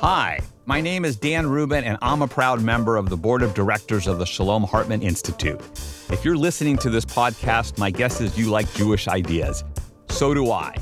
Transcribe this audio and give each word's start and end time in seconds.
Hi, 0.00 0.38
my 0.64 0.80
name 0.80 1.04
is 1.04 1.16
Dan 1.16 1.44
Rubin, 1.48 1.82
and 1.82 1.98
I'm 2.00 2.22
a 2.22 2.28
proud 2.28 2.62
member 2.62 2.96
of 2.96 3.08
the 3.08 3.16
board 3.16 3.42
of 3.42 3.52
directors 3.52 4.06
of 4.06 4.20
the 4.20 4.24
Shalom 4.24 4.62
Hartman 4.62 5.02
Institute. 5.02 5.60
If 6.08 6.24
you're 6.24 6.36
listening 6.36 6.76
to 6.78 6.88
this 6.88 7.04
podcast, 7.04 7.78
my 7.78 7.90
guess 7.90 8.20
is 8.20 8.38
you 8.38 8.48
like 8.48 8.72
Jewish 8.74 9.08
ideas. 9.08 9.64
So 10.08 10.34
do 10.34 10.52
I. 10.52 10.76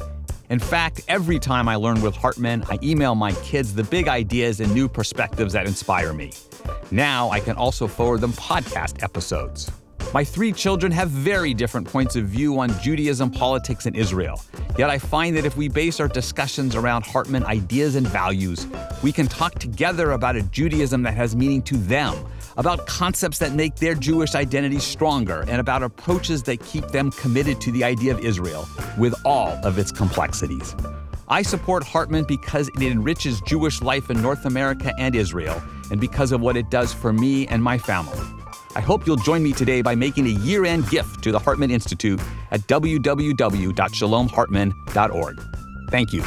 In 0.51 0.59
fact, 0.59 1.01
every 1.09 1.39
time 1.39 1.67
I 1.67 1.77
learn 1.77 2.03
with 2.03 2.15
Hartman, 2.15 2.63
I 2.69 2.79
email 2.83 3.15
my 3.15 3.33
kids 3.33 3.75
the 3.75 3.85
big 3.85 4.07
ideas 4.07 4.61
and 4.61 4.73
new 4.75 4.87
perspectives 4.87 5.55
that 5.55 5.67
inspire 5.67 6.13
me. 6.13 6.33
Now 6.91 7.31
I 7.31 7.41
can 7.41 7.57
also 7.57 7.87
forward 7.87 8.21
them 8.21 8.33
podcast 8.33 9.03
episodes. 9.03 9.71
My 10.15 10.25
three 10.25 10.53
children 10.53 10.93
have 10.93 11.11
very 11.11 11.53
different 11.53 11.87
points 11.87 12.17
of 12.17 12.25
view 12.25 12.59
on 12.61 12.71
Judaism, 12.81 13.31
politics, 13.31 13.87
and 13.87 13.97
Israel. 13.97 14.41
Yet 14.79 14.89
I 14.89 14.99
find 14.99 15.37
that 15.37 15.45
if 15.45 15.57
we 15.57 15.69
base 15.69 16.01
our 16.01 16.09
discussions 16.09 16.75
around 16.75 17.05
Hartman 17.05 17.45
ideas 17.45 17.97
and 17.97 18.07
values, 18.07 18.67
we 19.03 19.13
can 19.13 19.27
talk 19.27 19.55
together 19.59 20.13
about 20.13 20.37
a 20.37 20.43
Judaism 20.43 21.03
that 21.03 21.15
has 21.15 21.35
meaning 21.35 21.61
to 21.63 21.77
them, 21.77 22.15
about 22.57 22.87
concepts 22.87 23.39
that 23.39 23.53
make 23.53 23.77
their 23.77 23.95
Jewish 23.95 24.35
identity 24.35 24.79
stronger, 24.79 25.45
and 25.49 25.61
about 25.61 25.83
approaches 25.83 26.43
that 26.45 26.65
keep 26.65 26.87
them 26.89 27.11
committed 27.11 27.61
to 27.63 27.73
the 27.73 27.85
idea 27.85 28.15
of 28.15 28.25
Israel 28.25 28.67
with 28.97 29.15
all 29.25 29.59
of 29.65 29.77
its 29.79 29.91
complexities. 29.93 30.75
I 31.29 31.43
support 31.43 31.83
Hartman 31.83 32.25
because 32.25 32.69
it 32.69 32.83
enriches 32.83 33.41
Jewish 33.43 33.83
life 33.83 34.09
in 34.09 34.23
North 34.23 34.47
America 34.47 34.95
and 34.99 35.17
Israel, 35.17 35.61
and 35.91 36.01
because 36.01 36.33
of 36.33 36.41
what 36.41 36.57
it 36.57 36.71
does 36.71 36.95
for 36.95 37.13
me 37.13 37.47
and 37.49 37.63
my 37.63 37.77
family. 37.77 38.21
I 38.77 38.81
hope 38.81 39.07
you'll 39.07 39.17
join 39.17 39.43
me 39.43 39.55
today 39.55 39.81
by 39.81 39.95
making 39.95 40.27
a 40.27 40.39
year 40.45 40.67
end 40.67 40.87
gift 40.91 41.25
to 41.25 41.33
the 41.33 41.39
Hartman 41.39 41.71
Institute 41.71 42.21
at 42.51 42.61
www.shalomhartman.org. 42.61 45.43
Thank 45.91 46.13
you. 46.13 46.21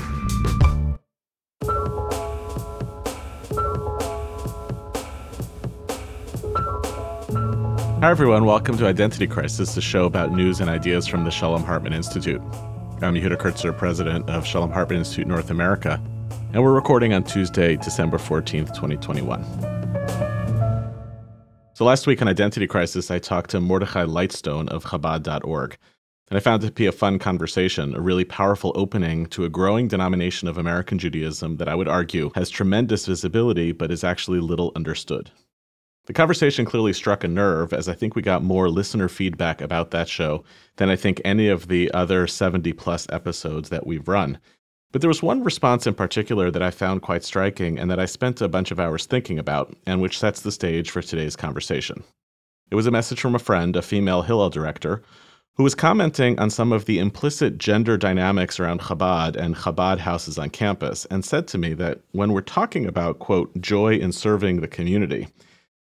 Hi, 8.02 8.10
everyone. 8.10 8.46
Welcome 8.46 8.80
to 8.80 8.88
Identity 8.88 9.28
Crisis, 9.28 9.76
the 9.76 9.82
show 9.82 10.06
about 10.06 10.32
news 10.32 10.60
and 10.60 10.72
ideas 10.72 11.06
from 11.06 11.26
the 11.26 11.32
Shalom 11.32 11.64
Hartman 11.64 11.94
Institute. 11.94 12.42
I'm 13.04 13.14
Yehuda 13.14 13.38
Kurtzer, 13.38 13.78
president 13.78 14.28
of 14.28 14.44
Shalom 14.44 14.72
Hartman 14.72 14.98
Institute 14.98 15.28
North 15.28 15.52
America, 15.52 16.02
and 16.54 16.64
we're 16.64 16.74
recording 16.74 17.14
on 17.14 17.24
Tuesday, 17.24 17.76
December 17.76 18.18
14th, 18.18 18.74
2021. 18.74 19.79
So 21.80 21.86
last 21.86 22.08
week 22.08 22.22
on 22.22 22.28
Identity 22.28 22.68
Crisis, 22.68 23.10
I 23.10 23.20
talked 23.20 23.52
to 23.52 23.62
Mordechai 23.62 24.04
Lightstone 24.04 24.68
of 24.68 24.84
Chabad.org. 24.84 25.78
And 26.30 26.38
I 26.38 26.42
found 26.42 26.62
it 26.62 26.68
to 26.68 26.74
be 26.74 26.88
a 26.88 26.92
fun 26.92 27.20
conversation, 27.20 27.96
a 27.96 28.02
really 28.02 28.26
powerful 28.26 28.74
opening 28.76 29.28
to 29.28 29.46
a 29.46 29.50
growing 29.50 29.88
denomination 29.88 30.50
of 30.50 30.58
American 30.58 31.00
Judaism 31.00 31.56
that 31.56 31.70
I 31.70 31.76
would 31.76 31.88
argue 31.88 32.32
has 32.36 32.50
tremendous 32.50 33.06
visibility 33.06 33.72
but 33.72 33.92
is 33.92 34.04
actually 34.04 34.42
little 34.42 34.74
understood. 34.76 35.32
The 36.08 36.12
conversation 36.12 36.66
clearly 36.66 36.92
struck 36.92 37.24
a 37.24 37.30
nerve, 37.30 37.72
as 37.72 37.88
I 37.88 37.94
think 37.94 38.14
we 38.14 38.22
got 38.22 38.44
more 38.44 38.70
listener 38.70 39.08
feedback 39.08 39.62
about 39.62 39.92
that 39.92 40.10
show 40.10 40.44
than 40.76 40.90
I 40.90 40.98
think 40.98 41.22
any 41.24 41.48
of 41.48 41.70
the 41.70 41.90
other 41.94 42.28
70 42.28 42.74
plus 42.74 43.08
episodes 43.10 43.70
that 43.70 43.88
we've 43.88 44.10
run. 44.10 44.38
But 44.92 45.02
there 45.02 45.08
was 45.08 45.22
one 45.22 45.44
response 45.44 45.86
in 45.86 45.94
particular 45.94 46.50
that 46.50 46.64
I 46.64 46.72
found 46.72 47.04
quite 47.04 47.24
striking 47.24 47.78
and 47.78 47.92
that 47.92 48.00
I 48.00 48.06
spent 48.06 48.42
a 48.42 48.48
bunch 48.48 48.72
of 48.72 48.80
hours 48.80 49.06
thinking 49.06 49.38
about, 49.38 49.76
and 49.86 50.02
which 50.02 50.18
sets 50.18 50.42
the 50.42 50.52
stage 50.52 50.90
for 50.90 51.04
today's 51.04 51.36
conversation. 51.36 52.04
It 52.72 52.76
was 52.76 52.88
a 52.88 52.92
message 52.92 53.22
from 53.22 53.36
a 53.36 53.40
friend, 53.40 53.76
a 53.76 53.84
female 53.84 54.24
Hillel 54.24 54.50
director, 54.50 55.04
who 55.56 55.64
was 55.64 55.76
commenting 55.76 56.40
on 56.40 56.50
some 56.50 56.72
of 56.72 56.86
the 56.86 56.98
implicit 56.98 57.60
gender 57.60 57.98
dynamics 57.98 58.60
around 58.60 58.82
Chabad 58.82 59.36
and 59.36 59.56
Chabad 59.56 60.00
houses 60.00 60.40
on 60.40 60.50
campus, 60.50 61.06
and 61.12 61.24
said 61.24 61.48
to 61.50 61.60
me 61.60 61.74
that 61.74 62.00
when 62.14 62.32
we're 62.32 62.42
talking 62.42 62.88
about, 62.88 63.20
quote, 63.20 63.62
joy 63.62 63.94
in 63.94 64.12
serving 64.12 64.62
the 64.62 64.68
community, 64.68 65.28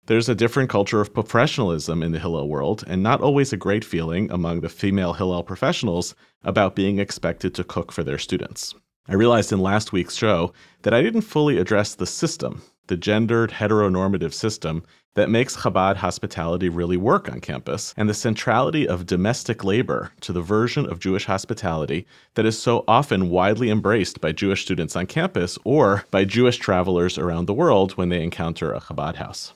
there's 0.05 0.29
a 0.29 0.35
different 0.35 0.69
culture 0.69 1.01
of 1.01 1.13
professionalism 1.13 2.03
in 2.03 2.11
the 2.11 2.19
Hillel 2.19 2.47
world, 2.47 2.83
and 2.85 3.01
not 3.01 3.21
always 3.21 3.53
a 3.53 3.57
great 3.57 3.85
feeling 3.85 4.29
among 4.31 4.61
the 4.61 4.69
female 4.69 5.13
Hillel 5.13 5.43
professionals 5.43 6.13
about 6.43 6.75
being 6.75 6.99
expected 6.99 7.55
to 7.55 7.63
cook 7.63 7.91
for 7.91 8.03
their 8.03 8.19
students. 8.19 8.75
I 9.07 9.13
realized 9.13 9.51
in 9.51 9.59
last 9.59 9.91
week's 9.91 10.15
show 10.15 10.53
that 10.83 10.93
I 10.93 11.01
didn't 11.01 11.21
fully 11.21 11.57
address 11.57 11.95
the 11.95 12.05
system, 12.05 12.61
the 12.87 12.97
gendered 12.97 13.51
heteronormative 13.51 14.33
system 14.33 14.83
that 15.15 15.29
makes 15.29 15.57
Chabad 15.57 15.95
hospitality 15.97 16.69
really 16.69 16.97
work 16.97 17.29
on 17.29 17.41
campus, 17.41 17.93
and 17.97 18.07
the 18.07 18.13
centrality 18.13 18.87
of 18.87 19.05
domestic 19.05 19.63
labor 19.63 20.11
to 20.21 20.31
the 20.31 20.41
version 20.41 20.85
of 20.89 20.99
Jewish 20.99 21.25
hospitality 21.25 22.05
that 22.35 22.45
is 22.45 22.61
so 22.61 22.83
often 22.87 23.29
widely 23.29 23.69
embraced 23.69 24.21
by 24.21 24.31
Jewish 24.31 24.63
students 24.63 24.95
on 24.95 25.07
campus 25.07 25.57
or 25.63 26.05
by 26.11 26.23
Jewish 26.23 26.57
travelers 26.57 27.17
around 27.17 27.47
the 27.47 27.53
world 27.53 27.93
when 27.93 28.09
they 28.09 28.23
encounter 28.23 28.71
a 28.71 28.79
Chabad 28.79 29.15
house. 29.15 29.53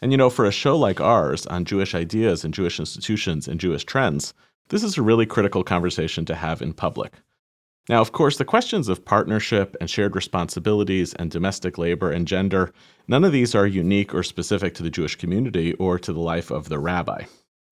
And 0.00 0.12
you 0.12 0.18
know, 0.18 0.30
for 0.30 0.44
a 0.44 0.52
show 0.52 0.76
like 0.76 1.00
ours 1.00 1.46
on 1.46 1.64
Jewish 1.64 1.94
ideas 1.94 2.44
and 2.44 2.54
Jewish 2.54 2.80
institutions 2.80 3.48
and 3.48 3.60
Jewish 3.60 3.84
trends, 3.84 4.32
this 4.68 4.82
is 4.82 4.96
a 4.96 5.02
really 5.02 5.26
critical 5.26 5.64
conversation 5.64 6.24
to 6.24 6.34
have 6.34 6.62
in 6.62 6.72
public. 6.72 7.12
Now, 7.88 8.02
of 8.02 8.12
course, 8.12 8.36
the 8.36 8.44
questions 8.44 8.88
of 8.88 9.06
partnership 9.06 9.74
and 9.80 9.88
shared 9.88 10.14
responsibilities 10.14 11.14
and 11.14 11.30
domestic 11.30 11.78
labor 11.78 12.10
and 12.10 12.28
gender, 12.28 12.70
none 13.06 13.24
of 13.24 13.32
these 13.32 13.54
are 13.54 13.66
unique 13.66 14.14
or 14.14 14.22
specific 14.22 14.74
to 14.74 14.82
the 14.82 14.90
Jewish 14.90 15.16
community 15.16 15.72
or 15.74 15.98
to 15.98 16.12
the 16.12 16.20
life 16.20 16.50
of 16.50 16.68
the 16.68 16.78
rabbi. 16.78 17.24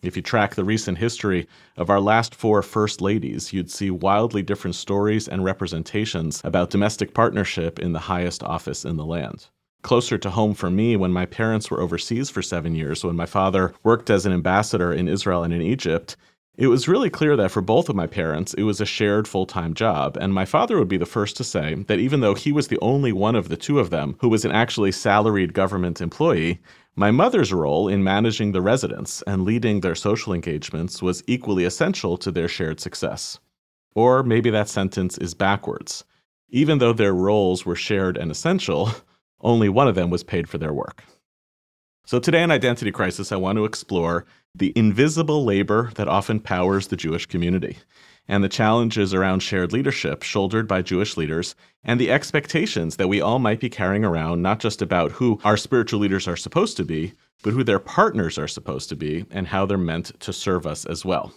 If 0.03 0.16
you 0.16 0.22
track 0.22 0.54
the 0.54 0.65
recent 0.65 0.99
history 0.99 1.47
of 1.77 1.91
our 1.91 2.00
last 2.00 2.34
four 2.34 2.62
First 2.62 3.03
Ladies, 3.03 3.53
you'd 3.53 3.71
see 3.71 3.91
wildly 3.91 4.43
different 4.43 4.75
stories 4.75 5.28
and 5.28 5.44
representations 5.44 6.41
about 6.44 6.71
domestic 6.71 7.12
partnership 7.12 7.78
in 7.78 7.93
the 7.93 7.98
highest 7.98 8.43
office 8.43 8.84
in 8.84 8.97
the 8.97 9.04
land. 9.04 9.48
Closer 9.83 10.16
to 10.19 10.31
home 10.31 10.54
for 10.54 10.71
me, 10.71 10.97
when 10.97 11.12
my 11.12 11.27
parents 11.27 11.71
were 11.71 11.81
overseas 11.81 12.31
for 12.31 12.43
seven 12.43 12.75
years, 12.75 13.04
when 13.04 13.16
my 13.16 13.27
father 13.27 13.75
worked 13.83 14.09
as 14.09 14.25
an 14.25 14.33
ambassador 14.33 14.93
in 14.93 15.09
Israel 15.09 15.44
and 15.44 15.53
in 15.53 15.62
Egypt, 15.62 16.16
it 16.58 16.68
was 16.68 16.88
really 16.88 17.10
clear 17.10 17.36
that 17.36 17.50
for 17.50 17.60
both 17.60 17.90
of 17.90 17.96
my 17.96 18.06
parents, 18.06 18.54
it 18.54 18.62
was 18.62 18.80
a 18.80 18.86
shared 18.86 19.28
full 19.28 19.44
time 19.44 19.74
job. 19.74 20.16
And 20.18 20.32
my 20.32 20.46
father 20.46 20.78
would 20.78 20.88
be 20.88 20.96
the 20.96 21.04
first 21.04 21.36
to 21.36 21.44
say 21.44 21.74
that 21.74 21.98
even 21.98 22.20
though 22.20 22.34
he 22.34 22.50
was 22.50 22.68
the 22.68 22.78
only 22.80 23.12
one 23.12 23.36
of 23.36 23.48
the 23.48 23.56
two 23.56 23.78
of 23.78 23.90
them 23.90 24.16
who 24.20 24.28
was 24.28 24.44
an 24.44 24.52
actually 24.52 24.92
salaried 24.92 25.52
government 25.52 26.00
employee, 26.00 26.60
my 26.94 27.10
mother's 27.10 27.52
role 27.52 27.88
in 27.88 28.02
managing 28.02 28.52
the 28.52 28.62
residence 28.62 29.22
and 29.26 29.44
leading 29.44 29.80
their 29.80 29.94
social 29.94 30.32
engagements 30.32 31.02
was 31.02 31.22
equally 31.26 31.64
essential 31.64 32.16
to 32.16 32.30
their 32.30 32.48
shared 32.48 32.80
success. 32.80 33.38
Or 33.94 34.22
maybe 34.22 34.48
that 34.50 34.70
sentence 34.70 35.18
is 35.18 35.34
backwards. 35.34 36.04
Even 36.48 36.78
though 36.78 36.94
their 36.94 37.14
roles 37.14 37.66
were 37.66 37.76
shared 37.76 38.16
and 38.16 38.30
essential, 38.30 38.90
only 39.40 39.68
one 39.68 39.88
of 39.88 39.94
them 39.94 40.08
was 40.08 40.24
paid 40.24 40.48
for 40.48 40.56
their 40.56 40.72
work. 40.72 41.04
So, 42.06 42.20
today 42.20 42.42
in 42.42 42.52
Identity 42.52 42.92
Crisis, 42.92 43.32
I 43.32 43.36
want 43.36 43.56
to 43.56 43.64
explore 43.64 44.26
the 44.58 44.72
invisible 44.74 45.44
labor 45.44 45.90
that 45.96 46.08
often 46.08 46.40
powers 46.40 46.86
the 46.86 46.96
Jewish 46.96 47.26
community, 47.26 47.76
and 48.26 48.42
the 48.42 48.48
challenges 48.48 49.12
around 49.12 49.40
shared 49.40 49.72
leadership 49.72 50.22
shouldered 50.22 50.66
by 50.66 50.82
Jewish 50.82 51.16
leaders, 51.16 51.54
and 51.84 52.00
the 52.00 52.10
expectations 52.10 52.96
that 52.96 53.08
we 53.08 53.20
all 53.20 53.38
might 53.38 53.60
be 53.60 53.68
carrying 53.68 54.04
around, 54.04 54.42
not 54.42 54.58
just 54.58 54.80
about 54.80 55.12
who 55.12 55.38
our 55.44 55.56
spiritual 55.56 56.00
leaders 56.00 56.26
are 56.26 56.36
supposed 56.36 56.76
to 56.78 56.84
be, 56.84 57.12
but 57.42 57.52
who 57.52 57.62
their 57.62 57.78
partners 57.78 58.38
are 58.38 58.48
supposed 58.48 58.88
to 58.88 58.96
be, 58.96 59.26
and 59.30 59.46
how 59.46 59.66
they're 59.66 59.78
meant 59.78 60.18
to 60.20 60.32
serve 60.32 60.66
us 60.66 60.86
as 60.86 61.04
well. 61.04 61.32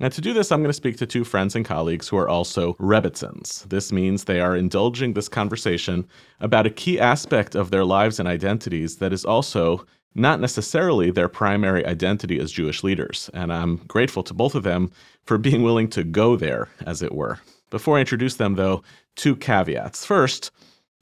And 0.00 0.12
to 0.12 0.20
do 0.20 0.32
this, 0.32 0.52
I'm 0.52 0.60
going 0.60 0.68
to 0.68 0.74
speak 0.74 0.96
to 0.98 1.06
two 1.06 1.24
friends 1.24 1.56
and 1.56 1.64
colleagues 1.64 2.06
who 2.06 2.16
are 2.18 2.28
also 2.28 2.74
Rebbitzins. 2.74 3.68
This 3.68 3.90
means 3.90 4.24
they 4.24 4.40
are 4.40 4.54
indulging 4.54 5.14
this 5.14 5.28
conversation 5.28 6.06
about 6.38 6.66
a 6.66 6.70
key 6.70 7.00
aspect 7.00 7.56
of 7.56 7.70
their 7.70 7.84
lives 7.84 8.20
and 8.20 8.28
identities 8.28 8.98
that 8.98 9.12
is 9.12 9.24
also 9.24 9.84
not 10.14 10.40
necessarily 10.40 11.10
their 11.10 11.28
primary 11.28 11.84
identity 11.86 12.40
as 12.40 12.52
Jewish 12.52 12.82
leaders, 12.82 13.30
and 13.34 13.52
I'm 13.52 13.76
grateful 13.88 14.22
to 14.24 14.34
both 14.34 14.54
of 14.54 14.62
them 14.64 14.90
for 15.24 15.38
being 15.38 15.62
willing 15.62 15.88
to 15.90 16.04
go 16.04 16.36
there, 16.36 16.68
as 16.86 17.02
it 17.02 17.14
were. 17.14 17.38
Before 17.70 17.96
I 17.96 18.00
introduce 18.00 18.36
them, 18.36 18.54
though, 18.54 18.82
two 19.16 19.36
caveats. 19.36 20.04
First, 20.04 20.50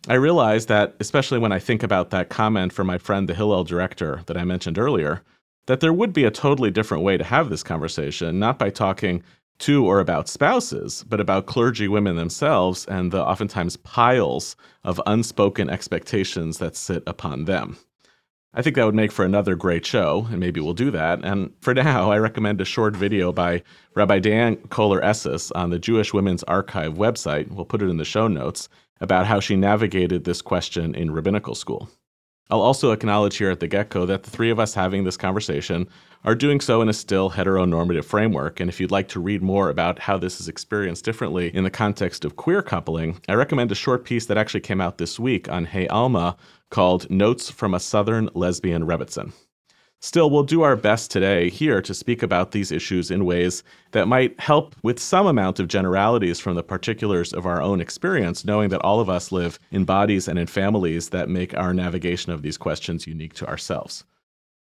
I 0.08 0.14
realize 0.14 0.66
that, 0.66 0.94
especially 1.00 1.38
when 1.38 1.52
I 1.52 1.58
think 1.58 1.82
about 1.82 2.10
that 2.10 2.28
comment 2.28 2.72
from 2.72 2.86
my 2.86 2.98
friend, 2.98 3.28
the 3.28 3.34
Hillel 3.34 3.64
director 3.64 4.22
that 4.26 4.36
I 4.36 4.44
mentioned 4.44 4.78
earlier, 4.78 5.22
that 5.66 5.80
there 5.80 5.92
would 5.92 6.12
be 6.12 6.24
a 6.24 6.30
totally 6.30 6.70
different 6.70 7.02
way 7.02 7.16
to 7.16 7.24
have 7.24 7.50
this 7.50 7.62
conversation, 7.62 8.38
not 8.38 8.58
by 8.58 8.70
talking 8.70 9.22
to 9.58 9.86
or 9.86 10.00
about 10.00 10.28
spouses, 10.28 11.04
but 11.08 11.20
about 11.20 11.46
clergy 11.46 11.88
women 11.88 12.16
themselves 12.16 12.84
and 12.86 13.10
the 13.10 13.24
oftentimes 13.24 13.76
piles 13.78 14.54
of 14.84 15.00
unspoken 15.06 15.70
expectations 15.70 16.58
that 16.58 16.76
sit 16.76 17.02
upon 17.06 17.46
them. 17.46 17.76
I 18.58 18.62
think 18.62 18.74
that 18.76 18.86
would 18.86 18.94
make 18.94 19.12
for 19.12 19.26
another 19.26 19.54
great 19.54 19.84
show, 19.84 20.26
and 20.30 20.40
maybe 20.40 20.60
we'll 20.60 20.72
do 20.72 20.90
that. 20.90 21.22
And 21.22 21.52
for 21.60 21.74
now, 21.74 22.10
I 22.10 22.16
recommend 22.16 22.58
a 22.58 22.64
short 22.64 22.96
video 22.96 23.30
by 23.30 23.62
Rabbi 23.94 24.18
Dianne 24.18 24.56
Cohler 24.68 25.04
Esses 25.04 25.52
on 25.52 25.68
the 25.68 25.78
Jewish 25.78 26.14
Women's 26.14 26.42
Archive 26.44 26.94
website. 26.94 27.50
We'll 27.50 27.66
put 27.66 27.82
it 27.82 27.90
in 27.90 27.98
the 27.98 28.04
show 28.04 28.28
notes 28.28 28.70
about 29.02 29.26
how 29.26 29.40
she 29.40 29.56
navigated 29.56 30.24
this 30.24 30.40
question 30.40 30.94
in 30.94 31.10
rabbinical 31.10 31.54
school. 31.54 31.90
I'll 32.48 32.60
also 32.60 32.92
acknowledge 32.92 33.36
here 33.38 33.50
at 33.50 33.58
the 33.58 33.66
get 33.66 33.88
go 33.88 34.06
that 34.06 34.22
the 34.22 34.30
three 34.30 34.50
of 34.50 34.60
us 34.60 34.74
having 34.74 35.02
this 35.02 35.16
conversation 35.16 35.88
are 36.24 36.34
doing 36.34 36.60
so 36.60 36.80
in 36.80 36.88
a 36.88 36.92
still 36.92 37.30
heteronormative 37.30 38.04
framework. 38.04 38.60
And 38.60 38.68
if 38.68 38.80
you'd 38.80 38.92
like 38.92 39.08
to 39.08 39.20
read 39.20 39.42
more 39.42 39.68
about 39.68 39.98
how 39.98 40.16
this 40.16 40.40
is 40.40 40.48
experienced 40.48 41.04
differently 41.04 41.54
in 41.54 41.64
the 41.64 41.70
context 41.70 42.24
of 42.24 42.36
queer 42.36 42.62
coupling, 42.62 43.20
I 43.28 43.34
recommend 43.34 43.72
a 43.72 43.76
short 43.76 44.04
piece 44.04 44.26
that 44.26 44.38
actually 44.38 44.60
came 44.60 44.80
out 44.80 44.98
this 44.98 45.18
week 45.18 45.48
on 45.48 45.64
Hey 45.64 45.88
Alma 45.88 46.36
called 46.70 47.10
Notes 47.10 47.50
from 47.50 47.74
a 47.74 47.80
Southern 47.80 48.28
Lesbian 48.34 48.86
Rebbitzin. 48.86 49.32
Still, 50.00 50.28
we'll 50.30 50.42
do 50.42 50.62
our 50.62 50.76
best 50.76 51.10
today 51.10 51.48
here 51.48 51.80
to 51.80 51.94
speak 51.94 52.22
about 52.22 52.50
these 52.50 52.70
issues 52.70 53.10
in 53.10 53.24
ways 53.24 53.62
that 53.92 54.06
might 54.06 54.38
help 54.38 54.76
with 54.82 55.00
some 55.00 55.26
amount 55.26 55.58
of 55.58 55.68
generalities 55.68 56.38
from 56.38 56.54
the 56.54 56.62
particulars 56.62 57.32
of 57.32 57.46
our 57.46 57.62
own 57.62 57.80
experience, 57.80 58.44
knowing 58.44 58.68
that 58.68 58.82
all 58.82 59.00
of 59.00 59.08
us 59.08 59.32
live 59.32 59.58
in 59.70 59.84
bodies 59.84 60.28
and 60.28 60.38
in 60.38 60.46
families 60.46 61.08
that 61.10 61.30
make 61.30 61.56
our 61.56 61.72
navigation 61.72 62.30
of 62.30 62.42
these 62.42 62.58
questions 62.58 63.06
unique 63.06 63.32
to 63.34 63.48
ourselves. 63.48 64.04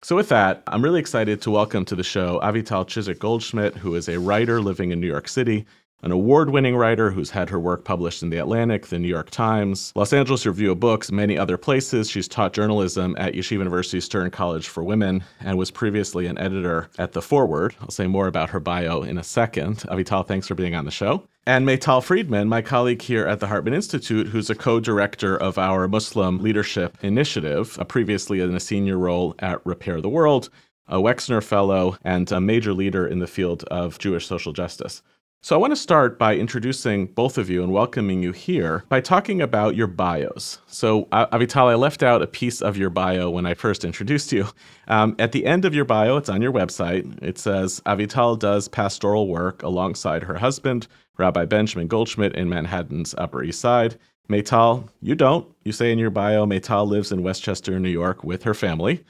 So, 0.03 0.15
with 0.15 0.29
that, 0.29 0.61
I'm 0.67 0.83
really 0.83 0.99
excited 0.99 1.41
to 1.41 1.51
welcome 1.51 1.83
to 1.85 1.95
the 1.95 2.03
show 2.03 2.39
Avital 2.43 2.85
Chizhik 2.85 3.17
Goldschmidt, 3.17 3.75
who 3.75 3.95
is 3.95 4.07
a 4.07 4.19
writer 4.19 4.61
living 4.61 4.91
in 4.91 4.99
New 4.99 5.07
York 5.07 5.27
City 5.27 5.65
an 6.03 6.11
award 6.11 6.51
winning 6.51 6.75
writer 6.75 7.09
who's 7.09 7.31
had 7.31 7.49
her 7.49 7.59
work 7.59 7.83
published 7.83 8.21
in 8.21 8.29
The 8.29 8.37
Atlantic, 8.37 8.87
The 8.87 8.99
New 8.99 9.07
York 9.07 9.31
Times, 9.31 9.91
Los 9.95 10.13
Angeles 10.13 10.45
Review 10.45 10.71
of 10.71 10.79
Books, 10.79 11.11
many 11.11 11.37
other 11.37 11.57
places. 11.57 12.09
She's 12.09 12.27
taught 12.27 12.53
journalism 12.53 13.15
at 13.17 13.33
Yeshiva 13.33 13.59
University 13.59 13.99
Stern 13.99 14.29
College 14.29 14.67
for 14.67 14.83
Women 14.83 15.23
and 15.39 15.57
was 15.57 15.71
previously 15.71 16.27
an 16.27 16.37
editor 16.37 16.89
at 16.99 17.13
The 17.13 17.21
Forward. 17.21 17.75
I'll 17.81 17.89
say 17.89 18.05
more 18.05 18.27
about 18.27 18.51
her 18.51 18.59
bio 18.59 19.01
in 19.01 19.17
a 19.17 19.23
second. 19.23 19.77
Avital, 19.89 20.25
thanks 20.25 20.47
for 20.47 20.55
being 20.55 20.75
on 20.75 20.85
the 20.85 20.91
show. 20.91 21.27
And 21.47 21.65
Maytal 21.65 22.03
Friedman, 22.03 22.47
my 22.47 22.61
colleague 22.61 23.01
here 23.01 23.25
at 23.25 23.39
the 23.39 23.47
Hartman 23.47 23.73
Institute, 23.73 24.27
who's 24.27 24.49
a 24.49 24.55
co 24.55 24.79
director 24.79 25.35
of 25.35 25.57
our 25.57 25.87
Muslim 25.87 26.39
Leadership 26.39 26.97
Initiative, 27.01 27.79
previously 27.87 28.41
in 28.41 28.53
a 28.53 28.59
senior 28.59 28.97
role 28.97 29.33
at 29.39 29.65
Repair 29.65 30.01
the 30.01 30.09
World, 30.09 30.49
a 30.87 30.97
Wexner 30.97 31.41
Fellow, 31.41 31.97
and 32.03 32.31
a 32.31 32.39
major 32.39 32.73
leader 32.73 33.07
in 33.07 33.19
the 33.19 33.27
field 33.27 33.63
of 33.65 33.97
Jewish 33.97 34.27
social 34.27 34.53
justice. 34.53 35.01
So, 35.41 35.55
I 35.55 35.59
want 35.59 35.71
to 35.71 35.77
start 35.77 36.17
by 36.17 36.35
introducing 36.35 37.05
both 37.05 37.37
of 37.37 37.47
you 37.47 37.61
and 37.61 37.71
welcoming 37.71 38.23
you 38.23 38.31
here 38.31 38.83
by 38.89 38.99
talking 39.01 39.39
about 39.39 39.75
your 39.75 39.85
bios. 39.85 40.57
So, 40.65 41.05
Avital, 41.05 41.69
I 41.69 41.75
left 41.75 42.01
out 42.01 42.23
a 42.23 42.27
piece 42.27 42.59
of 42.59 42.75
your 42.75 42.89
bio 42.89 43.29
when 43.29 43.45
I 43.45 43.53
first 43.53 43.85
introduced 43.85 44.31
you. 44.31 44.47
Um, 44.87 45.15
at 45.19 45.33
the 45.33 45.45
end 45.45 45.63
of 45.63 45.75
your 45.75 45.85
bio, 45.85 46.17
it's 46.17 46.27
on 46.27 46.41
your 46.41 46.51
website. 46.51 47.21
It 47.21 47.37
says 47.37 47.81
Avital 47.85 48.39
does 48.39 48.67
pastoral 48.67 49.27
work 49.27 49.61
alongside 49.63 50.23
her 50.23 50.37
husband, 50.37 50.87
Rabbi 51.17 51.45
Benjamin 51.45 51.87
Goldschmidt, 51.87 52.35
in 52.35 52.49
Manhattan's 52.49 53.13
Upper 53.17 53.43
East 53.43 53.61
Side. 53.61 53.97
Maytal, 54.29 54.89
you 55.01 55.13
don't. 55.13 55.47
You 55.63 55.71
say 55.71 55.91
in 55.91 55.99
your 55.99 56.09
bio, 56.09 56.45
Maytal 56.45 56.87
lives 56.87 57.11
in 57.11 57.21
Westchester, 57.21 57.79
New 57.79 57.89
York 57.89 58.23
with 58.23 58.43
her 58.43 58.53
family. 58.53 59.03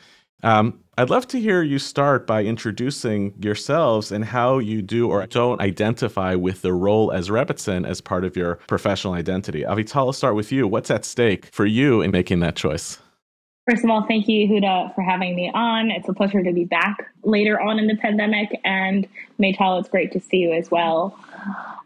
Um, 0.43 0.79
I'd 0.99 1.09
love 1.09 1.27
to 1.27 1.39
hear 1.39 1.61
you 1.61 1.77
start 1.77 2.25
by 2.25 2.43
introducing 2.43 3.33
yourselves 3.39 4.11
and 4.11 4.25
how 4.25 4.57
you 4.57 4.81
do 4.81 5.09
or 5.09 5.25
don't 5.27 5.61
identify 5.61 6.33
with 6.35 6.61
the 6.63 6.73
role 6.73 7.11
as 7.11 7.29
Rebbitzin 7.29 7.87
as 7.87 8.01
part 8.01 8.25
of 8.25 8.35
your 8.35 8.55
professional 8.67 9.13
identity. 9.13 9.61
Avital, 9.61 9.95
I'll 10.07 10.13
start 10.13 10.35
with 10.35 10.51
you. 10.51 10.67
What's 10.67 10.89
at 10.89 11.05
stake 11.05 11.49
for 11.51 11.65
you 11.65 12.01
in 12.01 12.11
making 12.11 12.39
that 12.39 12.55
choice? 12.55 12.97
First 13.67 13.83
of 13.83 13.89
all, 13.89 14.03
thank 14.03 14.29
you, 14.29 14.47
Huda, 14.47 14.95
for 14.95 15.01
having 15.01 15.35
me 15.35 15.51
on. 15.53 15.91
It's 15.91 16.07
a 16.07 16.13
pleasure 16.13 16.41
to 16.41 16.53
be 16.53 16.63
back 16.63 17.11
later 17.23 17.59
on 17.59 17.79
in 17.79 17.87
the 17.87 17.97
pandemic. 17.97 18.61
And 18.63 19.05
Maytal, 19.41 19.77
it's 19.81 19.89
great 19.89 20.13
to 20.13 20.21
see 20.21 20.37
you 20.37 20.53
as 20.53 20.71
well. 20.71 21.19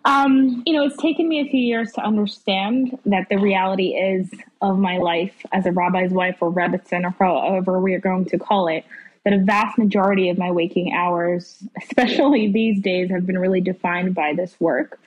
Um, 0.05 0.61
you 0.67 0.73
know, 0.73 0.85
it's 0.85 0.97
taken 0.97 1.27
me 1.27 1.41
a 1.41 1.49
few 1.49 1.59
years 1.59 1.91
to 1.93 2.01
understand 2.01 2.99
that 3.07 3.29
the 3.29 3.37
reality 3.37 3.95
is 3.95 4.29
of 4.61 4.77
my 4.77 4.99
life 4.99 5.33
as 5.53 5.65
a 5.65 5.71
rabbi's 5.71 6.11
wife 6.11 6.37
or 6.39 6.51
Rebbitzin 6.51 7.03
or 7.03 7.15
however 7.17 7.79
we 7.79 7.95
are 7.95 7.99
going 7.99 8.25
to 8.25 8.37
call 8.37 8.67
it, 8.67 8.85
that 9.23 9.33
a 9.33 9.39
vast 9.39 9.79
majority 9.79 10.29
of 10.29 10.37
my 10.37 10.51
waking 10.51 10.93
hours, 10.93 11.63
especially 11.81 12.51
these 12.51 12.79
days, 12.79 13.09
have 13.09 13.25
been 13.25 13.39
really 13.39 13.61
defined 13.61 14.13
by 14.13 14.35
this 14.35 14.55
work. 14.59 14.99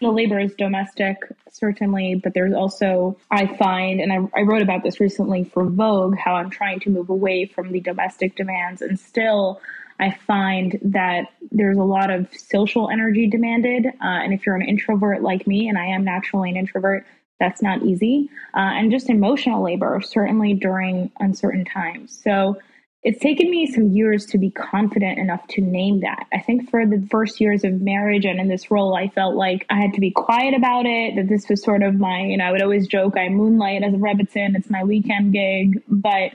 The 0.00 0.10
labor 0.10 0.38
is 0.38 0.54
domestic, 0.54 1.18
certainly, 1.50 2.14
but 2.14 2.32
there's 2.32 2.54
also, 2.54 3.18
I 3.30 3.46
find, 3.56 4.00
and 4.00 4.12
I, 4.12 4.40
I, 4.40 4.42
wrote 4.42 4.62
about 4.62 4.82
this 4.82 4.98
recently 4.98 5.44
for 5.44 5.66
Vogue, 5.66 6.16
how 6.16 6.36
I'm 6.36 6.48
trying 6.48 6.80
to 6.80 6.90
move 6.90 7.10
away 7.10 7.44
from 7.44 7.70
the 7.70 7.80
domestic 7.80 8.34
demands. 8.34 8.80
And 8.80 8.98
still, 8.98 9.60
I 9.98 10.12
find 10.26 10.78
that 10.82 11.26
there's 11.52 11.76
a 11.76 11.82
lot 11.82 12.10
of 12.10 12.28
social 12.32 12.88
energy 12.88 13.26
demanded. 13.26 13.86
Uh, 13.86 13.90
and 14.00 14.32
if 14.32 14.46
you're 14.46 14.56
an 14.56 14.66
introvert 14.66 15.20
like 15.22 15.46
me, 15.46 15.68
and 15.68 15.76
I 15.76 15.86
am 15.86 16.02
naturally 16.02 16.48
an 16.48 16.56
introvert, 16.56 17.04
that's 17.38 17.60
not 17.60 17.82
easy. 17.82 18.30
Uh, 18.54 18.72
and 18.72 18.90
just 18.90 19.10
emotional 19.10 19.62
labor, 19.62 20.00
certainly 20.00 20.54
during 20.54 21.10
uncertain 21.20 21.66
times. 21.66 22.18
So, 22.24 22.56
it's 23.02 23.18
taken 23.20 23.50
me 23.50 23.66
some 23.66 23.92
years 23.92 24.26
to 24.26 24.38
be 24.38 24.50
confident 24.50 25.18
enough 25.18 25.46
to 25.48 25.62
name 25.62 26.00
that. 26.00 26.26
I 26.32 26.40
think 26.40 26.68
for 26.68 26.84
the 26.84 27.06
first 27.10 27.40
years 27.40 27.64
of 27.64 27.80
marriage 27.80 28.26
and 28.26 28.38
in 28.38 28.48
this 28.48 28.70
role, 28.70 28.94
I 28.94 29.08
felt 29.08 29.36
like 29.36 29.64
I 29.70 29.80
had 29.80 29.94
to 29.94 30.00
be 30.00 30.10
quiet 30.10 30.54
about 30.54 30.84
it, 30.84 31.16
that 31.16 31.28
this 31.28 31.48
was 31.48 31.62
sort 31.62 31.82
of 31.82 31.94
my, 31.94 32.20
you 32.22 32.36
know, 32.36 32.44
I 32.44 32.52
would 32.52 32.60
always 32.60 32.86
joke 32.86 33.16
I 33.16 33.30
moonlight 33.30 33.82
as 33.82 33.94
a 33.94 33.96
Rebbitzin, 33.96 34.54
it's 34.54 34.68
my 34.68 34.84
weekend 34.84 35.32
gig, 35.32 35.82
but 35.88 36.32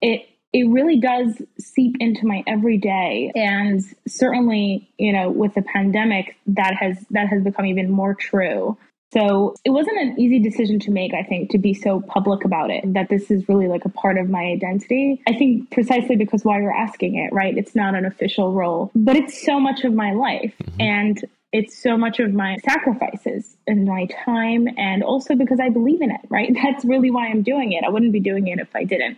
it 0.00 0.28
it 0.52 0.68
really 0.68 1.00
does 1.00 1.42
seep 1.58 1.96
into 1.98 2.28
my 2.28 2.44
everyday. 2.46 3.32
And 3.34 3.82
certainly 4.06 4.88
you 4.98 5.12
know 5.12 5.30
with 5.30 5.54
the 5.54 5.62
pandemic 5.62 6.36
that 6.46 6.74
has 6.74 7.04
that 7.10 7.26
has 7.26 7.42
become 7.42 7.66
even 7.66 7.90
more 7.90 8.14
true 8.14 8.78
so 9.14 9.54
it 9.64 9.70
wasn't 9.70 9.98
an 9.98 10.20
easy 10.20 10.40
decision 10.40 10.80
to 10.80 10.90
make, 10.90 11.14
I 11.14 11.22
think, 11.22 11.50
to 11.50 11.58
be 11.58 11.72
so 11.72 12.00
public 12.00 12.44
about 12.44 12.70
it, 12.70 12.82
that 12.94 13.08
this 13.08 13.30
is 13.30 13.48
really 13.48 13.68
like 13.68 13.84
a 13.84 13.88
part 13.88 14.18
of 14.18 14.28
my 14.28 14.42
identity. 14.42 15.22
I 15.28 15.34
think 15.34 15.70
precisely 15.70 16.16
because 16.16 16.44
why 16.44 16.60
you're 16.60 16.74
asking 16.74 17.14
it, 17.14 17.32
right? 17.32 17.56
It's 17.56 17.76
not 17.76 17.94
an 17.94 18.04
official 18.04 18.52
role, 18.52 18.90
but 18.94 19.14
it's 19.14 19.40
so 19.40 19.60
much 19.60 19.84
of 19.84 19.94
my 19.94 20.12
life. 20.12 20.54
Mm-hmm. 20.62 20.80
And 20.80 21.24
it's 21.52 21.80
so 21.80 21.96
much 21.96 22.18
of 22.18 22.34
my 22.34 22.56
sacrifices 22.64 23.56
and 23.68 23.86
my 23.86 24.06
time, 24.24 24.66
and 24.76 25.04
also 25.04 25.36
because 25.36 25.60
I 25.60 25.68
believe 25.68 26.02
in 26.02 26.10
it, 26.10 26.20
right? 26.28 26.52
That's 26.62 26.84
really 26.84 27.12
why 27.12 27.28
I'm 27.28 27.42
doing 27.42 27.72
it. 27.72 27.84
I 27.84 27.90
wouldn't 27.90 28.12
be 28.12 28.20
doing 28.20 28.48
it 28.48 28.58
if 28.58 28.74
I 28.74 28.82
didn't. 28.82 29.16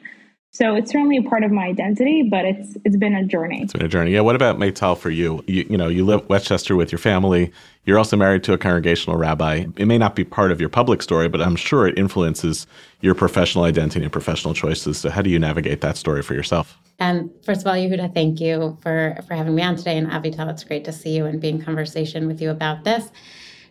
So 0.56 0.74
it's 0.74 0.90
certainly 0.90 1.18
a 1.18 1.22
part 1.22 1.44
of 1.44 1.52
my 1.52 1.66
identity, 1.66 2.22
but 2.22 2.46
it's 2.46 2.78
it's 2.82 2.96
been 2.96 3.14
a 3.14 3.22
journey. 3.22 3.60
It's 3.60 3.74
been 3.74 3.84
a 3.84 3.88
journey. 3.88 4.12
Yeah. 4.12 4.22
What 4.22 4.36
about 4.36 4.56
Maytal 4.56 4.96
for 4.96 5.10
you? 5.10 5.44
You 5.46 5.66
you 5.68 5.76
know 5.76 5.88
you 5.88 6.02
live 6.02 6.26
Westchester 6.30 6.76
with 6.76 6.90
your 6.90 6.98
family. 6.98 7.52
You're 7.84 7.98
also 7.98 8.16
married 8.16 8.42
to 8.44 8.54
a 8.54 8.58
congregational 8.58 9.18
rabbi. 9.18 9.66
It 9.76 9.84
may 9.84 9.98
not 9.98 10.16
be 10.16 10.24
part 10.24 10.50
of 10.50 10.58
your 10.58 10.70
public 10.70 11.02
story, 11.02 11.28
but 11.28 11.42
I'm 11.42 11.56
sure 11.56 11.86
it 11.86 11.98
influences 11.98 12.66
your 13.02 13.14
professional 13.14 13.64
identity 13.64 14.02
and 14.02 14.10
professional 14.10 14.54
choices. 14.54 14.96
So 14.96 15.10
how 15.10 15.20
do 15.20 15.28
you 15.28 15.38
navigate 15.38 15.82
that 15.82 15.98
story 15.98 16.22
for 16.22 16.32
yourself? 16.32 16.78
And 16.98 17.30
first 17.44 17.60
of 17.60 17.66
all, 17.66 17.74
Yehuda, 17.74 18.14
thank 18.14 18.40
you 18.40 18.78
for 18.80 19.18
for 19.28 19.34
having 19.34 19.54
me 19.54 19.62
on 19.62 19.76
today. 19.76 19.98
And 19.98 20.08
Avital, 20.10 20.50
it's 20.50 20.64
great 20.64 20.86
to 20.86 20.92
see 20.92 21.14
you 21.14 21.26
and 21.26 21.38
be 21.38 21.50
in 21.50 21.60
conversation 21.60 22.26
with 22.26 22.40
you 22.40 22.48
about 22.48 22.82
this. 22.82 23.10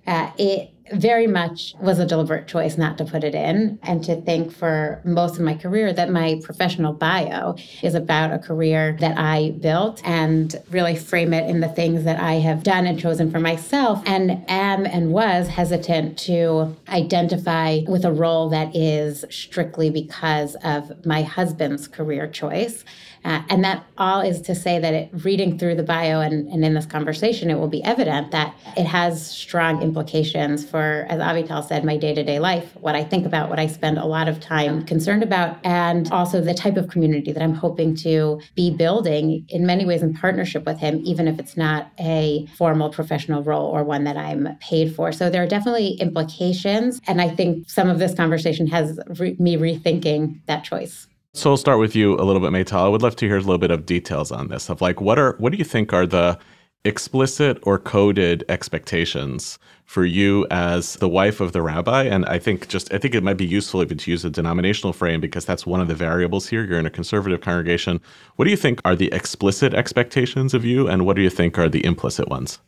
Uh, 0.05 0.29
it 0.37 0.74
very 0.93 1.27
much 1.27 1.73
was 1.81 1.99
a 1.99 2.05
deliberate 2.05 2.47
choice 2.47 2.77
not 2.77 2.97
to 2.97 3.05
put 3.05 3.23
it 3.23 3.33
in 3.33 3.79
and 3.83 4.03
to 4.03 4.21
think 4.21 4.51
for 4.51 5.01
most 5.03 5.35
of 5.35 5.41
my 5.41 5.55
career 5.55 5.91
that 5.91 6.11
my 6.11 6.39
professional 6.43 6.93
bio 6.93 7.55
is 7.81 7.95
about 7.95 8.31
a 8.31 8.37
career 8.37 8.95
that 8.99 9.17
I 9.17 9.55
built 9.59 10.01
and 10.05 10.55
really 10.69 10.95
frame 10.95 11.33
it 11.33 11.49
in 11.49 11.59
the 11.59 11.67
things 11.69 12.03
that 12.03 12.19
I 12.19 12.33
have 12.33 12.63
done 12.63 12.85
and 12.85 12.99
chosen 12.99 13.31
for 13.31 13.39
myself 13.39 14.01
and 14.05 14.45
am 14.47 14.85
and 14.85 15.11
was 15.11 15.47
hesitant 15.47 16.19
to 16.19 16.75
identify 16.89 17.79
with 17.87 18.05
a 18.05 18.11
role 18.11 18.49
that 18.49 18.75
is 18.75 19.25
strictly 19.29 19.89
because 19.89 20.55
of 20.63 21.05
my 21.05 21.23
husband's 21.23 21.87
career 21.87 22.27
choice. 22.27 22.83
Uh, 23.25 23.41
and 23.49 23.63
that 23.63 23.83
all 23.97 24.21
is 24.21 24.39
to 24.39 24.53
say 24.53 24.77
that 24.77 24.93
it, 24.93 25.09
reading 25.23 25.57
through 25.57 25.73
the 25.73 25.83
bio 25.83 26.21
and, 26.21 26.47
and 26.49 26.63
in 26.63 26.75
this 26.75 26.85
conversation, 26.85 27.49
it 27.49 27.55
will 27.55 27.67
be 27.67 27.83
evident 27.83 28.29
that 28.29 28.55
it 28.77 28.85
has 28.85 29.31
strong 29.31 29.81
implications 29.81 30.63
for, 30.75 31.05
as 31.07 31.21
Avital 31.21 31.65
said, 31.65 31.85
my 31.85 31.95
day 31.95 32.13
to 32.13 32.21
day 32.21 32.37
life, 32.37 32.75
what 32.81 32.95
I 32.95 33.03
think 33.05 33.25
about, 33.25 33.49
what 33.49 33.59
I 33.59 33.67
spend 33.67 33.97
a 33.97 34.03
lot 34.03 34.27
of 34.27 34.41
time 34.41 34.83
concerned 34.83 35.23
about, 35.23 35.57
and 35.63 36.11
also 36.11 36.41
the 36.41 36.53
type 36.53 36.75
of 36.75 36.89
community 36.89 37.31
that 37.31 37.41
I'm 37.41 37.53
hoping 37.53 37.95
to 38.07 38.41
be 38.55 38.71
building 38.71 39.45
in 39.47 39.65
many 39.65 39.85
ways 39.85 40.03
in 40.03 40.13
partnership 40.13 40.65
with 40.65 40.77
him, 40.77 40.99
even 41.05 41.29
if 41.29 41.39
it's 41.39 41.55
not 41.55 41.91
a 41.97 42.45
formal 42.57 42.89
professional 42.89 43.41
role 43.41 43.67
or 43.67 43.85
one 43.85 44.03
that 44.03 44.17
I'm 44.17 44.49
paid 44.59 44.93
for. 44.93 45.13
So 45.13 45.29
there 45.29 45.41
are 45.41 45.47
definitely 45.47 45.93
implications. 45.93 46.99
And 47.07 47.21
I 47.21 47.29
think 47.29 47.69
some 47.69 47.89
of 47.89 47.97
this 47.97 48.13
conversation 48.13 48.67
has 48.67 48.99
re- 49.17 49.37
me 49.39 49.55
rethinking 49.55 50.41
that 50.47 50.65
choice. 50.65 51.07
So 51.33 51.51
I'll 51.51 51.57
start 51.57 51.79
with 51.79 51.95
you 51.95 52.15
a 52.15 52.23
little 52.23 52.41
bit, 52.41 52.51
Maytal. 52.51 52.79
I 52.79 52.89
would 52.89 53.01
love 53.01 53.15
to 53.15 53.27
hear 53.27 53.37
a 53.37 53.39
little 53.39 53.59
bit 53.59 53.71
of 53.71 53.85
details 53.85 54.29
on 54.29 54.49
this 54.49 54.69
of 54.69 54.81
like 54.81 54.99
what 54.99 55.17
are 55.17 55.37
what 55.37 55.53
do 55.53 55.57
you 55.57 55.63
think 55.63 55.93
are 55.93 56.05
the 56.05 56.37
explicit 56.85 57.57
or 57.63 57.79
coded 57.79 58.43
expectations 58.47 59.59
for 59.85 60.05
you 60.05 60.47
as 60.49 60.95
the 60.95 61.09
wife 61.09 61.39
of 61.41 61.51
the 61.51 61.61
rabbi. 61.61 62.03
And 62.03 62.25
i 62.25 62.39
think 62.39 62.67
just 62.67 62.93
i 62.93 62.97
think 62.97 63.15
it 63.15 63.23
might 63.23 63.37
be 63.37 63.45
useful 63.45 63.81
even 63.81 63.97
to 63.97 64.11
use 64.11 64.23
a 64.25 64.29
denominational 64.29 64.93
frame 64.93 65.21
because 65.21 65.45
that's 65.45 65.65
one 65.65 65.81
of 65.81 65.87
the 65.87 65.95
variables 65.95 66.47
here. 66.47 66.63
You're 66.63 66.79
in 66.79 66.85
a 66.85 66.91
conservative 66.91 67.41
congregation. 67.41 68.01
What 68.35 68.45
do 68.45 68.51
you 68.51 68.57
think 68.57 68.81
are 68.85 68.95
the 68.95 69.11
explicit 69.11 69.73
expectations 69.73 70.53
of 70.53 70.65
you 70.65 70.87
and 70.87 71.05
what 71.05 71.15
do 71.15 71.21
you 71.21 71.29
think 71.29 71.57
are 71.57 71.69
the 71.69 71.85
implicit 71.85 72.29
ones? 72.29 72.59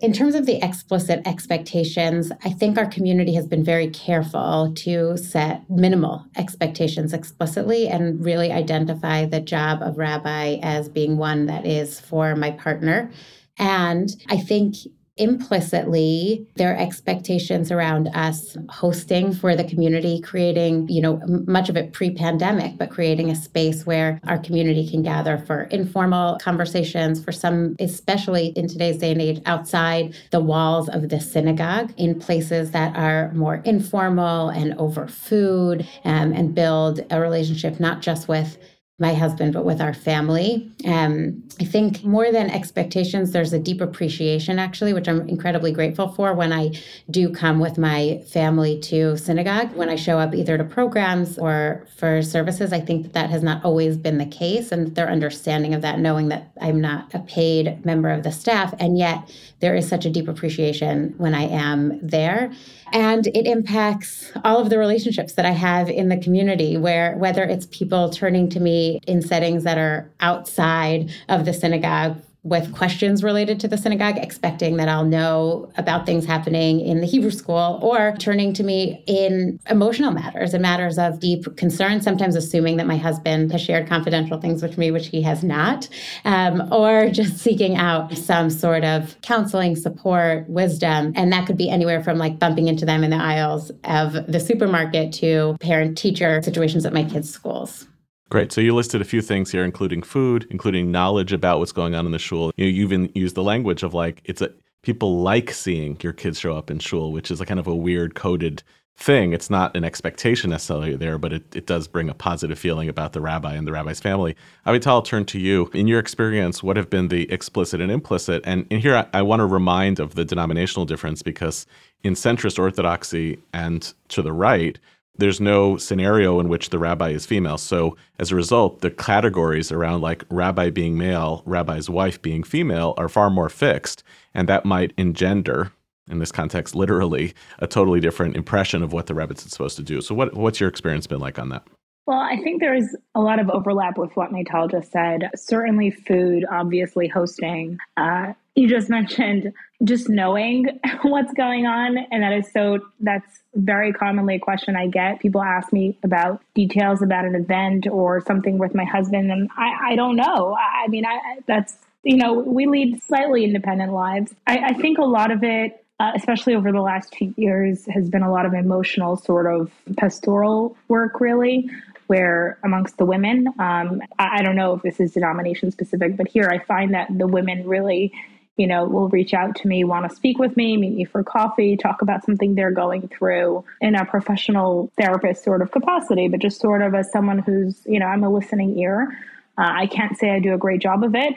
In 0.00 0.12
terms 0.12 0.34
of 0.34 0.44
the 0.44 0.62
explicit 0.62 1.22
expectations, 1.24 2.32
I 2.44 2.50
think 2.50 2.76
our 2.76 2.86
community 2.86 3.32
has 3.34 3.46
been 3.46 3.62
very 3.62 3.88
careful 3.90 4.72
to 4.78 5.16
set 5.16 5.70
minimal 5.70 6.24
expectations 6.36 7.12
explicitly 7.12 7.86
and 7.86 8.22
really 8.24 8.50
identify 8.50 9.24
the 9.24 9.40
job 9.40 9.82
of 9.82 9.96
rabbi 9.96 10.58
as 10.62 10.88
being 10.88 11.16
one 11.16 11.46
that 11.46 11.64
is 11.64 12.00
for 12.00 12.34
my 12.34 12.50
partner. 12.50 13.12
And 13.58 14.10
I 14.28 14.36
think 14.38 14.76
implicitly 15.16 16.44
their 16.56 16.76
expectations 16.76 17.70
around 17.70 18.08
us 18.08 18.56
hosting 18.68 19.32
for 19.32 19.54
the 19.54 19.62
community 19.62 20.20
creating 20.20 20.88
you 20.88 21.00
know 21.00 21.20
much 21.46 21.68
of 21.68 21.76
it 21.76 21.92
pre-pandemic 21.92 22.76
but 22.76 22.90
creating 22.90 23.30
a 23.30 23.36
space 23.36 23.86
where 23.86 24.20
our 24.26 24.38
community 24.38 24.88
can 24.88 25.02
gather 25.02 25.38
for 25.38 25.62
informal 25.64 26.36
conversations 26.38 27.22
for 27.22 27.30
some 27.30 27.76
especially 27.78 28.48
in 28.56 28.66
today's 28.66 28.98
day 28.98 29.12
and 29.12 29.22
age 29.22 29.40
outside 29.46 30.12
the 30.32 30.40
walls 30.40 30.88
of 30.88 31.08
the 31.08 31.20
synagogue 31.20 31.92
in 31.96 32.18
places 32.18 32.72
that 32.72 32.96
are 32.96 33.32
more 33.34 33.62
informal 33.64 34.48
and 34.48 34.74
over 34.78 35.06
food 35.06 35.86
um, 36.04 36.32
and 36.32 36.56
build 36.56 36.98
a 37.10 37.20
relationship 37.20 37.78
not 37.78 38.02
just 38.02 38.26
with 38.26 38.58
my 39.00 39.12
husband, 39.12 39.52
but 39.52 39.64
with 39.64 39.80
our 39.80 39.92
family. 39.92 40.70
Um, 40.86 41.42
I 41.60 41.64
think 41.64 42.04
more 42.04 42.30
than 42.30 42.48
expectations, 42.48 43.32
there's 43.32 43.52
a 43.52 43.58
deep 43.58 43.80
appreciation, 43.80 44.60
actually, 44.60 44.92
which 44.92 45.08
I'm 45.08 45.28
incredibly 45.28 45.72
grateful 45.72 46.08
for 46.12 46.32
when 46.32 46.52
I 46.52 46.74
do 47.10 47.28
come 47.30 47.58
with 47.58 47.76
my 47.76 48.22
family 48.30 48.78
to 48.82 49.16
synagogue. 49.16 49.74
When 49.74 49.88
I 49.88 49.96
show 49.96 50.20
up 50.20 50.32
either 50.32 50.56
to 50.58 50.62
programs 50.62 51.38
or 51.38 51.88
for 51.96 52.22
services, 52.22 52.72
I 52.72 52.80
think 52.80 53.02
that 53.02 53.12
that 53.14 53.30
has 53.30 53.42
not 53.42 53.64
always 53.64 53.96
been 53.96 54.18
the 54.18 54.26
case, 54.26 54.70
and 54.70 54.94
their 54.94 55.10
understanding 55.10 55.74
of 55.74 55.82
that, 55.82 55.98
knowing 55.98 56.28
that 56.28 56.52
I'm 56.60 56.80
not 56.80 57.12
a 57.14 57.18
paid 57.18 57.84
member 57.84 58.10
of 58.10 58.22
the 58.22 58.30
staff, 58.30 58.74
and 58.78 58.96
yet 58.96 59.28
there 59.58 59.74
is 59.74 59.88
such 59.88 60.04
a 60.04 60.10
deep 60.10 60.28
appreciation 60.28 61.14
when 61.16 61.34
I 61.34 61.48
am 61.48 61.98
there. 62.00 62.52
And 62.92 63.26
it 63.28 63.46
impacts 63.46 64.30
all 64.44 64.60
of 64.60 64.70
the 64.70 64.78
relationships 64.78 65.32
that 65.32 65.46
I 65.46 65.50
have 65.50 65.88
in 65.88 66.10
the 66.10 66.16
community, 66.16 66.76
where 66.76 67.16
whether 67.16 67.42
it's 67.42 67.66
people 67.66 68.08
turning 68.10 68.48
to 68.50 68.60
me 68.60 68.83
in 69.06 69.22
settings 69.22 69.64
that 69.64 69.78
are 69.78 70.10
outside 70.20 71.10
of 71.28 71.44
the 71.44 71.52
synagogue 71.52 72.16
with 72.44 72.74
questions 72.74 73.24
related 73.24 73.58
to 73.58 73.66
the 73.66 73.78
synagogue, 73.78 74.18
expecting 74.18 74.76
that 74.76 74.86
I'll 74.86 75.06
know 75.06 75.72
about 75.78 76.04
things 76.04 76.26
happening 76.26 76.78
in 76.78 77.00
the 77.00 77.06
Hebrew 77.06 77.30
school, 77.30 77.80
or 77.82 78.14
turning 78.18 78.52
to 78.54 78.62
me 78.62 79.02
in 79.06 79.58
emotional 79.70 80.10
matters 80.10 80.52
and 80.52 80.60
matters 80.60 80.98
of 80.98 81.20
deep 81.20 81.56
concern, 81.56 82.02
sometimes 82.02 82.36
assuming 82.36 82.76
that 82.76 82.86
my 82.86 82.98
husband 82.98 83.50
has 83.50 83.62
shared 83.62 83.88
confidential 83.88 84.38
things 84.38 84.62
with 84.62 84.76
me, 84.76 84.90
which 84.90 85.06
he 85.06 85.22
has 85.22 85.42
not, 85.42 85.88
um, 86.26 86.70
or 86.70 87.08
just 87.08 87.38
seeking 87.38 87.76
out 87.76 88.14
some 88.14 88.50
sort 88.50 88.84
of 88.84 89.18
counseling, 89.22 89.74
support, 89.74 90.46
wisdom. 90.46 91.14
And 91.16 91.32
that 91.32 91.46
could 91.46 91.56
be 91.56 91.70
anywhere 91.70 92.04
from 92.04 92.18
like 92.18 92.38
bumping 92.38 92.68
into 92.68 92.84
them 92.84 93.02
in 93.04 93.10
the 93.10 93.16
aisles 93.16 93.72
of 93.84 94.12
the 94.30 94.38
supermarket 94.38 95.14
to 95.14 95.56
parent 95.60 95.96
teacher 95.96 96.42
situations 96.42 96.84
at 96.84 96.92
my 96.92 97.04
kids' 97.04 97.30
schools. 97.30 97.86
Great. 98.30 98.52
So 98.52 98.60
you 98.60 98.74
listed 98.74 99.00
a 99.00 99.04
few 99.04 99.22
things 99.22 99.52
here, 99.52 99.64
including 99.64 100.02
food, 100.02 100.46
including 100.50 100.90
knowledge 100.90 101.32
about 101.32 101.58
what's 101.58 101.72
going 101.72 101.94
on 101.94 102.06
in 102.06 102.12
the 102.12 102.18
shul. 102.18 102.52
You, 102.56 102.64
know, 102.64 102.70
you 102.70 102.84
even 102.84 103.12
used 103.14 103.34
the 103.34 103.42
language 103.42 103.82
of 103.82 103.94
like 103.94 104.22
it's 104.24 104.40
a 104.40 104.50
people 104.82 105.20
like 105.20 105.50
seeing 105.50 105.96
your 106.02 106.12
kids 106.12 106.38
show 106.38 106.56
up 106.56 106.70
in 106.70 106.78
shul, 106.78 107.12
which 107.12 107.30
is 107.30 107.40
a 107.40 107.46
kind 107.46 107.60
of 107.60 107.66
a 107.66 107.74
weird 107.74 108.14
coded 108.14 108.62
thing. 108.96 109.32
It's 109.32 109.50
not 109.50 109.76
an 109.76 109.84
expectation 109.84 110.50
necessarily 110.50 110.94
there, 110.94 111.18
but 111.18 111.32
it, 111.32 111.56
it 111.56 111.66
does 111.66 111.88
bring 111.88 112.08
a 112.08 112.14
positive 112.14 112.58
feeling 112.58 112.88
about 112.88 113.12
the 113.12 113.20
rabbi 113.20 113.54
and 113.54 113.66
the 113.66 113.72
rabbi's 113.72 113.98
family. 113.98 114.36
Avital, 114.66 114.86
I'll 114.86 115.02
turn 115.02 115.24
to 115.26 115.38
you. 115.40 115.68
In 115.74 115.88
your 115.88 115.98
experience, 115.98 116.62
what 116.62 116.76
have 116.76 116.90
been 116.90 117.08
the 117.08 117.30
explicit 117.32 117.80
and 117.80 117.90
implicit? 117.90 118.42
And 118.44 118.66
in 118.70 118.80
here, 118.80 118.96
I, 118.96 119.18
I 119.18 119.22
want 119.22 119.40
to 119.40 119.46
remind 119.46 119.98
of 119.98 120.14
the 120.14 120.24
denominational 120.24 120.86
difference 120.86 121.22
because 121.22 121.66
in 122.04 122.14
centrist 122.14 122.58
orthodoxy 122.58 123.40
and 123.52 123.92
to 124.08 124.22
the 124.22 124.32
right, 124.32 124.78
there's 125.16 125.40
no 125.40 125.76
scenario 125.76 126.40
in 126.40 126.48
which 126.48 126.70
the 126.70 126.78
rabbi 126.78 127.10
is 127.10 127.26
female. 127.26 127.58
So 127.58 127.96
as 128.18 128.32
a 128.32 128.36
result, 128.36 128.80
the 128.80 128.90
categories 128.90 129.70
around 129.70 130.00
like 130.00 130.24
rabbi 130.28 130.70
being 130.70 130.98
male, 130.98 131.42
rabbi's 131.46 131.88
wife 131.88 132.20
being 132.20 132.42
female 132.42 132.94
are 132.96 133.08
far 133.08 133.30
more 133.30 133.48
fixed. 133.48 134.02
And 134.34 134.48
that 134.48 134.64
might 134.64 134.92
engender, 134.96 135.72
in 136.10 136.18
this 136.18 136.32
context, 136.32 136.74
literally, 136.74 137.34
a 137.60 137.66
totally 137.66 138.00
different 138.00 138.36
impression 138.36 138.82
of 138.82 138.92
what 138.92 139.06
the 139.06 139.14
rebbetzin 139.14 139.46
is 139.46 139.52
supposed 139.52 139.76
to 139.76 139.82
do. 139.82 140.00
So 140.00 140.14
what, 140.14 140.34
what's 140.34 140.58
your 140.60 140.68
experience 140.68 141.06
been 141.06 141.20
like 141.20 141.38
on 141.38 141.50
that? 141.50 141.64
Well, 142.06 142.18
I 142.18 142.36
think 142.42 142.60
there's 142.60 142.94
a 143.14 143.20
lot 143.20 143.38
of 143.38 143.48
overlap 143.48 143.96
with 143.96 144.14
what 144.14 144.30
Maytal 144.30 144.70
just 144.70 144.92
said. 144.92 145.30
Certainly, 145.34 145.92
food, 145.92 146.44
obviously, 146.50 147.08
hosting. 147.08 147.78
Uh, 147.96 148.34
you 148.54 148.68
just 148.68 148.88
mentioned 148.88 149.52
just 149.82 150.08
knowing 150.08 150.80
what's 151.02 151.32
going 151.34 151.66
on. 151.66 151.98
And 152.10 152.22
that 152.22 152.32
is 152.32 152.50
so, 152.52 152.78
that's 153.00 153.40
very 153.54 153.92
commonly 153.92 154.36
a 154.36 154.38
question 154.38 154.76
I 154.76 154.86
get. 154.86 155.20
People 155.20 155.42
ask 155.42 155.72
me 155.72 155.98
about 156.02 156.40
details 156.54 157.02
about 157.02 157.24
an 157.24 157.34
event 157.34 157.86
or 157.86 158.20
something 158.20 158.58
with 158.58 158.74
my 158.74 158.84
husband, 158.84 159.30
and 159.30 159.48
I, 159.56 159.92
I 159.92 159.96
don't 159.96 160.16
know. 160.16 160.56
I 160.56 160.88
mean, 160.88 161.04
I, 161.04 161.40
that's, 161.46 161.76
you 162.02 162.16
know, 162.16 162.34
we 162.34 162.66
lead 162.66 163.02
slightly 163.02 163.44
independent 163.44 163.92
lives. 163.92 164.34
I, 164.46 164.58
I 164.58 164.72
think 164.74 164.98
a 164.98 165.04
lot 165.04 165.30
of 165.30 165.42
it 165.42 165.80
uh, 166.00 166.10
especially 166.16 166.56
over 166.56 166.72
the 166.72 166.80
last 166.80 167.14
few 167.14 167.32
years, 167.36 167.86
has 167.86 168.10
been 168.10 168.22
a 168.22 168.30
lot 168.30 168.44
of 168.44 168.52
emotional 168.52 169.16
sort 169.16 169.46
of 169.46 169.70
pastoral 169.96 170.76
work, 170.88 171.20
really, 171.20 171.70
where 172.08 172.58
amongst 172.64 172.98
the 172.98 173.04
women, 173.04 173.46
um, 173.60 174.02
I, 174.18 174.38
I, 174.38 174.42
don't 174.42 174.56
know 174.56 174.74
if 174.74 174.82
this 174.82 174.98
is 174.98 175.12
denomination 175.12 175.70
specific, 175.70 176.16
but 176.16 176.26
here 176.28 176.48
I 176.50 176.58
find 176.58 176.92
that 176.94 177.16
the 177.16 177.26
women 177.26 177.66
really 177.66 178.12
you 178.56 178.66
know, 178.66 178.84
will 178.84 179.08
reach 179.08 179.34
out 179.34 179.56
to 179.56 179.68
me, 179.68 179.84
want 179.84 180.08
to 180.08 180.14
speak 180.14 180.38
with 180.38 180.56
me, 180.56 180.76
meet 180.76 180.94
me 180.94 181.04
for 181.04 181.22
coffee, 181.24 181.76
talk 181.76 182.02
about 182.02 182.24
something 182.24 182.54
they're 182.54 182.70
going 182.70 183.08
through 183.08 183.64
in 183.80 183.94
a 183.94 184.04
professional 184.04 184.92
therapist 184.98 185.42
sort 185.42 185.60
of 185.62 185.72
capacity, 185.72 186.28
but 186.28 186.40
just 186.40 186.60
sort 186.60 186.82
of 186.82 186.94
as 186.94 187.10
someone 187.10 187.38
who's, 187.38 187.82
you 187.86 187.98
know, 187.98 188.06
I'm 188.06 188.22
a 188.22 188.30
listening 188.30 188.78
ear. 188.78 189.18
Uh, 189.56 189.70
I 189.72 189.86
can't 189.86 190.16
say 190.16 190.30
I 190.30 190.40
do 190.40 190.52
a 190.52 190.58
great 190.58 190.80
job 190.80 191.04
of 191.04 191.14
it, 191.14 191.34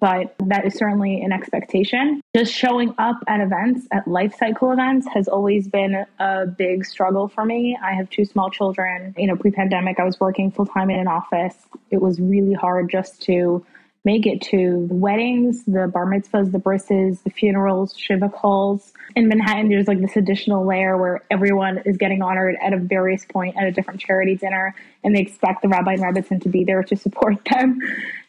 but 0.00 0.34
that 0.46 0.64
is 0.64 0.74
certainly 0.74 1.20
an 1.20 1.32
expectation. 1.32 2.22
Just 2.34 2.52
showing 2.52 2.94
up 2.98 3.16
at 3.26 3.40
events, 3.40 3.86
at 3.92 4.08
life 4.08 4.34
cycle 4.38 4.72
events, 4.72 5.06
has 5.12 5.28
always 5.28 5.68
been 5.68 6.06
a 6.18 6.46
big 6.46 6.86
struggle 6.86 7.28
for 7.28 7.44
me. 7.44 7.78
I 7.82 7.92
have 7.92 8.08
two 8.08 8.24
small 8.24 8.50
children. 8.50 9.14
You 9.18 9.26
know, 9.26 9.36
pre 9.36 9.50
pandemic, 9.50 10.00
I 10.00 10.04
was 10.04 10.18
working 10.18 10.50
full 10.50 10.66
time 10.66 10.88
in 10.88 10.98
an 10.98 11.08
office. 11.08 11.56
It 11.90 12.00
was 12.00 12.20
really 12.20 12.54
hard 12.54 12.90
just 12.90 13.20
to 13.22 13.64
make 14.08 14.24
it 14.24 14.40
to 14.40 14.86
the 14.88 14.94
weddings, 14.94 15.64
the 15.66 15.86
bar 15.86 16.06
mitzvahs, 16.06 16.50
the 16.50 16.58
brises, 16.58 17.22
the 17.24 17.30
funerals, 17.30 17.94
shiva 17.94 18.30
calls. 18.30 18.94
In 19.14 19.28
Manhattan, 19.28 19.68
there's 19.68 19.86
like 19.86 20.00
this 20.00 20.16
additional 20.16 20.66
layer 20.66 20.96
where 20.96 21.22
everyone 21.30 21.82
is 21.84 21.98
getting 21.98 22.22
honored 22.22 22.56
at 22.62 22.72
a 22.72 22.78
various 22.78 23.26
point 23.26 23.58
at 23.58 23.64
a 23.64 23.70
different 23.70 24.00
charity 24.00 24.34
dinner, 24.34 24.74
and 25.04 25.14
they 25.14 25.20
expect 25.20 25.60
the 25.60 25.68
rabbi 25.68 25.92
and 25.92 26.02
rebbetzin 26.02 26.40
to 26.40 26.48
be 26.48 26.64
there 26.64 26.82
to 26.84 26.96
support 26.96 27.36
them. 27.52 27.80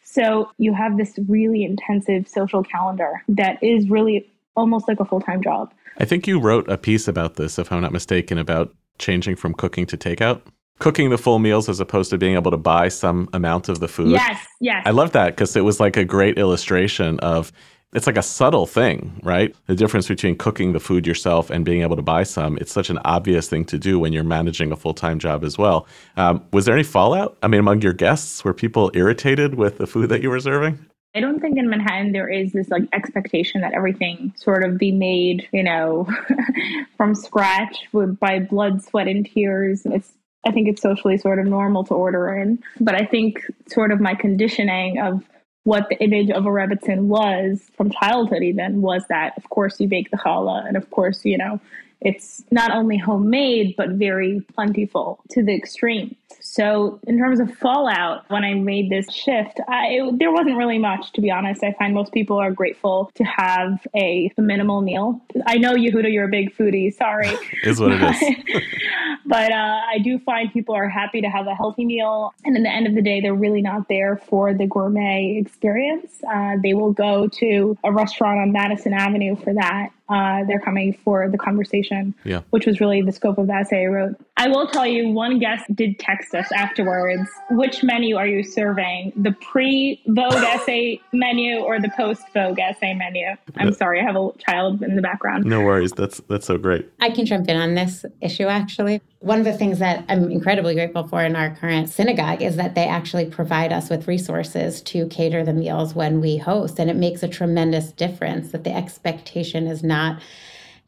So 0.02 0.50
you 0.58 0.74
have 0.74 0.98
this 0.98 1.18
really 1.26 1.64
intensive 1.64 2.28
social 2.28 2.62
calendar 2.62 3.22
that 3.28 3.62
is 3.62 3.88
really 3.88 4.30
almost 4.54 4.86
like 4.86 5.00
a 5.00 5.06
full 5.06 5.22
time 5.22 5.42
job. 5.42 5.72
I 5.96 6.04
think 6.04 6.26
you 6.26 6.38
wrote 6.38 6.68
a 6.68 6.76
piece 6.76 7.08
about 7.08 7.36
this, 7.36 7.58
if 7.58 7.72
I'm 7.72 7.80
not 7.80 7.92
mistaken, 7.92 8.36
about 8.36 8.74
changing 8.98 9.36
from 9.36 9.54
cooking 9.54 9.86
to 9.86 9.96
takeout 9.96 10.42
cooking 10.80 11.10
the 11.10 11.18
full 11.18 11.38
meals 11.38 11.68
as 11.68 11.78
opposed 11.78 12.10
to 12.10 12.18
being 12.18 12.34
able 12.34 12.50
to 12.50 12.56
buy 12.56 12.88
some 12.88 13.28
amount 13.32 13.68
of 13.68 13.78
the 13.78 13.86
food. 13.86 14.10
Yes, 14.10 14.44
yes. 14.60 14.82
I 14.84 14.90
love 14.90 15.12
that 15.12 15.36
because 15.36 15.54
it 15.54 15.60
was 15.60 15.78
like 15.78 15.96
a 15.96 16.04
great 16.04 16.38
illustration 16.38 17.20
of 17.20 17.52
it's 17.92 18.06
like 18.06 18.16
a 18.16 18.22
subtle 18.22 18.66
thing, 18.66 19.20
right? 19.24 19.54
The 19.66 19.74
difference 19.74 20.06
between 20.06 20.36
cooking 20.36 20.72
the 20.72 20.80
food 20.80 21.06
yourself 21.06 21.50
and 21.50 21.64
being 21.64 21.82
able 21.82 21.96
to 21.96 22.02
buy 22.02 22.22
some. 22.22 22.56
It's 22.58 22.72
such 22.72 22.88
an 22.88 22.98
obvious 23.04 23.48
thing 23.48 23.64
to 23.66 23.78
do 23.78 23.98
when 23.98 24.12
you're 24.12 24.22
managing 24.24 24.70
a 24.70 24.76
full 24.76 24.94
time 24.94 25.18
job 25.18 25.44
as 25.44 25.58
well. 25.58 25.86
Um, 26.16 26.44
was 26.52 26.64
there 26.64 26.74
any 26.74 26.84
fallout? 26.84 27.36
I 27.42 27.48
mean, 27.48 27.60
among 27.60 27.82
your 27.82 27.92
guests, 27.92 28.44
were 28.44 28.54
people 28.54 28.90
irritated 28.94 29.54
with 29.54 29.78
the 29.78 29.86
food 29.86 30.08
that 30.10 30.22
you 30.22 30.30
were 30.30 30.40
serving? 30.40 30.78
I 31.16 31.20
don't 31.20 31.40
think 31.40 31.58
in 31.58 31.68
Manhattan 31.68 32.12
there 32.12 32.28
is 32.28 32.52
this 32.52 32.68
like 32.68 32.84
expectation 32.92 33.60
that 33.62 33.74
everything 33.74 34.32
sort 34.36 34.62
of 34.62 34.78
be 34.78 34.92
made, 34.92 35.48
you 35.52 35.64
know, 35.64 36.08
from 36.96 37.16
scratch 37.16 37.76
with, 37.92 38.20
by 38.20 38.38
blood, 38.38 38.84
sweat, 38.84 39.08
and 39.08 39.26
tears. 39.26 39.82
It's 39.86 40.12
I 40.46 40.52
think 40.52 40.68
it's 40.68 40.82
socially 40.82 41.18
sort 41.18 41.38
of 41.38 41.46
normal 41.46 41.84
to 41.84 41.94
order 41.94 42.34
in. 42.34 42.62
But 42.80 42.94
I 42.94 43.04
think 43.04 43.44
sort 43.68 43.92
of 43.92 44.00
my 44.00 44.14
conditioning 44.14 44.98
of 44.98 45.22
what 45.64 45.88
the 45.90 46.02
image 46.02 46.30
of 46.30 46.46
a 46.46 46.48
Rebbitzin 46.48 47.02
was 47.02 47.60
from 47.76 47.90
childhood 47.90 48.42
even 48.42 48.80
was 48.80 49.04
that 49.08 49.34
of 49.36 49.48
course 49.50 49.78
you 49.78 49.88
bake 49.88 50.10
the 50.10 50.16
challah 50.16 50.66
and 50.66 50.76
of 50.76 50.90
course, 50.90 51.24
you 51.24 51.36
know, 51.36 51.60
it's 52.00 52.42
not 52.50 52.72
only 52.72 52.96
homemade, 52.96 53.74
but 53.76 53.90
very 53.90 54.40
plentiful 54.54 55.22
to 55.30 55.42
the 55.42 55.54
extreme. 55.54 56.16
So, 56.52 56.98
in 57.06 57.16
terms 57.16 57.38
of 57.38 57.48
fallout, 57.58 58.28
when 58.28 58.42
I 58.42 58.54
made 58.54 58.90
this 58.90 59.08
shift, 59.14 59.60
I, 59.68 59.86
it, 59.86 60.18
there 60.18 60.32
wasn't 60.32 60.56
really 60.56 60.78
much, 60.78 61.12
to 61.12 61.20
be 61.20 61.30
honest. 61.30 61.62
I 61.62 61.72
find 61.78 61.94
most 61.94 62.12
people 62.12 62.38
are 62.38 62.50
grateful 62.50 63.12
to 63.14 63.22
have 63.22 63.86
a, 63.94 64.32
minimal 64.36 64.80
meal. 64.80 65.20
I 65.46 65.58
know, 65.58 65.74
Yehuda, 65.74 66.12
you're 66.12 66.24
a 66.24 66.28
big 66.28 66.56
foodie. 66.56 66.92
Sorry. 66.92 67.30
is 67.62 67.78
what 67.78 67.92
it 67.92 68.02
is. 68.02 68.62
but 69.26 69.52
uh, 69.52 69.80
I 69.94 69.98
do 70.02 70.18
find 70.18 70.52
people 70.52 70.74
are 70.74 70.88
happy 70.88 71.20
to 71.20 71.28
have 71.28 71.46
a 71.46 71.54
healthy 71.54 71.84
meal. 71.84 72.34
And 72.44 72.56
in 72.56 72.64
the 72.64 72.70
end 72.70 72.88
of 72.88 72.96
the 72.96 73.02
day, 73.02 73.20
they're 73.20 73.32
really 73.32 73.62
not 73.62 73.88
there 73.88 74.16
for 74.16 74.52
the 74.52 74.66
gourmet 74.66 75.36
experience. 75.38 76.10
Uh, 76.28 76.56
they 76.60 76.74
will 76.74 76.92
go 76.92 77.28
to 77.28 77.78
a 77.84 77.92
restaurant 77.92 78.40
on 78.40 78.50
Madison 78.50 78.92
Avenue 78.92 79.36
for 79.36 79.54
that. 79.54 79.90
Uh, 80.10 80.42
they're 80.44 80.60
coming 80.60 80.92
for 81.04 81.28
the 81.28 81.38
conversation, 81.38 82.12
yeah. 82.24 82.40
which 82.50 82.66
was 82.66 82.80
really 82.80 83.00
the 83.00 83.12
scope 83.12 83.38
of 83.38 83.46
the 83.46 83.52
essay 83.52 83.84
I 83.84 83.86
wrote. 83.86 84.16
I 84.36 84.48
will 84.48 84.66
tell 84.66 84.86
you, 84.86 85.10
one 85.10 85.38
guest 85.38 85.64
did 85.72 86.00
text 86.00 86.34
us 86.34 86.39
afterwards. 86.52 87.28
Which 87.50 87.82
menu 87.82 88.16
are 88.16 88.26
you 88.26 88.42
serving? 88.42 89.12
The 89.16 89.32
pre 89.32 90.00
Vogue 90.06 90.32
essay 90.34 91.00
menu 91.12 91.58
or 91.58 91.80
the 91.80 91.90
post 91.96 92.22
Vogue 92.34 92.58
essay 92.58 92.94
menu? 92.94 93.26
I'm 93.56 93.72
sorry, 93.72 94.00
I 94.00 94.04
have 94.04 94.16
a 94.16 94.30
child 94.38 94.82
in 94.82 94.96
the 94.96 95.02
background. 95.02 95.44
No 95.44 95.62
worries. 95.62 95.92
That's 95.92 96.20
that's 96.28 96.46
so 96.46 96.58
great. 96.58 96.88
I 97.00 97.10
can 97.10 97.26
jump 97.26 97.48
in 97.48 97.56
on 97.56 97.74
this 97.74 98.04
issue 98.20 98.46
actually. 98.46 99.00
One 99.20 99.38
of 99.38 99.44
the 99.44 99.52
things 99.52 99.78
that 99.80 100.04
I'm 100.08 100.30
incredibly 100.30 100.74
grateful 100.74 101.06
for 101.06 101.22
in 101.22 101.36
our 101.36 101.54
current 101.54 101.90
synagogue 101.90 102.40
is 102.40 102.56
that 102.56 102.74
they 102.74 102.86
actually 102.86 103.26
provide 103.26 103.72
us 103.72 103.90
with 103.90 104.08
resources 104.08 104.80
to 104.82 105.06
cater 105.08 105.44
the 105.44 105.52
meals 105.52 105.94
when 105.94 106.20
we 106.20 106.38
host. 106.38 106.78
And 106.78 106.88
it 106.88 106.96
makes 106.96 107.22
a 107.22 107.28
tremendous 107.28 107.92
difference 107.92 108.52
that 108.52 108.64
the 108.64 108.74
expectation 108.74 109.66
is 109.66 109.82
not 109.82 110.22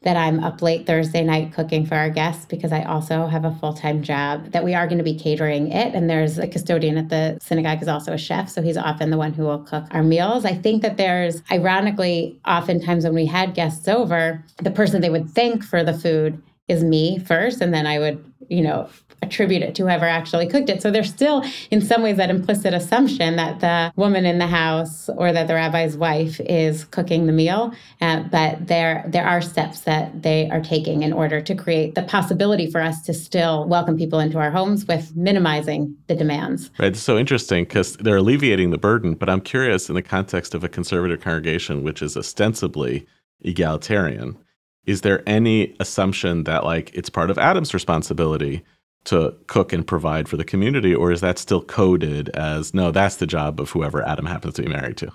that 0.03 0.17
I'm 0.17 0.43
up 0.43 0.63
late 0.63 0.87
Thursday 0.87 1.23
night 1.23 1.53
cooking 1.53 1.87
for 1.87 1.95
our 1.95 2.11
guests 2.11 2.45
because 2.45 2.73
I 2.73 2.83
also 2.83 3.27
have 3.27 3.45
a 3.45 3.55
full 3.55 3.73
time 3.73 4.03
job, 4.03 4.51
that 4.53 4.65
we 4.65 4.75
are 4.75 4.87
going 4.87 4.99
to 4.99 5.05
be 5.05 5.15
catering 5.15 5.71
it. 5.71 5.95
And 5.95 6.11
there's 6.11 6.39
a 6.39 6.49
custodian 6.49 6.99
at 6.99 7.09
the 7.09 7.39
synagogue 7.41 7.83
is 7.83 7.89
also 7.89 8.13
a 8.13 8.19
chef. 8.19 8.49
So 8.49 8.63
he's 8.63 8.77
often 8.77 9.11
the 9.11 9.17
one 9.17 9.33
who 9.33 9.45
will 9.45 9.61
cook 9.61 9.85
our 9.93 10.03
meals. 10.03 10.45
I 10.45 10.55
think 10.55 10.83
that 10.83 10.97
there's, 10.97 11.43
ironically, 11.51 12.39
oftentimes 12.47 13.05
when 13.05 13.15
we 13.15 13.27
had 13.27 13.55
guests 13.55 13.87
over, 13.89 14.45
the 14.59 14.71
person 14.71 15.01
they 15.01 15.11
would 15.11 15.31
thank 15.31 15.63
for 15.63 15.85
the 15.85 15.95
food 15.95 16.43
is 16.69 16.83
me 16.83 17.19
first, 17.19 17.61
and 17.61 17.75
then 17.75 17.87
I 17.87 17.99
would, 17.99 18.25
you 18.49 18.63
know, 18.63 18.89
attribute 19.23 19.63
it 19.63 19.75
to 19.77 19.83
whoever 19.83 20.07
actually 20.07 20.47
cooked 20.49 20.69
it. 20.69 20.83
So 20.83 20.91
there's 20.91 21.09
still, 21.09 21.45
in 21.71 21.81
some 21.81 22.03
ways, 22.03 22.17
that 22.17 22.31
implicit 22.31 22.75
assumption 22.75 23.37
that 23.37 23.61
the 23.61 23.93
woman 23.97 24.27
in 24.27 24.39
the 24.39 24.47
house 24.47 25.09
or 25.17 25.33
that 25.33 25.47
the 25.47 25.55
rabbi's 25.55 25.97
wife 25.97 26.41
is 26.41 26.85
cooking 26.87 27.27
the 27.27 27.33
meal. 27.33 27.73
Uh, 28.01 28.25
but 28.25 28.67
there, 28.67 29.05
there 29.09 29.27
are 29.27 29.41
steps 29.41 29.81
that 29.81 30.23
they 30.23 30.51
are 30.51 30.61
taking 30.61 31.03
in 31.03 31.13
order 31.13 31.41
to 31.41 31.55
create 31.55 31.95
the 31.95 32.03
possibility 32.03 32.71
for 32.71 32.81
us 32.81 33.03
to 33.03 33.15
still 33.15 33.67
welcome 33.67 33.97
people 33.97 34.19
into 34.19 34.39
our 34.39 34.51
homes 34.51 34.87
with 34.87 35.15
minimizing 35.17 35.97
the 36.09 36.15
demands. 36.15 36.71
Right. 36.79 36.93
It's 36.93 37.01
so 37.01 37.17
interesting 37.17 37.65
because 37.65 37.97
they're 37.97 38.17
alleviating 38.17 38.71
the 38.71 38.79
burden. 38.79 39.15
But 39.15 39.31
I'm 39.31 39.41
curious 39.41 39.89
in 39.89 39.95
the 39.95 40.03
context 40.03 40.55
of 40.55 40.65
a 40.65 40.69
conservative 40.69 41.21
congregation, 41.21 41.85
which 41.85 42.03
is 42.03 42.17
ostensibly 42.17 43.07
egalitarian 43.41 44.37
is 44.85 45.03
there 45.03 45.23
any 45.29 45.75
assumption 45.81 46.45
that 46.45 46.65
like 46.65 46.93
it's 46.95 47.11
part 47.11 47.31
of 47.31 47.39
Adam's 47.39 47.75
responsibility 47.75 48.65
to 49.05 49.35
cook 49.47 49.73
and 49.73 49.87
provide 49.87 50.29
for 50.29 50.37
the 50.37 50.45
community, 50.45 50.95
or 50.95 51.11
is 51.11 51.21
that 51.21 51.39
still 51.39 51.63
coded 51.63 52.29
as 52.31 52.73
no, 52.73 52.91
that's 52.91 53.17
the 53.17 53.27
job 53.27 53.61
of 53.61 53.71
whoever 53.71 54.07
Adam 54.07 54.27
happens 54.27 54.55
to 54.55 54.63
be 54.63 54.69
married 54.69 54.97
to? 54.99 55.13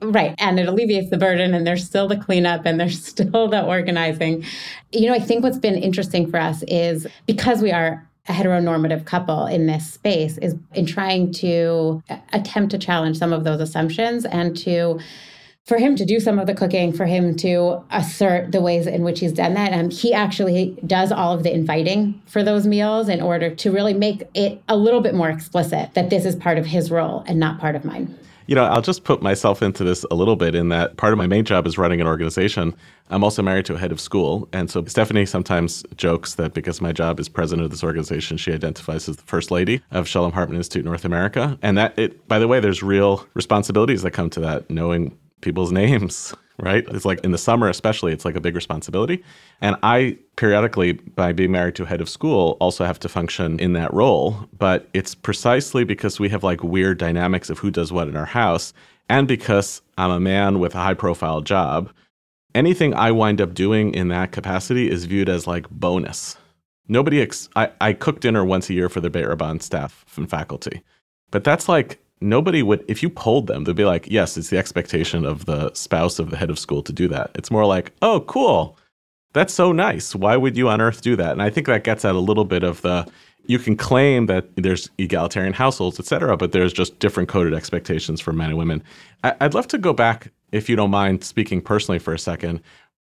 Right. 0.00 0.34
And 0.38 0.58
it 0.58 0.66
alleviates 0.66 1.10
the 1.10 1.18
burden, 1.18 1.52
and 1.54 1.66
there's 1.66 1.84
still 1.84 2.08
the 2.08 2.16
cleanup 2.16 2.64
and 2.64 2.80
there's 2.80 3.04
still 3.06 3.48
the 3.48 3.62
organizing. 3.64 4.44
You 4.92 5.08
know, 5.08 5.14
I 5.14 5.20
think 5.20 5.42
what's 5.42 5.58
been 5.58 5.76
interesting 5.76 6.30
for 6.30 6.38
us 6.38 6.62
is 6.68 7.06
because 7.26 7.60
we 7.60 7.72
are 7.72 8.06
a 8.26 8.32
heteronormative 8.32 9.04
couple 9.04 9.46
in 9.46 9.66
this 9.66 9.92
space, 9.92 10.38
is 10.38 10.54
in 10.72 10.86
trying 10.86 11.30
to 11.30 12.02
attempt 12.32 12.70
to 12.70 12.78
challenge 12.78 13.18
some 13.18 13.34
of 13.34 13.44
those 13.44 13.60
assumptions 13.60 14.24
and 14.24 14.56
to 14.56 14.98
for 15.64 15.78
him 15.78 15.96
to 15.96 16.04
do 16.04 16.20
some 16.20 16.38
of 16.38 16.46
the 16.46 16.54
cooking, 16.54 16.92
for 16.92 17.06
him 17.06 17.34
to 17.36 17.82
assert 17.90 18.52
the 18.52 18.60
ways 18.60 18.86
in 18.86 19.02
which 19.02 19.20
he's 19.20 19.32
done 19.32 19.54
that. 19.54 19.72
And 19.72 19.92
he 19.92 20.12
actually 20.12 20.76
does 20.86 21.10
all 21.10 21.32
of 21.32 21.42
the 21.42 21.52
inviting 21.52 22.20
for 22.26 22.42
those 22.42 22.66
meals 22.66 23.08
in 23.08 23.22
order 23.22 23.54
to 23.54 23.72
really 23.72 23.94
make 23.94 24.24
it 24.34 24.62
a 24.68 24.76
little 24.76 25.00
bit 25.00 25.14
more 25.14 25.30
explicit 25.30 25.94
that 25.94 26.10
this 26.10 26.26
is 26.26 26.36
part 26.36 26.58
of 26.58 26.66
his 26.66 26.90
role 26.90 27.24
and 27.26 27.40
not 27.40 27.58
part 27.60 27.76
of 27.76 27.84
mine. 27.84 28.16
You 28.46 28.54
know, 28.54 28.64
I'll 28.64 28.82
just 28.82 29.04
put 29.04 29.22
myself 29.22 29.62
into 29.62 29.84
this 29.84 30.04
a 30.10 30.14
little 30.14 30.36
bit 30.36 30.54
in 30.54 30.68
that 30.68 30.98
part 30.98 31.14
of 31.14 31.16
my 31.16 31.26
main 31.26 31.46
job 31.46 31.66
is 31.66 31.78
running 31.78 32.02
an 32.02 32.06
organization. 32.06 32.76
I'm 33.08 33.24
also 33.24 33.40
married 33.40 33.64
to 33.66 33.74
a 33.74 33.78
head 33.78 33.90
of 33.90 33.98
school. 33.98 34.46
And 34.52 34.70
so 34.70 34.84
Stephanie 34.84 35.24
sometimes 35.24 35.82
jokes 35.96 36.34
that 36.34 36.52
because 36.52 36.82
my 36.82 36.92
job 36.92 37.18
is 37.18 37.26
president 37.26 37.64
of 37.64 37.70
this 37.70 37.82
organization, 37.82 38.36
she 38.36 38.52
identifies 38.52 39.08
as 39.08 39.16
the 39.16 39.22
first 39.22 39.50
lady 39.50 39.80
of 39.92 40.06
Shalom 40.06 40.32
Hartman 40.32 40.58
Institute 40.58 40.84
North 40.84 41.06
America. 41.06 41.58
And 41.62 41.78
that 41.78 41.98
it, 41.98 42.28
by 42.28 42.38
the 42.38 42.46
way, 42.46 42.60
there's 42.60 42.82
real 42.82 43.26
responsibilities 43.32 44.02
that 44.02 44.10
come 44.10 44.28
to 44.28 44.40
that, 44.40 44.68
knowing 44.68 45.16
people's 45.44 45.70
names, 45.72 46.34
right? 46.58 46.84
It's 46.88 47.04
like 47.04 47.20
in 47.20 47.30
the 47.30 47.38
summer, 47.38 47.68
especially, 47.68 48.12
it's 48.12 48.24
like 48.24 48.34
a 48.34 48.40
big 48.40 48.56
responsibility. 48.56 49.22
And 49.60 49.76
I 49.82 50.18
periodically, 50.36 50.94
by 50.94 51.32
being 51.32 51.52
married 51.52 51.76
to 51.76 51.84
a 51.84 51.86
head 51.86 52.00
of 52.00 52.08
school, 52.08 52.56
also 52.60 52.84
have 52.84 52.98
to 53.00 53.08
function 53.08 53.60
in 53.60 53.74
that 53.74 53.94
role. 53.94 54.48
But 54.58 54.88
it's 54.94 55.14
precisely 55.14 55.84
because 55.84 56.18
we 56.18 56.28
have 56.30 56.42
like 56.42 56.64
weird 56.64 56.98
dynamics 56.98 57.50
of 57.50 57.58
who 57.58 57.70
does 57.70 57.92
what 57.92 58.08
in 58.08 58.16
our 58.16 58.24
house, 58.24 58.72
and 59.08 59.28
because 59.28 59.82
I'm 59.98 60.10
a 60.10 60.20
man 60.20 60.58
with 60.58 60.74
a 60.74 60.78
high 60.78 60.94
profile 60.94 61.40
job. 61.40 61.92
Anything 62.54 62.94
I 62.94 63.10
wind 63.10 63.40
up 63.40 63.52
doing 63.52 63.92
in 63.94 64.08
that 64.08 64.30
capacity 64.30 64.88
is 64.90 65.06
viewed 65.06 65.28
as 65.28 65.46
like 65.46 65.68
bonus. 65.70 66.36
Nobody, 66.86 67.20
ex- 67.20 67.48
I, 67.56 67.70
I 67.80 67.92
cook 67.94 68.20
dinner 68.20 68.44
once 68.44 68.70
a 68.70 68.74
year 68.74 68.88
for 68.88 69.00
the 69.00 69.10
Beit 69.10 69.26
Rabban 69.26 69.60
staff 69.60 70.04
and 70.16 70.30
faculty. 70.30 70.82
But 71.30 71.42
that's 71.42 71.68
like 71.68 71.98
nobody 72.20 72.62
would 72.62 72.84
if 72.88 73.02
you 73.02 73.10
polled 73.10 73.46
them 73.46 73.64
they'd 73.64 73.76
be 73.76 73.84
like 73.84 74.06
yes 74.10 74.36
it's 74.36 74.50
the 74.50 74.58
expectation 74.58 75.24
of 75.24 75.46
the 75.46 75.72
spouse 75.74 76.18
of 76.18 76.30
the 76.30 76.36
head 76.36 76.50
of 76.50 76.58
school 76.58 76.82
to 76.82 76.92
do 76.92 77.08
that. 77.08 77.30
It's 77.34 77.50
more 77.50 77.66
like 77.66 77.92
oh 78.02 78.20
cool. 78.20 78.78
That's 79.32 79.52
so 79.52 79.72
nice. 79.72 80.14
Why 80.14 80.36
would 80.36 80.56
you 80.56 80.68
on 80.68 80.80
earth 80.80 81.02
do 81.02 81.16
that? 81.16 81.32
And 81.32 81.42
i 81.42 81.50
think 81.50 81.66
that 81.66 81.84
gets 81.84 82.04
at 82.04 82.14
a 82.14 82.18
little 82.18 82.44
bit 82.44 82.62
of 82.62 82.82
the 82.82 83.06
you 83.46 83.58
can 83.58 83.76
claim 83.76 84.26
that 84.26 84.56
there's 84.56 84.88
egalitarian 84.98 85.52
households 85.52 86.00
etc 86.00 86.34
but 86.36 86.52
there's 86.52 86.72
just 86.72 86.98
different 86.98 87.28
coded 87.28 87.52
expectations 87.52 88.20
for 88.20 88.32
men 88.32 88.50
and 88.50 88.58
women. 88.58 88.82
I, 89.22 89.34
i'd 89.40 89.54
love 89.54 89.68
to 89.68 89.78
go 89.78 89.92
back 89.92 90.30
if 90.52 90.68
you 90.68 90.76
don't 90.76 90.90
mind 90.90 91.24
speaking 91.24 91.60
personally 91.60 91.98
for 91.98 92.14
a 92.14 92.18
second. 92.18 92.60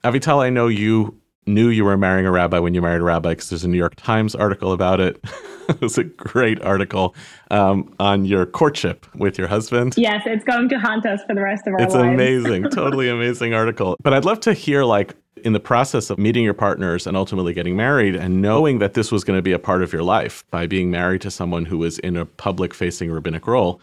Avital 0.04 0.44
i 0.44 0.50
know 0.50 0.68
you 0.68 1.20
knew 1.48 1.70
you 1.70 1.86
were 1.86 1.98
marrying 1.98 2.26
a 2.26 2.32
rabbi 2.32 2.60
when 2.60 2.74
you 2.74 2.82
married 2.82 3.02
a 3.02 3.04
rabbi 3.04 3.30
because 3.32 3.50
there's 3.50 3.64
a 3.64 3.68
New 3.68 3.78
York 3.78 3.96
Times 3.96 4.36
article 4.36 4.72
about 4.72 5.00
it. 5.00 5.24
it 5.70 5.82
was 5.82 5.98
a 5.98 6.04
great 6.04 6.62
article 6.62 7.16
um, 7.52 7.94
on 8.00 8.26
your 8.26 8.46
courtship 8.46 9.06
with 9.16 9.38
your 9.38 9.48
husband. 9.48 9.96
Yes, 9.98 10.24
it's 10.26 10.44
going 10.44 10.70
to 10.70 10.80
haunt 10.80 11.06
us 11.06 11.22
for 11.28 11.36
the 11.36 11.42
rest 11.42 11.68
of 11.68 11.74
our 11.74 11.82
it's 11.82 11.94
lives. 11.94 12.06
It's 12.06 12.14
amazing, 12.14 12.64
totally 12.72 13.10
amazing 13.10 13.54
article. 13.54 13.96
But 14.02 14.14
I'd 14.14 14.26
love 14.26 14.40
to 14.42 14.54
hear 14.54 14.84
like 14.84 15.16
in 15.44 15.54
the 15.54 15.60
process 15.60 16.10
of 16.10 16.18
meeting 16.18 16.44
your 16.44 16.54
partners 16.54 17.06
and 17.06 17.16
ultimately 17.16 17.54
getting 17.54 17.76
married 17.76 18.16
and 18.16 18.42
knowing 18.42 18.80
that 18.80 18.94
this 18.94 19.12
was 19.12 19.24
going 19.24 19.38
to 19.38 19.44
be 19.44 19.52
a 19.52 19.60
part 19.60 19.84
of 19.84 19.94
your 19.94 20.04
life 20.04 20.44
by 20.52 20.66
being 20.68 20.90
married 20.90 21.22
to 21.22 21.32
someone 21.32 21.66
who 21.66 21.78
was 21.78 22.00
in 22.00 22.18
a 22.18 22.26
public 22.26 22.74
facing 22.74 23.12
rabbinic 23.12 23.48
role. 23.48 23.80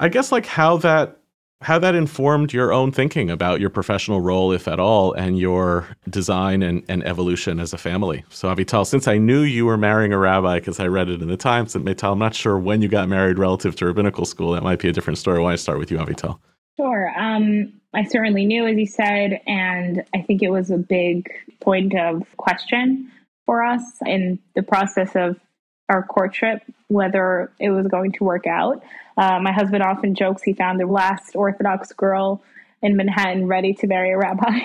I 0.00 0.08
guess 0.08 0.32
like 0.32 0.46
how 0.46 0.76
that 0.78 1.18
how 1.62 1.78
that 1.78 1.94
informed 1.94 2.52
your 2.52 2.72
own 2.72 2.92
thinking 2.92 3.30
about 3.30 3.60
your 3.60 3.70
professional 3.70 4.20
role, 4.20 4.52
if 4.52 4.68
at 4.68 4.78
all, 4.78 5.12
and 5.14 5.38
your 5.38 5.88
design 6.10 6.62
and, 6.62 6.84
and 6.88 7.04
evolution 7.06 7.58
as 7.58 7.72
a 7.72 7.78
family. 7.78 8.24
So, 8.28 8.48
Avital, 8.54 8.86
since 8.86 9.08
I 9.08 9.18
knew 9.18 9.40
you 9.40 9.64
were 9.64 9.78
marrying 9.78 10.12
a 10.12 10.18
rabbi 10.18 10.58
because 10.58 10.78
I 10.78 10.86
read 10.86 11.08
it 11.08 11.22
in 11.22 11.28
the 11.28 11.36
Times, 11.36 11.74
and 11.74 11.84
Maytal, 11.84 12.12
I'm 12.12 12.18
not 12.18 12.34
sure 12.34 12.58
when 12.58 12.82
you 12.82 12.88
got 12.88 13.08
married 13.08 13.38
relative 13.38 13.74
to 13.76 13.86
rabbinical 13.86 14.26
school. 14.26 14.52
That 14.52 14.62
might 14.62 14.80
be 14.80 14.88
a 14.88 14.92
different 14.92 15.18
story. 15.18 15.38
Why 15.38 15.46
don't 15.46 15.52
I 15.54 15.56
start 15.56 15.78
with 15.78 15.90
you, 15.90 15.98
Avital? 15.98 16.38
Sure. 16.76 17.12
Um, 17.18 17.72
I 17.94 18.04
certainly 18.04 18.44
knew, 18.44 18.66
as 18.66 18.76
you 18.76 18.86
said, 18.86 19.40
and 19.46 20.04
I 20.14 20.20
think 20.20 20.42
it 20.42 20.50
was 20.50 20.70
a 20.70 20.76
big 20.76 21.30
point 21.60 21.94
of 21.94 22.24
question 22.36 23.10
for 23.46 23.62
us 23.62 23.82
in 24.04 24.38
the 24.54 24.62
process 24.62 25.16
of 25.16 25.40
our 25.88 26.02
courtship 26.02 26.62
whether 26.88 27.52
it 27.58 27.70
was 27.70 27.86
going 27.86 28.12
to 28.12 28.24
work 28.24 28.46
out. 28.46 28.82
Uh, 29.16 29.38
my 29.40 29.52
husband 29.52 29.82
often 29.82 30.14
jokes 30.14 30.42
he 30.42 30.52
found 30.52 30.78
the 30.78 30.86
last 30.86 31.34
Orthodox 31.34 31.92
girl 31.92 32.42
in 32.82 32.96
Manhattan 32.96 33.46
ready 33.46 33.74
to 33.74 33.86
marry 33.86 34.12
a 34.12 34.18
rabbi. 34.18 34.58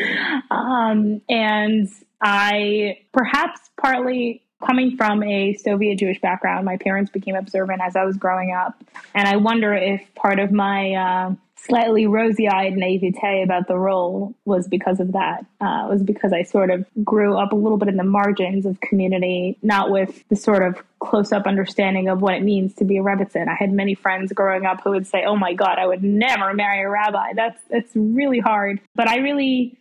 um, 0.50 1.20
and 1.28 1.88
I, 2.20 2.98
perhaps 3.12 3.60
partly 3.80 4.42
coming 4.64 4.96
from 4.96 5.22
a 5.22 5.54
Soviet 5.54 5.96
Jewish 5.96 6.20
background, 6.20 6.64
my 6.64 6.76
parents 6.76 7.10
became 7.10 7.36
observant 7.36 7.80
as 7.80 7.96
I 7.96 8.04
was 8.04 8.16
growing 8.16 8.52
up. 8.52 8.82
And 9.14 9.28
I 9.28 9.36
wonder 9.36 9.74
if 9.74 10.02
part 10.14 10.38
of 10.38 10.50
my 10.50 10.94
uh, 10.94 11.34
slightly 11.66 12.06
rosy-eyed 12.06 12.76
naivete 12.76 13.42
about 13.42 13.68
the 13.68 13.76
role 13.76 14.34
was 14.44 14.68
because 14.68 15.00
of 15.00 15.12
that. 15.12 15.44
Uh, 15.60 15.86
was 15.88 16.02
because 16.02 16.32
I 16.32 16.42
sort 16.42 16.70
of 16.70 16.86
grew 17.04 17.36
up 17.36 17.52
a 17.52 17.56
little 17.56 17.78
bit 17.78 17.88
in 17.88 17.96
the 17.96 18.04
margins 18.04 18.66
of 18.66 18.80
community, 18.80 19.58
not 19.62 19.90
with 19.90 20.22
the 20.28 20.36
sort 20.36 20.62
of 20.62 20.82
close-up 21.00 21.46
understanding 21.46 22.08
of 22.08 22.20
what 22.20 22.34
it 22.34 22.42
means 22.42 22.74
to 22.74 22.84
be 22.84 22.98
a 22.98 23.02
rebbitzin. 23.02 23.48
I 23.48 23.54
had 23.54 23.72
many 23.72 23.94
friends 23.94 24.32
growing 24.32 24.66
up 24.66 24.82
who 24.82 24.90
would 24.90 25.06
say, 25.06 25.24
"Oh 25.24 25.36
my 25.36 25.54
God, 25.54 25.78
I 25.78 25.86
would 25.86 26.02
never 26.02 26.54
marry 26.54 26.82
a 26.82 26.88
rabbi. 26.88 27.32
That's 27.34 27.60
that's 27.70 27.90
really 27.94 28.40
hard." 28.40 28.80
But 28.94 29.08
I 29.08 29.18
really 29.18 29.78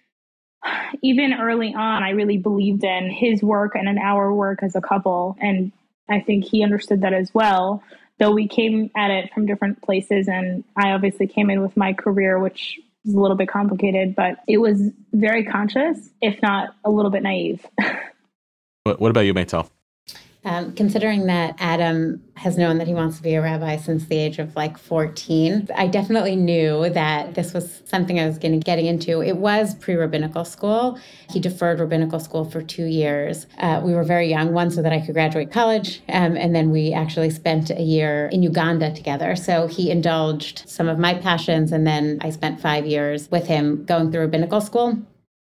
even 1.02 1.34
early 1.34 1.74
on, 1.74 2.04
I 2.04 2.12
really 2.12 2.38
believed 2.38 2.84
in 2.84 3.10
his 3.10 3.42
work 3.42 3.76
and 3.76 3.88
in 3.88 3.98
our 3.98 4.34
work 4.34 4.64
as 4.64 4.76
a 4.76 4.82
couple. 4.82 5.38
And 5.40 5.72
I 6.10 6.20
think 6.20 6.46
he 6.46 6.64
understood 6.64 7.02
that 7.02 7.14
as 7.14 7.34
well, 7.34 7.84
though 8.20 8.32
we 8.32 8.48
came 8.48 8.90
at 8.96 9.12
it 9.12 9.34
from 9.34 9.46
different 9.46 9.82
places. 9.82 10.28
And 10.28 10.64
I 10.76 10.92
obviously 10.92 11.28
came 11.28 11.50
in 11.50 11.62
with 11.62 11.78
my 11.78 11.94
career, 11.94 12.40
which 12.40 12.80
was 13.06 13.14
a 13.14 13.20
little 13.20 13.38
bit 13.38 13.50
complicated, 13.50 14.16
but 14.16 14.38
it 14.48 14.58
was 14.58 14.92
very 15.14 15.46
conscious, 15.46 16.10
if 16.22 16.42
not 16.42 16.70
a 16.84 16.90
little 16.90 17.12
bit 17.12 17.24
naive. 17.24 17.66
what, 18.84 19.00
what 19.00 19.10
about 19.12 19.22
you, 19.22 19.34
Maytal? 19.34 19.70
Um, 20.48 20.72
considering 20.72 21.26
that 21.26 21.56
Adam 21.60 22.24
has 22.36 22.58
known 22.58 22.78
that 22.78 22.88
he 22.88 22.94
wants 22.94 23.18
to 23.18 23.24
be 23.24 23.34
a 23.34 23.42
rabbi 23.42 23.76
since 23.76 24.06
the 24.06 24.16
age 24.16 24.40
of 24.40 24.56
like 24.56 24.78
14, 24.78 25.68
I 25.76 25.88
definitely 25.88 26.38
knew 26.38 26.90
that 26.92 27.36
this 27.36 27.54
was 27.54 27.82
something 27.84 28.18
I 28.18 28.26
was 28.26 28.38
getting 28.38 28.86
into. 28.86 29.22
It 29.22 29.36
was 29.36 29.76
pre-rabbinical 29.76 30.46
school. 30.46 30.98
He 31.30 31.42
deferred 31.42 31.82
rabbinical 31.82 32.22
school 32.22 32.46
for 32.46 32.62
two 32.62 32.86
years. 32.86 33.46
Uh, 33.58 33.82
we 33.84 33.94
were 33.94 34.06
very 34.06 34.30
young, 34.30 34.54
one 34.54 34.72
so 34.72 34.82
that 34.82 34.94
I 34.94 35.02
could 35.02 35.16
graduate 35.16 35.52
college, 35.52 36.02
um, 36.08 36.38
and 36.38 36.56
then 36.56 36.72
we 36.72 36.94
actually 36.94 37.30
spent 37.30 37.70
a 37.70 37.82
year 37.82 38.30
in 38.32 38.42
Uganda 38.42 38.94
together. 38.94 39.36
So 39.36 39.68
he 39.68 39.92
indulged 39.92 40.64
some 40.66 40.88
of 40.88 40.98
my 40.98 41.16
passions, 41.16 41.74
and 41.74 41.86
then 41.86 42.20
I 42.22 42.30
spent 42.30 42.62
five 42.62 42.86
years 42.86 43.30
with 43.30 43.48
him 43.48 43.84
going 43.84 44.14
through 44.14 44.22
rabbinical 44.22 44.62
school. 44.62 44.98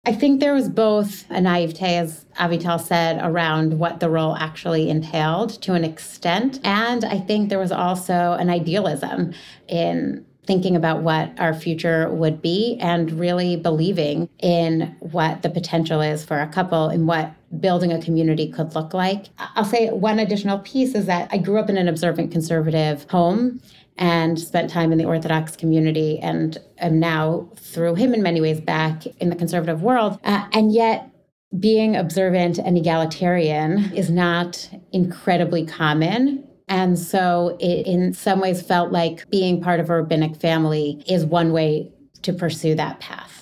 I 0.07 0.13
think 0.13 0.39
there 0.39 0.55
was 0.55 0.69
both 0.69 1.29
a 1.31 1.41
naivete, 1.41 1.97
as 1.97 2.27
Avital 2.39 2.81
said, 2.81 3.19
around 3.21 3.81
what 3.81 3.99
the 3.99 4.09
role 4.09 4.37
actually 4.37 4.89
entailed 4.89 5.61
to 5.63 5.75
an 5.75 5.85
extent. 5.85 6.61
And 6.63 7.05
I 7.05 7.19
think 7.19 7.49
there 7.49 7.59
was 7.59 7.73
also 7.73 8.37
an 8.39 8.49
idealism 8.49 9.35
in 9.67 10.25
thinking 10.47 10.77
about 10.77 11.03
what 11.03 11.33
our 11.41 11.53
future 11.53 12.09
would 12.09 12.41
be 12.41 12.79
and 12.81 13.19
really 13.19 13.57
believing 13.57 14.29
in 14.39 14.95
what 15.01 15.43
the 15.43 15.51
potential 15.51 16.01
is 16.01 16.25
for 16.25 16.39
a 16.39 16.47
couple 16.47 16.87
and 16.87 17.09
what 17.09 17.33
building 17.61 17.93
a 17.93 18.01
community 18.01 18.49
could 18.49 18.77
look 18.77 18.95
like. 18.95 19.27
I'll 19.39 19.65
say 19.65 19.89
one 19.89 20.21
additional 20.21 20.61
piece 20.61 20.95
is 20.95 21.07
that 21.07 21.29
I 21.33 21.39
grew 21.39 21.59
up 21.59 21.69
in 21.69 21.77
an 21.77 21.89
observant 21.89 22.31
conservative 22.31 23.11
home 23.11 23.61
and 23.99 24.39
spent 24.39 24.71
time 24.71 24.93
in 24.93 24.99
the 24.99 25.05
Orthodox 25.05 25.57
community 25.57 26.19
and 26.19 26.59
am 26.79 26.99
now, 26.99 27.49
through 27.57 27.95
him 27.95 28.15
in 28.15 28.23
many 28.23 28.41
ways, 28.41 28.61
back 28.61 29.07
in 29.19 29.31
the 29.31 29.37
conservative 29.37 29.83
world. 29.83 30.19
Uh, 30.25 30.47
and 30.53 30.73
yet, 30.73 31.11
being 31.59 31.97
observant 31.97 32.59
and 32.59 32.77
egalitarian 32.77 33.93
is 33.95 34.11
not 34.11 34.69
incredibly 34.93 35.65
common. 35.65 36.47
And 36.69 36.99
so, 36.99 37.57
it 37.61 37.87
in 37.87 38.13
some 38.13 38.41
ways 38.41 38.61
felt 38.61 38.93
like 38.93 39.29
being 39.31 39.63
part 39.63 39.81
of 39.81 39.89
a 39.89 39.97
rabbinic 39.97 40.37
family 40.37 41.03
is 41.09 41.25
one 41.25 41.53
way 41.53 41.93
to 42.23 42.33
pursue 42.33 42.75
that 42.75 43.01
path. 43.01 43.36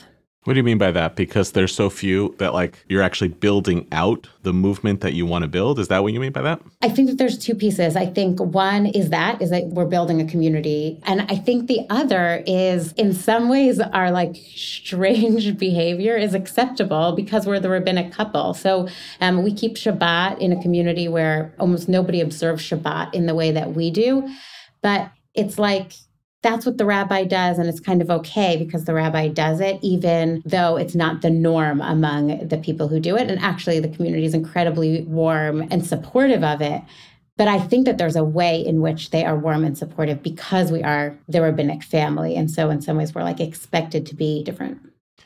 What 0.45 0.53
do 0.53 0.59
you 0.59 0.65
mean 0.65 0.77
by 0.77 0.91
that? 0.91 1.17
Because 1.17 1.53
there's 1.53 1.75
so 1.75 1.89
few 1.89 2.35
that 2.39 2.53
like 2.53 2.85
you're 2.87 3.03
actually 3.03 3.29
building 3.29 3.89
out 3.93 4.29
the 4.43 4.53
movement 4.53 5.01
that 5.01 5.15
you 5.15 5.25
want 5.25 5.43
to 5.43 5.49
build. 5.49 5.79
Is 5.79 5.89
that 5.89 6.03
what 6.03 6.13
you 6.13 6.21
mean 6.21 6.33
by 6.33 6.43
that? 6.43 6.61
I 6.83 6.91
think 6.91 7.09
that 7.09 7.17
there's 7.17 7.39
two 7.39 7.55
pieces. 7.55 7.97
I 7.97 8.05
think 8.05 8.39
one 8.41 8.85
is 8.85 9.09
that 9.09 9.41
is 9.41 9.49
that 9.51 9.69
we're 9.69 9.87
building 9.87 10.21
a 10.21 10.27
community, 10.27 11.01
and 11.05 11.23
I 11.23 11.37
think 11.37 11.67
the 11.67 11.87
other 11.89 12.45
is 12.47 12.93
in 12.93 13.15
some 13.15 13.49
ways 13.49 13.81
our 13.81 14.11
like 14.11 14.37
strange 14.37 15.57
behavior 15.59 16.15
is 16.15 16.35
acceptable 16.35 17.13
because 17.13 17.47
we're 17.47 17.61
the 17.61 17.71
rabbinic 17.71 18.13
couple. 18.13 18.53
So 18.53 18.89
um, 19.23 19.43
we 19.43 19.55
keep 19.55 19.77
Shabbat 19.77 20.39
in 20.41 20.53
a 20.53 20.61
community 20.61 21.09
where 21.09 21.55
almost 21.59 21.89
nobody 21.89 22.21
observes 22.21 22.63
Shabbat 22.63 23.15
in 23.15 23.25
the 23.25 23.35
way 23.35 23.51
that 23.51 23.73
we 23.73 23.91
do, 23.91 24.29
but 24.83 25.11
it's 25.33 25.59
like 25.59 25.95
that's 26.45 26.67
what 26.67 26.79
the 26.79 26.85
rabbi 26.85 27.25
does 27.25 27.59
and 27.59 27.69
it's 27.69 27.81
kind 27.81 28.01
of 28.01 28.11
okay 28.11 28.57
because 28.57 28.85
the 28.85 28.95
rabbi 28.95 29.27
does 29.27 29.61
it 29.61 29.79
even 29.83 30.43
though 30.45 30.77
it's 30.77 30.95
not 30.95 31.23
the 31.23 31.31
norm 31.31 31.81
among 31.81 32.47
the 32.47 32.59
people 32.59 32.87
who 32.87 33.01
do 33.01 33.17
it 33.17 33.31
and 33.31 33.41
actually 33.41 33.81
the 33.81 33.89
community 33.89 34.27
is 34.27 34.35
incredibly 34.35 35.03
warm 35.03 35.63
and 35.71 35.85
supportive 35.87 36.45
of 36.45 36.61
it 36.61 36.83
but 37.37 37.49
I 37.49 37.59
think 37.59 37.87
that 37.87 37.99
there's 37.99 38.15
a 38.15 38.23
way 38.23 38.65
in 38.65 38.81
which 38.81 39.11
they 39.11 39.25
are 39.25 39.37
warm 39.37 39.65
and 39.65 39.77
supportive 39.77 40.23
because 40.23 40.71
we 40.71 40.83
are 40.85 41.19
the 41.29 41.43
rabbinic 41.43 41.83
family. 41.83 42.37
And 42.37 42.49
so, 42.49 42.71
in 42.71 42.81
some 42.81 42.97
ways, 42.97 43.15
we're 43.15 43.25
like 43.25 43.41
expected 43.41 44.07
to 44.07 44.15
be 44.15 44.45
different. 44.45 44.79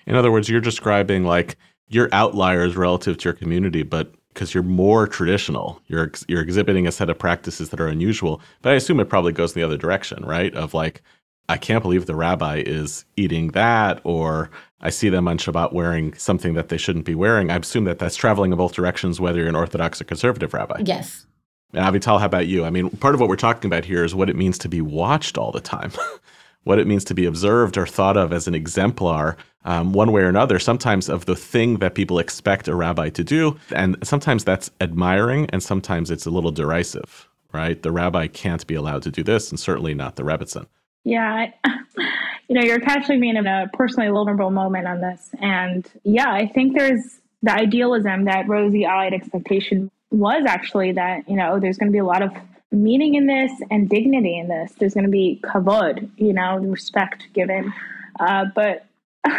In 0.06 0.14
other 0.14 0.32
words, 0.32 0.48
you're 0.48 0.62
describing 0.62 1.24
like 1.24 1.56
you're 1.88 2.08
outliers 2.12 2.76
relative 2.76 3.18
to 3.18 3.24
your 3.24 3.34
community, 3.34 3.82
but 3.82 4.14
because 4.38 4.54
you're 4.54 4.62
more 4.62 5.08
traditional, 5.08 5.82
you're 5.88 6.12
you're 6.28 6.40
exhibiting 6.40 6.86
a 6.86 6.92
set 6.92 7.10
of 7.10 7.18
practices 7.18 7.70
that 7.70 7.80
are 7.80 7.88
unusual. 7.88 8.40
But 8.62 8.70
I 8.72 8.76
assume 8.76 9.00
it 9.00 9.08
probably 9.08 9.32
goes 9.32 9.52
in 9.56 9.60
the 9.60 9.66
other 9.66 9.76
direction, 9.76 10.24
right? 10.24 10.54
Of 10.54 10.74
like, 10.74 11.02
I 11.48 11.56
can't 11.56 11.82
believe 11.82 12.06
the 12.06 12.14
rabbi 12.14 12.62
is 12.64 13.04
eating 13.16 13.48
that, 13.48 14.00
or 14.04 14.48
I 14.80 14.90
see 14.90 15.08
them 15.08 15.26
on 15.26 15.38
Shabbat 15.38 15.72
wearing 15.72 16.14
something 16.14 16.54
that 16.54 16.68
they 16.68 16.76
shouldn't 16.76 17.04
be 17.04 17.16
wearing. 17.16 17.50
I 17.50 17.56
assume 17.56 17.82
that 17.84 17.98
that's 17.98 18.14
traveling 18.14 18.52
in 18.52 18.58
both 18.58 18.74
directions, 18.74 19.20
whether 19.20 19.40
you're 19.40 19.48
an 19.48 19.56
Orthodox 19.56 20.00
or 20.00 20.04
conservative 20.04 20.54
rabbi. 20.54 20.82
Yes. 20.84 21.26
And 21.74 21.84
Avital, 21.84 22.20
how 22.20 22.26
about 22.26 22.46
you? 22.46 22.64
I 22.64 22.70
mean, 22.70 22.90
part 22.90 23.16
of 23.16 23.20
what 23.20 23.28
we're 23.28 23.34
talking 23.34 23.68
about 23.68 23.84
here 23.84 24.04
is 24.04 24.14
what 24.14 24.30
it 24.30 24.36
means 24.36 24.56
to 24.58 24.68
be 24.68 24.80
watched 24.80 25.36
all 25.36 25.50
the 25.50 25.60
time, 25.60 25.90
what 26.64 26.78
it 26.78 26.86
means 26.86 27.04
to 27.04 27.14
be 27.14 27.24
observed 27.24 27.76
or 27.76 27.86
thought 27.86 28.16
of 28.16 28.32
as 28.32 28.46
an 28.46 28.54
exemplar, 28.54 29.36
um, 29.64 29.92
one 29.92 30.12
way 30.12 30.22
or 30.22 30.28
another, 30.28 30.58
sometimes 30.58 31.08
of 31.08 31.26
the 31.26 31.36
thing 31.36 31.78
that 31.78 31.94
people 31.94 32.18
expect 32.18 32.68
a 32.68 32.74
rabbi 32.74 33.08
to 33.10 33.24
do. 33.24 33.56
And 33.74 33.96
sometimes 34.02 34.44
that's 34.44 34.70
admiring, 34.80 35.48
and 35.50 35.62
sometimes 35.62 36.10
it's 36.10 36.26
a 36.26 36.30
little 36.30 36.50
derisive, 36.50 37.28
right? 37.52 37.80
The 37.80 37.92
rabbi 37.92 38.26
can't 38.26 38.66
be 38.66 38.74
allowed 38.74 39.02
to 39.02 39.10
do 39.10 39.22
this, 39.22 39.50
and 39.50 39.58
certainly 39.58 39.94
not 39.94 40.16
the 40.16 40.22
Rebbitzin. 40.22 40.66
Yeah. 41.04 41.52
You 42.48 42.54
know, 42.54 42.62
you're 42.62 42.80
catching 42.80 43.20
me 43.20 43.28
in 43.28 43.46
a 43.46 43.68
personally 43.74 44.08
vulnerable 44.08 44.50
moment 44.50 44.86
on 44.86 45.02
this. 45.02 45.28
And 45.38 45.86
yeah, 46.02 46.32
I 46.32 46.46
think 46.46 46.74
there's 46.74 47.20
the 47.42 47.52
idealism 47.52 48.24
that 48.24 48.48
rosy 48.48 48.86
eyed 48.86 49.12
expectation 49.12 49.90
was 50.10 50.44
actually 50.46 50.92
that, 50.92 51.28
you 51.28 51.36
know, 51.36 51.60
there's 51.60 51.76
going 51.76 51.88
to 51.88 51.92
be 51.92 51.98
a 51.98 52.06
lot 52.06 52.22
of 52.22 52.32
meaning 52.70 53.14
in 53.14 53.26
this 53.26 53.52
and 53.70 53.88
dignity 53.88 54.38
in 54.38 54.48
this. 54.48 54.72
There's 54.78 54.94
going 54.94 55.06
to 55.06 55.10
be 55.10 55.40
kavod, 55.42 56.10
you 56.16 56.32
know, 56.32 56.58
respect 56.58 57.28
given. 57.32 57.72
Uh, 58.20 58.46
but 58.54 58.86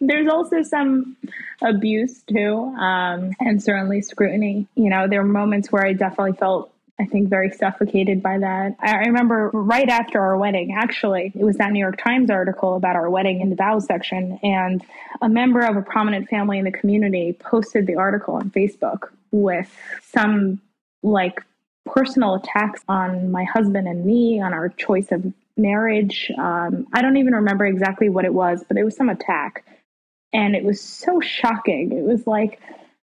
there's 0.00 0.28
also 0.28 0.62
some 0.62 1.16
abuse 1.62 2.22
too, 2.22 2.56
um, 2.78 3.32
and 3.40 3.62
certainly 3.62 4.02
scrutiny. 4.02 4.66
You 4.74 4.90
know, 4.90 5.08
there 5.08 5.22
were 5.22 5.28
moments 5.28 5.70
where 5.70 5.84
I 5.84 5.92
definitely 5.92 6.34
felt 6.34 6.72
I 6.98 7.04
think, 7.04 7.28
very 7.28 7.50
suffocated 7.50 8.22
by 8.22 8.38
that. 8.38 8.74
I 8.80 9.06
remember 9.06 9.50
right 9.52 9.88
after 9.88 10.18
our 10.18 10.38
wedding, 10.38 10.74
actually, 10.74 11.30
it 11.34 11.44
was 11.44 11.56
that 11.56 11.70
New 11.70 11.78
York 11.78 12.02
Times 12.02 12.30
article 12.30 12.74
about 12.74 12.96
our 12.96 13.10
wedding 13.10 13.42
in 13.42 13.50
the 13.50 13.56
vows 13.56 13.84
section, 13.84 14.38
and 14.42 14.82
a 15.20 15.28
member 15.28 15.60
of 15.60 15.76
a 15.76 15.82
prominent 15.82 16.28
family 16.30 16.58
in 16.58 16.64
the 16.64 16.72
community 16.72 17.34
posted 17.38 17.86
the 17.86 17.96
article 17.96 18.36
on 18.36 18.50
Facebook 18.50 19.08
with 19.30 19.70
some 20.02 20.58
like 21.02 21.42
personal 21.86 22.34
attacks 22.34 22.82
on 22.88 23.30
my 23.30 23.44
husband 23.44 23.88
and 23.88 24.04
me, 24.04 24.40
on 24.40 24.52
our 24.52 24.68
choice 24.68 25.10
of 25.12 25.32
marriage. 25.56 26.30
Um, 26.38 26.86
I 26.92 27.02
don't 27.02 27.16
even 27.16 27.34
remember 27.34 27.64
exactly 27.64 28.08
what 28.08 28.24
it 28.24 28.34
was, 28.34 28.64
but 28.68 28.76
it 28.76 28.84
was 28.84 28.96
some 28.96 29.08
attack. 29.08 29.64
And 30.32 30.54
it 30.54 30.64
was 30.64 30.80
so 30.80 31.20
shocking. 31.20 31.92
It 31.92 32.04
was 32.04 32.26
like, 32.26 32.60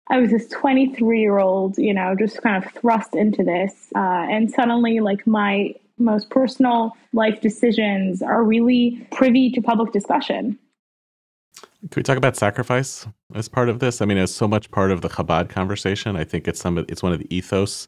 I 0.10 0.20
was 0.20 0.30
this 0.30 0.48
23 0.50 1.20
year 1.20 1.40
old, 1.40 1.78
you 1.78 1.94
know, 1.94 2.16
just 2.16 2.42
kind 2.42 2.64
of 2.64 2.72
thrust 2.74 3.16
into 3.16 3.44
this. 3.44 3.92
Uh, 3.96 4.28
and 4.30 4.52
suddenly, 4.52 5.00
like, 5.00 5.26
my 5.26 5.74
most 5.98 6.30
personal 6.30 6.96
life 7.14 7.42
decisions 7.42 8.22
are 8.22 8.44
really 8.44 9.08
privy 9.12 9.50
to 9.52 9.62
public 9.62 9.92
discussion. 9.92 10.60
Can 11.92 12.00
we 12.00 12.04
talk 12.04 12.18
about 12.18 12.36
sacrifice 12.36 13.08
as 13.34 13.48
part 13.48 13.70
of 13.70 13.80
this? 13.80 14.02
I 14.02 14.06
mean, 14.06 14.18
it's 14.18 14.32
so 14.34 14.48
much 14.48 14.70
part 14.72 14.92
of 14.92 15.02
the 15.02 15.10
Chabad 15.10 15.50
conversation. 15.50 16.16
I 16.16 16.24
think 16.24 16.48
it's 16.48 16.60
some 16.60 16.78
it's 16.78 17.02
one 17.02 17.14
of 17.14 17.20
the 17.20 17.36
ethos 17.36 17.88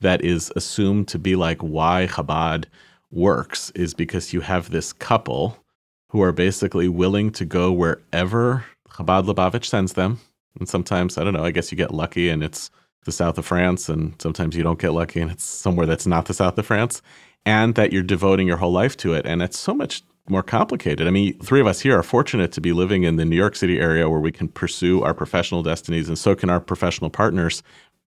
that 0.00 0.24
is 0.24 0.52
assumed 0.56 1.08
to 1.08 1.18
be 1.18 1.36
like 1.36 1.60
why 1.60 2.06
Chabad 2.10 2.64
works 3.10 3.70
is 3.70 3.94
because 3.94 4.32
you 4.32 4.40
have 4.40 4.70
this 4.70 4.92
couple 4.92 5.56
who 6.10 6.22
are 6.22 6.32
basically 6.32 6.88
willing 6.88 7.30
to 7.32 7.44
go 7.44 7.72
wherever 7.72 8.64
Chabad 8.90 9.26
Lubavitch 9.26 9.64
sends 9.64 9.94
them 9.94 10.20
and 10.58 10.68
sometimes, 10.68 11.18
I 11.18 11.24
don't 11.24 11.34
know, 11.34 11.44
I 11.44 11.50
guess 11.50 11.70
you 11.70 11.76
get 11.76 11.92
lucky 11.92 12.28
and 12.28 12.42
it's 12.42 12.70
the 13.04 13.12
south 13.12 13.38
of 13.38 13.46
France, 13.46 13.88
and 13.88 14.20
sometimes 14.20 14.56
you 14.56 14.62
don't 14.62 14.80
get 14.80 14.92
lucky 14.92 15.20
and 15.20 15.30
it's 15.30 15.44
somewhere 15.44 15.86
that's 15.86 16.06
not 16.06 16.26
the 16.26 16.34
south 16.34 16.58
of 16.58 16.66
France, 16.66 17.02
and 17.44 17.74
that 17.76 17.92
you're 17.92 18.02
devoting 18.02 18.46
your 18.46 18.56
whole 18.56 18.72
life 18.72 18.96
to 18.98 19.14
it. 19.14 19.24
And 19.26 19.42
it's 19.42 19.58
so 19.58 19.74
much 19.74 20.02
more 20.28 20.42
complicated. 20.42 21.06
I 21.06 21.10
mean, 21.10 21.38
three 21.38 21.60
of 21.60 21.68
us 21.68 21.80
here 21.80 21.96
are 21.96 22.02
fortunate 22.02 22.50
to 22.52 22.60
be 22.60 22.72
living 22.72 23.04
in 23.04 23.14
the 23.14 23.24
New 23.24 23.36
York 23.36 23.54
City 23.54 23.78
area 23.78 24.10
where 24.10 24.18
we 24.18 24.32
can 24.32 24.48
pursue 24.48 25.02
our 25.02 25.14
professional 25.14 25.62
destinies, 25.62 26.08
and 26.08 26.18
so 26.18 26.34
can 26.34 26.50
our 26.50 26.58
professional 26.58 27.10
partners. 27.10 27.62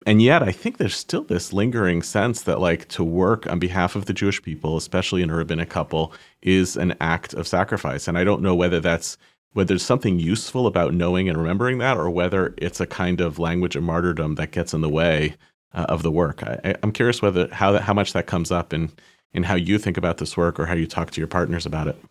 And 0.08 0.22
yet, 0.22 0.42
I 0.42 0.54
think 0.54 0.78
there's 0.78 0.96
still 0.96 1.26
this 1.26 1.52
lingering 1.52 2.02
sense 2.02 2.44
that, 2.44 2.62
like, 2.62 2.88
to 2.88 3.04
work 3.04 3.46
on 3.46 3.60
behalf 3.60 3.94
of 3.94 4.06
the 4.06 4.14
Jewish 4.14 4.42
people, 4.42 4.78
especially 4.78 5.22
in 5.22 5.30
a 5.30 5.36
rabbinic 5.36 5.68
couple, 5.70 6.14
is 6.42 6.78
an 6.78 6.96
act 7.02 7.34
of 7.34 7.46
sacrifice. 7.46 8.08
And 8.08 8.18
I 8.18 8.24
don't 8.24 8.42
know 8.42 8.56
whether 8.56 8.80
that's 8.80 9.18
whether 9.52 9.68
there's 9.68 9.84
something 9.84 10.18
useful 10.18 10.66
about 10.66 10.94
knowing 10.94 11.28
and 11.28 11.38
remembering 11.38 11.80
that, 11.80 11.98
or 11.98 12.10
whether 12.10 12.54
it's 12.58 12.80
a 12.80 12.88
kind 12.88 13.20
of 13.20 13.38
language 13.38 13.76
of 13.76 13.84
martyrdom 13.84 14.36
that 14.36 14.52
gets 14.52 14.74
in 14.74 14.80
the 14.80 14.88
way 14.88 15.36
uh, 15.74 15.88
of 15.90 16.04
the 16.04 16.12
work. 16.12 16.42
I, 16.42 16.76
am 16.84 16.94
curious 16.94 17.22
whether 17.22 17.54
how 17.54 17.74
that, 17.74 17.82
how 17.82 17.94
much 17.94 18.14
that 18.14 18.28
comes 18.28 18.50
up 18.50 18.72
in 18.72 18.90
in 19.34 19.44
how 19.44 19.56
you 19.56 19.78
think 19.78 19.98
about 19.98 20.20
this 20.20 20.38
work 20.38 20.58
or 20.58 20.68
how 20.68 20.76
you 20.76 20.88
talk 20.88 21.12
to 21.12 21.20
your 21.20 21.28
partners 21.28 21.66
about 21.66 21.90
it. 21.90 22.02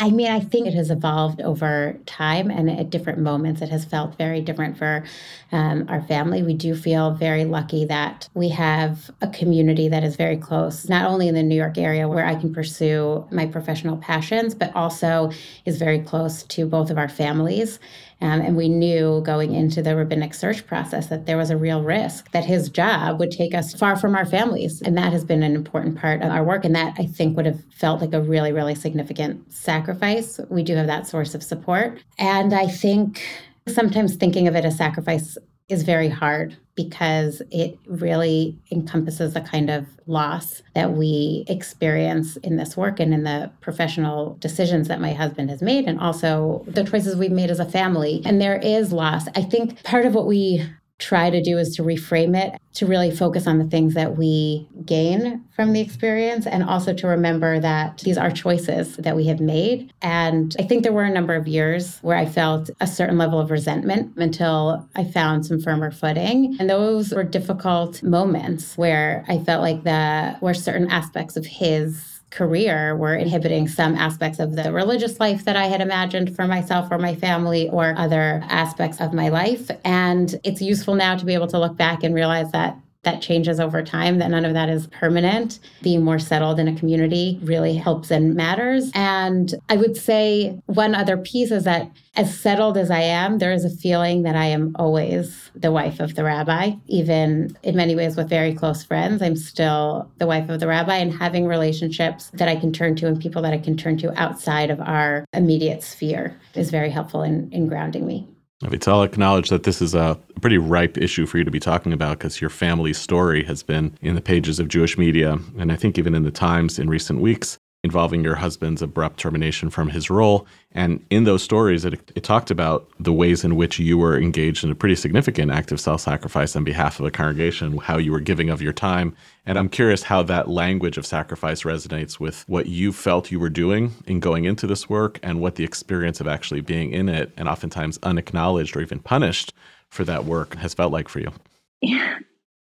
I 0.00 0.10
mean, 0.10 0.28
I 0.28 0.40
think 0.40 0.66
it 0.66 0.74
has 0.74 0.90
evolved 0.90 1.40
over 1.40 1.96
time 2.04 2.50
and 2.50 2.68
at 2.68 2.90
different 2.90 3.20
moments. 3.20 3.62
It 3.62 3.68
has 3.68 3.84
felt 3.84 4.18
very 4.18 4.40
different 4.40 4.76
for 4.76 5.04
um, 5.52 5.86
our 5.88 6.02
family. 6.02 6.42
We 6.42 6.54
do 6.54 6.74
feel 6.74 7.12
very 7.12 7.44
lucky 7.44 7.84
that 7.84 8.28
we 8.34 8.48
have 8.48 9.08
a 9.20 9.28
community 9.28 9.88
that 9.88 10.02
is 10.02 10.16
very 10.16 10.36
close, 10.36 10.88
not 10.88 11.06
only 11.08 11.28
in 11.28 11.34
the 11.34 11.44
New 11.44 11.54
York 11.54 11.78
area 11.78 12.08
where 12.08 12.26
I 12.26 12.34
can 12.34 12.52
pursue 12.52 13.24
my 13.30 13.46
professional 13.46 13.96
passions, 13.96 14.52
but 14.52 14.74
also 14.74 15.30
is 15.64 15.78
very 15.78 16.00
close 16.00 16.42
to 16.44 16.66
both 16.66 16.90
of 16.90 16.98
our 16.98 17.08
families. 17.08 17.78
Um, 18.20 18.40
and 18.40 18.56
we 18.56 18.68
knew 18.68 19.22
going 19.24 19.54
into 19.54 19.80
the 19.80 19.94
rabbinic 19.94 20.34
search 20.34 20.66
process 20.66 21.06
that 21.06 21.26
there 21.26 21.36
was 21.36 21.50
a 21.50 21.56
real 21.56 21.82
risk 21.82 22.30
that 22.32 22.44
his 22.44 22.68
job 22.68 23.20
would 23.20 23.30
take 23.30 23.54
us 23.54 23.74
far 23.74 23.96
from 23.96 24.16
our 24.16 24.26
families. 24.26 24.82
And 24.82 24.98
that 24.98 25.12
has 25.12 25.24
been 25.24 25.42
an 25.42 25.54
important 25.54 25.98
part 25.98 26.22
of 26.22 26.30
our 26.30 26.42
work. 26.42 26.64
And 26.64 26.74
that 26.74 26.94
I 26.98 27.06
think 27.06 27.36
would 27.36 27.46
have 27.46 27.62
felt 27.72 28.00
like 28.00 28.12
a 28.12 28.20
really, 28.20 28.52
really 28.52 28.74
significant 28.74 29.52
sacrifice. 29.52 30.40
We 30.48 30.64
do 30.64 30.74
have 30.74 30.88
that 30.88 31.06
source 31.06 31.34
of 31.34 31.44
support. 31.44 32.02
And 32.18 32.52
I 32.52 32.66
think 32.66 33.22
sometimes 33.68 34.16
thinking 34.16 34.48
of 34.48 34.56
it 34.56 34.64
as 34.64 34.76
sacrifice 34.76 35.38
is 35.68 35.82
very 35.82 36.08
hard 36.08 36.56
because 36.74 37.42
it 37.50 37.76
really 37.86 38.56
encompasses 38.70 39.34
the 39.34 39.40
kind 39.40 39.68
of 39.68 39.84
loss 40.06 40.62
that 40.74 40.92
we 40.92 41.44
experience 41.48 42.36
in 42.38 42.56
this 42.56 42.76
work 42.76 43.00
and 43.00 43.12
in 43.12 43.24
the 43.24 43.50
professional 43.60 44.36
decisions 44.40 44.86
that 44.86 45.00
my 45.00 45.12
husband 45.12 45.50
has 45.50 45.60
made, 45.60 45.86
and 45.86 45.98
also 45.98 46.64
the 46.68 46.84
choices 46.84 47.16
we've 47.16 47.32
made 47.32 47.50
as 47.50 47.58
a 47.58 47.68
family. 47.68 48.22
And 48.24 48.40
there 48.40 48.58
is 48.58 48.92
loss. 48.92 49.26
I 49.34 49.42
think 49.42 49.82
part 49.82 50.06
of 50.06 50.14
what 50.14 50.26
we 50.26 50.64
try 50.98 51.30
to 51.30 51.40
do 51.40 51.58
is 51.58 51.76
to 51.76 51.82
reframe 51.82 52.36
it 52.36 52.60
to 52.74 52.86
really 52.86 53.10
focus 53.10 53.46
on 53.46 53.58
the 53.58 53.64
things 53.64 53.94
that 53.94 54.16
we 54.16 54.68
gain 54.84 55.44
from 55.54 55.72
the 55.72 55.80
experience 55.80 56.46
and 56.46 56.62
also 56.62 56.92
to 56.92 57.06
remember 57.06 57.58
that 57.60 57.98
these 57.98 58.18
are 58.18 58.30
choices 58.30 58.96
that 58.96 59.16
we 59.16 59.26
have 59.26 59.40
made. 59.40 59.92
And 60.02 60.54
i 60.58 60.62
think 60.62 60.82
there 60.82 60.92
were 60.92 61.04
a 61.04 61.10
number 61.10 61.34
of 61.34 61.48
years 61.48 61.98
where 62.02 62.16
i 62.16 62.26
felt 62.26 62.70
a 62.80 62.86
certain 62.86 63.18
level 63.18 63.40
of 63.40 63.50
resentment 63.50 64.16
until 64.16 64.88
i 64.96 65.04
found 65.04 65.46
some 65.46 65.60
firmer 65.60 65.90
footing. 65.90 66.56
And 66.58 66.68
those 66.68 67.12
were 67.12 67.24
difficult 67.24 68.02
moments 68.02 68.76
where 68.76 69.24
i 69.28 69.38
felt 69.38 69.62
like 69.62 69.84
the 69.84 70.36
were 70.40 70.54
certain 70.54 70.90
aspects 70.90 71.36
of 71.36 71.46
his 71.46 72.17
career 72.30 72.96
were 72.96 73.14
inhibiting 73.14 73.68
some 73.68 73.94
aspects 73.94 74.38
of 74.38 74.54
the 74.54 74.72
religious 74.72 75.18
life 75.18 75.44
that 75.44 75.56
I 75.56 75.64
had 75.66 75.80
imagined 75.80 76.36
for 76.36 76.46
myself 76.46 76.88
or 76.90 76.98
my 76.98 77.14
family 77.14 77.68
or 77.70 77.94
other 77.96 78.42
aspects 78.48 79.00
of 79.00 79.12
my 79.12 79.28
life. 79.28 79.70
And 79.84 80.38
it's 80.44 80.60
useful 80.60 80.94
now 80.94 81.16
to 81.16 81.24
be 81.24 81.34
able 81.34 81.46
to 81.48 81.58
look 81.58 81.76
back 81.76 82.02
and 82.04 82.14
realize 82.14 82.52
that 82.52 82.76
that 83.04 83.22
changes 83.22 83.60
over 83.60 83.82
time, 83.82 84.18
that 84.18 84.30
none 84.30 84.44
of 84.44 84.54
that 84.54 84.68
is 84.68 84.86
permanent. 84.88 85.60
Being 85.82 86.04
more 86.04 86.18
settled 86.18 86.58
in 86.58 86.68
a 86.68 86.74
community 86.74 87.38
really 87.42 87.74
helps 87.74 88.10
and 88.10 88.34
matters. 88.34 88.90
And 88.94 89.54
I 89.68 89.76
would 89.76 89.96
say 89.96 90.58
one 90.66 90.94
other 90.94 91.16
piece 91.16 91.50
is 91.50 91.64
that 91.64 91.90
as 92.16 92.38
settled 92.38 92.76
as 92.76 92.90
I 92.90 93.00
am, 93.00 93.38
there 93.38 93.52
is 93.52 93.64
a 93.64 93.70
feeling 93.70 94.22
that 94.24 94.34
I 94.34 94.46
am 94.46 94.74
always 94.76 95.50
the 95.54 95.70
wife 95.70 96.00
of 96.00 96.16
the 96.16 96.24
rabbi. 96.24 96.72
Even 96.86 97.56
in 97.62 97.76
many 97.76 97.94
ways 97.94 98.16
with 98.16 98.28
very 98.28 98.52
close 98.52 98.82
friends, 98.82 99.22
I'm 99.22 99.36
still 99.36 100.10
the 100.18 100.26
wife 100.26 100.48
of 100.48 100.58
the 100.58 100.66
rabbi 100.66 100.96
and 100.96 101.12
having 101.12 101.46
relationships 101.46 102.30
that 102.34 102.48
I 102.48 102.56
can 102.56 102.72
turn 102.72 102.96
to 102.96 103.06
and 103.06 103.20
people 103.20 103.42
that 103.42 103.52
I 103.52 103.58
can 103.58 103.76
turn 103.76 103.96
to 103.98 104.20
outside 104.20 104.70
of 104.70 104.80
our 104.80 105.24
immediate 105.32 105.84
sphere 105.84 106.36
is 106.54 106.70
very 106.70 106.90
helpful 106.90 107.22
in, 107.22 107.50
in 107.52 107.68
grounding 107.68 108.06
me. 108.06 108.26
Avital 108.64 109.04
acknowledge 109.04 109.50
that 109.50 109.62
this 109.62 109.80
is 109.80 109.94
a 109.94 110.18
pretty 110.40 110.58
ripe 110.58 110.98
issue 110.98 111.26
for 111.26 111.38
you 111.38 111.44
to 111.44 111.50
be 111.50 111.60
talking 111.60 111.92
about 111.92 112.18
because 112.18 112.40
your 112.40 112.50
family's 112.50 112.98
story 112.98 113.44
has 113.44 113.62
been 113.62 113.96
in 114.02 114.16
the 114.16 114.20
pages 114.20 114.58
of 114.58 114.66
Jewish 114.66 114.98
media, 114.98 115.38
and 115.58 115.70
I 115.70 115.76
think 115.76 115.96
even 115.96 116.14
in 116.14 116.24
the 116.24 116.32
Times 116.32 116.78
in 116.78 116.90
recent 116.90 117.20
weeks 117.20 117.57
involving 117.84 118.24
your 118.24 118.34
husband's 118.34 118.82
abrupt 118.82 119.20
termination 119.20 119.70
from 119.70 119.88
his 119.88 120.10
role. 120.10 120.46
And 120.72 121.04
in 121.10 121.24
those 121.24 121.44
stories, 121.44 121.84
it, 121.84 121.94
it 122.16 122.24
talked 122.24 122.50
about 122.50 122.88
the 122.98 123.12
ways 123.12 123.44
in 123.44 123.54
which 123.54 123.78
you 123.78 123.96
were 123.96 124.18
engaged 124.18 124.64
in 124.64 124.70
a 124.70 124.74
pretty 124.74 124.96
significant 124.96 125.52
act 125.52 125.70
of 125.70 125.80
self 125.80 126.00
sacrifice 126.00 126.56
on 126.56 126.64
behalf 126.64 126.98
of 126.98 127.06
a 127.06 127.10
congregation, 127.10 127.76
how 127.78 127.96
you 127.96 128.10
were 128.10 128.20
giving 128.20 128.50
of 128.50 128.60
your 128.60 128.72
time. 128.72 129.14
And 129.46 129.58
I'm 129.58 129.68
curious 129.68 130.02
how 130.02 130.22
that 130.24 130.48
language 130.48 130.98
of 130.98 131.06
sacrifice 131.06 131.62
resonates 131.62 132.18
with 132.18 132.44
what 132.48 132.66
you 132.66 132.92
felt 132.92 133.30
you 133.30 133.38
were 133.38 133.48
doing 133.48 133.94
in 134.06 134.18
going 134.18 134.44
into 134.44 134.66
this 134.66 134.88
work 134.88 135.20
and 135.22 135.40
what 135.40 135.54
the 135.54 135.64
experience 135.64 136.20
of 136.20 136.26
actually 136.26 136.60
being 136.60 136.92
in 136.92 137.08
it 137.08 137.32
and 137.36 137.48
oftentimes 137.48 137.98
unacknowledged 138.02 138.76
or 138.76 138.80
even 138.80 138.98
punished 138.98 139.54
for 139.88 140.04
that 140.04 140.24
work 140.24 140.56
has 140.56 140.74
felt 140.74 140.92
like 140.92 141.08
for 141.08 141.20
you. 141.20 141.32
Yeah. 141.80 142.18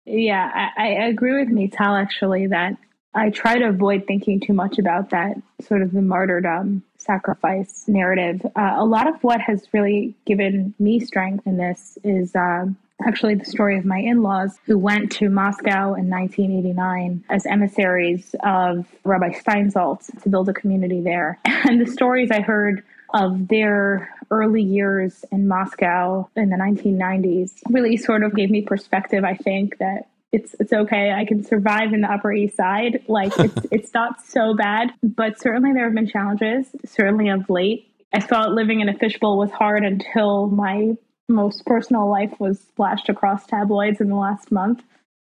Yeah, 0.05 0.51
I, 0.77 0.83
I 0.83 0.87
agree 1.05 1.39
with 1.39 1.55
Maytal 1.55 2.01
actually 2.01 2.49
that 2.49 2.77
I 3.15 3.31
try 3.31 3.59
to 3.59 3.69
avoid 3.69 4.07
thinking 4.07 4.41
too 4.41 4.53
much 4.53 4.79
about 4.79 5.11
that 5.11 5.37
sort 5.61 5.83
of 5.83 5.93
the 5.93 6.03
martyrdom 6.03 6.83
sacrifice 6.97 7.85
narrative. 7.87 8.45
Uh, 8.57 8.75
a 8.77 8.85
lot 8.85 9.07
of 9.07 9.23
what 9.23 9.41
has 9.41 9.67
really 9.73 10.15
given 10.25 10.75
me 10.79 11.01
strength 11.01 11.47
in 11.47 11.57
this 11.57 11.99
is 12.05 12.35
uh, 12.35 12.67
actually 13.07 13.35
the 13.35 13.45
story 13.45 13.77
of 13.77 13.85
my 13.85 13.99
in 13.99 14.23
laws 14.23 14.59
who 14.65 14.79
went 14.79 15.11
to 15.13 15.29
Moscow 15.29 15.95
in 15.95 16.09
1989 16.09 17.25
as 17.29 17.45
emissaries 17.47 18.35
of 18.45 18.87
Rabbi 19.05 19.31
Steinsaltz 19.33 20.23
to 20.23 20.29
build 20.29 20.49
a 20.49 20.55
community 20.55 21.01
there. 21.01 21.39
And 21.65 21.81
the 21.81 21.91
stories 21.91 22.33
I 22.33 22.41
heard 22.41 22.83
of 23.15 23.47
their 23.47 24.13
early 24.33 24.63
years 24.63 25.25
in 25.31 25.47
Moscow 25.47 26.29
in 26.35 26.51
the 26.51 26.57
1990s 26.57 27.53
really 27.71 27.97
sort 27.97 28.25
of 28.25 28.35
gave 28.35 28.51
me 28.51 28.63
perspective, 28.63 29.23
I 29.23 29.37
think, 29.37 29.79
that 29.79 30.09
it's 30.33 30.55
it's 30.59 30.73
okay. 30.73 31.13
I 31.13 31.25
can 31.25 31.45
survive 31.45 31.93
in 31.93 32.01
the 32.01 32.11
Upper 32.11 32.33
East 32.33 32.57
Side. 32.57 33.05
Like 33.07 33.33
it's 33.39 33.67
it's 33.71 33.95
not 33.95 34.25
so 34.25 34.55
bad, 34.55 34.93
but 35.03 35.39
certainly 35.39 35.73
there 35.73 35.85
have 35.85 35.95
been 35.95 36.09
challenges. 36.09 36.67
Certainly 36.85 37.29
of 37.29 37.49
late, 37.49 37.87
I 38.13 38.21
felt 38.21 38.53
living 38.53 38.81
in 38.81 38.89
a 38.89 38.95
fishbowl 38.95 39.39
was 39.39 39.51
hard 39.51 39.85
until 39.85 40.49
my 40.49 40.97
most 41.29 41.65
personal 41.67 42.11
life 42.11 42.33
was 42.41 42.61
splashed 42.61 43.09
across 43.09 43.47
tabloids 43.47 44.01
in 44.01 44.09
the 44.09 44.17
last 44.17 44.51
month. 44.51 44.83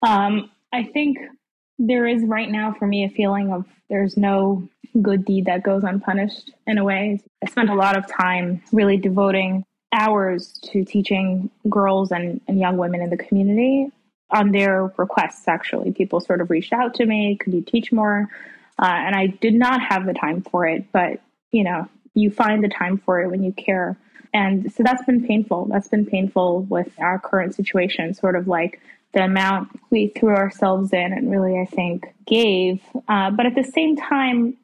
Um, 0.02 0.50
I 0.72 0.84
think 0.84 1.18
there 1.78 2.06
is 2.06 2.22
right 2.24 2.50
now 2.50 2.74
for 2.78 2.86
me 2.86 3.04
a 3.04 3.08
feeling 3.08 3.52
of 3.52 3.66
there's 3.88 4.16
no 4.16 4.68
good 5.02 5.24
deed 5.24 5.44
that 5.44 5.62
goes 5.62 5.84
unpunished 5.84 6.50
in 6.66 6.78
a 6.78 6.84
way. 6.84 7.20
I 7.44 7.50
spent 7.50 7.70
a 7.70 7.74
lot 7.74 7.96
of 7.96 8.06
time 8.06 8.62
really 8.72 8.96
devoting 8.96 9.64
hours 9.92 10.58
to 10.64 10.84
teaching 10.84 11.50
girls 11.68 12.12
and, 12.12 12.40
and 12.48 12.58
young 12.58 12.76
women 12.76 13.02
in 13.02 13.10
the 13.10 13.16
community 13.16 13.90
on 14.30 14.52
their 14.52 14.92
requests, 14.96 15.46
actually. 15.46 15.92
People 15.92 16.20
sort 16.20 16.40
of 16.40 16.50
reached 16.50 16.72
out 16.72 16.94
to 16.94 17.06
me, 17.06 17.36
could 17.36 17.54
you 17.54 17.62
teach 17.62 17.92
more? 17.92 18.28
Uh, 18.78 18.86
and 18.86 19.14
I 19.14 19.28
did 19.28 19.54
not 19.54 19.80
have 19.80 20.06
the 20.06 20.14
time 20.14 20.42
for 20.42 20.66
it, 20.66 20.90
but 20.92 21.20
you 21.52 21.64
know, 21.64 21.88
you 22.14 22.30
find 22.30 22.62
the 22.62 22.68
time 22.68 22.98
for 22.98 23.20
it 23.20 23.30
when 23.30 23.42
you 23.42 23.52
care. 23.52 23.96
And 24.34 24.70
so 24.72 24.82
that's 24.82 25.04
been 25.04 25.26
painful. 25.26 25.66
That's 25.66 25.88
been 25.88 26.04
painful 26.04 26.62
with 26.62 26.90
our 26.98 27.18
current 27.18 27.54
situation, 27.54 28.12
sort 28.12 28.36
of 28.36 28.48
like 28.48 28.80
the 29.14 29.24
amount 29.24 29.68
we 29.90 30.08
threw 30.08 30.34
ourselves 30.34 30.92
in 30.92 31.12
and 31.12 31.30
really, 31.30 31.58
I 31.58 31.64
think, 31.64 32.06
gave. 32.26 32.82
Uh, 33.08 33.30
but 33.30 33.46
at 33.46 33.54
the 33.54 33.64
same 33.64 33.96
time, 33.96 34.56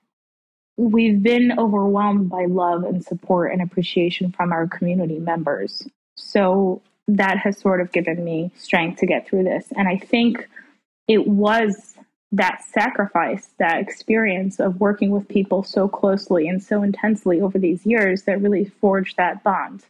we've 0.77 1.23
been 1.23 1.59
overwhelmed 1.59 2.29
by 2.29 2.47
love 2.47 2.85
and 2.85 3.03
support 3.03 3.53
and 3.53 3.63
appreciation 3.63 4.33
from 4.33 4.53
our 4.53 4.67
community 4.67 5.19
members. 5.19 5.83
So 6.17 6.83
that 7.09 7.39
has 7.39 7.59
sort 7.59 7.81
of 7.81 7.93
given 7.93 8.25
me 8.25 8.53
strength 8.57 9.01
to 9.01 9.07
get 9.07 9.27
through 9.27 9.45
this. 9.45 9.73
And 9.77 9.89
I 9.89 9.97
think 9.97 10.49
it 11.09 11.27
was 11.27 11.95
that 12.33 12.65
sacrifice, 12.65 13.49
that 13.59 13.79
experience 13.79 14.59
of 14.59 14.81
working 14.81 15.11
with 15.11 15.29
people 15.29 15.63
so 15.63 15.87
closely 15.87 16.49
and 16.49 16.63
so 16.63 16.83
intensely 16.83 17.41
over 17.41 17.59
these 17.59 17.85
years 17.85 18.23
that 18.23 18.41
really 18.41 18.65
forged 18.65 19.17
that 19.19 19.45
bond. 19.45 19.85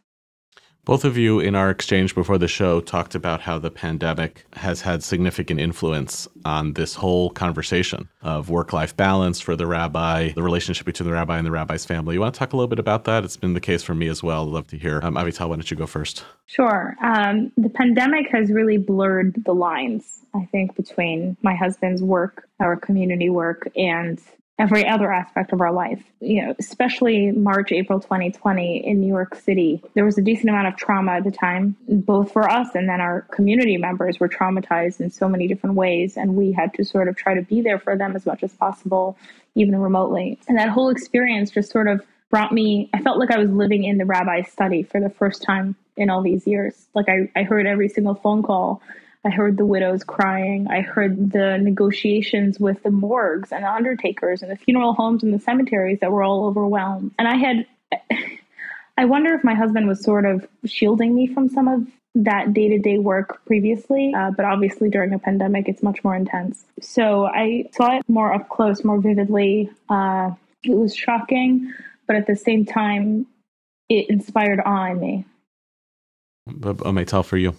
Both 0.84 1.04
of 1.04 1.16
you, 1.16 1.38
in 1.38 1.54
our 1.54 1.70
exchange 1.70 2.12
before 2.12 2.38
the 2.38 2.48
show, 2.48 2.80
talked 2.80 3.14
about 3.14 3.42
how 3.42 3.56
the 3.60 3.70
pandemic 3.70 4.44
has 4.54 4.80
had 4.80 5.04
significant 5.04 5.60
influence 5.60 6.26
on 6.44 6.72
this 6.72 6.96
whole 6.96 7.30
conversation 7.30 8.08
of 8.20 8.50
work 8.50 8.72
life 8.72 8.96
balance 8.96 9.38
for 9.38 9.54
the 9.54 9.68
rabbi, 9.68 10.32
the 10.32 10.42
relationship 10.42 10.84
between 10.84 11.08
the 11.08 11.12
rabbi 11.12 11.38
and 11.38 11.46
the 11.46 11.52
rabbi's 11.52 11.84
family. 11.84 12.14
You 12.14 12.20
want 12.20 12.34
to 12.34 12.38
talk 12.40 12.52
a 12.52 12.56
little 12.56 12.66
bit 12.66 12.80
about 12.80 13.04
that? 13.04 13.22
It's 13.22 13.36
been 13.36 13.54
the 13.54 13.60
case 13.60 13.84
for 13.84 13.94
me 13.94 14.08
as 14.08 14.24
well. 14.24 14.42
I'd 14.42 14.52
love 14.52 14.66
to 14.68 14.76
hear. 14.76 14.98
Um, 15.04 15.14
Avital, 15.14 15.50
why 15.50 15.54
don't 15.54 15.70
you 15.70 15.76
go 15.76 15.86
first? 15.86 16.24
Sure. 16.46 16.96
Um, 17.00 17.52
the 17.56 17.70
pandemic 17.70 18.28
has 18.32 18.50
really 18.50 18.78
blurred 18.78 19.44
the 19.44 19.54
lines, 19.54 20.26
I 20.34 20.46
think, 20.46 20.74
between 20.74 21.36
my 21.42 21.54
husband's 21.54 22.02
work, 22.02 22.48
our 22.58 22.74
community 22.74 23.30
work, 23.30 23.70
and 23.76 24.20
every 24.58 24.86
other 24.86 25.10
aspect 25.10 25.52
of 25.52 25.60
our 25.60 25.72
life. 25.72 26.02
You 26.20 26.46
know, 26.46 26.54
especially 26.58 27.32
March, 27.32 27.72
April 27.72 28.00
2020 28.00 28.86
in 28.86 29.00
New 29.00 29.08
York 29.08 29.34
City, 29.34 29.82
there 29.94 30.04
was 30.04 30.18
a 30.18 30.22
decent 30.22 30.50
amount 30.50 30.68
of 30.68 30.76
trauma 30.76 31.12
at 31.12 31.24
the 31.24 31.30
time, 31.30 31.76
both 31.88 32.32
for 32.32 32.48
us 32.48 32.68
and 32.74 32.88
then 32.88 33.00
our 33.00 33.22
community 33.32 33.76
members 33.76 34.20
were 34.20 34.28
traumatized 34.28 35.00
in 35.00 35.10
so 35.10 35.28
many 35.28 35.48
different 35.48 35.76
ways. 35.76 36.16
And 36.16 36.36
we 36.36 36.52
had 36.52 36.74
to 36.74 36.84
sort 36.84 37.08
of 37.08 37.16
try 37.16 37.34
to 37.34 37.42
be 37.42 37.60
there 37.60 37.78
for 37.78 37.96
them 37.96 38.14
as 38.14 38.26
much 38.26 38.42
as 38.42 38.52
possible, 38.52 39.16
even 39.54 39.76
remotely. 39.76 40.38
And 40.48 40.58
that 40.58 40.68
whole 40.68 40.90
experience 40.90 41.50
just 41.50 41.70
sort 41.70 41.88
of 41.88 42.04
brought 42.30 42.52
me, 42.52 42.88
I 42.94 43.02
felt 43.02 43.18
like 43.18 43.30
I 43.30 43.38
was 43.38 43.50
living 43.50 43.84
in 43.84 43.98
the 43.98 44.06
rabbi's 44.06 44.50
study 44.50 44.82
for 44.82 45.00
the 45.00 45.10
first 45.10 45.42
time 45.42 45.76
in 45.96 46.08
all 46.08 46.22
these 46.22 46.46
years. 46.46 46.86
Like 46.94 47.08
I, 47.08 47.30
I 47.36 47.42
heard 47.42 47.66
every 47.66 47.88
single 47.88 48.14
phone 48.14 48.42
call 48.42 48.80
I 49.24 49.30
heard 49.30 49.56
the 49.56 49.64
widows 49.64 50.02
crying. 50.02 50.66
I 50.68 50.80
heard 50.80 51.32
the 51.32 51.56
negotiations 51.58 52.58
with 52.58 52.82
the 52.82 52.90
morgues 52.90 53.52
and 53.52 53.62
the 53.62 53.70
undertakers 53.70 54.42
and 54.42 54.50
the 54.50 54.56
funeral 54.56 54.94
homes 54.94 55.22
and 55.22 55.32
the 55.32 55.38
cemeteries 55.38 56.00
that 56.00 56.10
were 56.10 56.24
all 56.24 56.46
overwhelmed. 56.46 57.12
And 57.18 57.28
I 57.28 57.36
had, 57.36 57.66
I 58.98 59.04
wonder 59.04 59.32
if 59.34 59.44
my 59.44 59.54
husband 59.54 59.86
was 59.86 60.02
sort 60.02 60.26
of 60.26 60.46
shielding 60.64 61.14
me 61.14 61.28
from 61.28 61.48
some 61.48 61.68
of 61.68 61.86
that 62.14 62.52
day 62.52 62.68
to 62.68 62.78
day 62.78 62.98
work 62.98 63.44
previously, 63.46 64.12
uh, 64.14 64.32
but 64.32 64.44
obviously 64.44 64.90
during 64.90 65.14
a 65.14 65.18
pandemic, 65.18 65.68
it's 65.68 65.82
much 65.82 66.02
more 66.04 66.16
intense. 66.16 66.64
So 66.80 67.26
I 67.26 67.70
saw 67.72 67.96
it 67.96 68.02
more 68.08 68.34
up 68.34 68.48
close, 68.48 68.84
more 68.84 69.00
vividly. 69.00 69.70
Uh, 69.88 70.32
it 70.64 70.76
was 70.76 70.94
shocking, 70.94 71.72
but 72.06 72.16
at 72.16 72.26
the 72.26 72.36
same 72.36 72.66
time, 72.66 73.26
it 73.88 74.10
inspired 74.10 74.60
awe 74.64 74.90
in 74.90 75.00
me. 75.00 75.24
What 76.44 76.78
But 76.78 77.06
tell 77.06 77.22
for 77.22 77.36
you. 77.36 77.56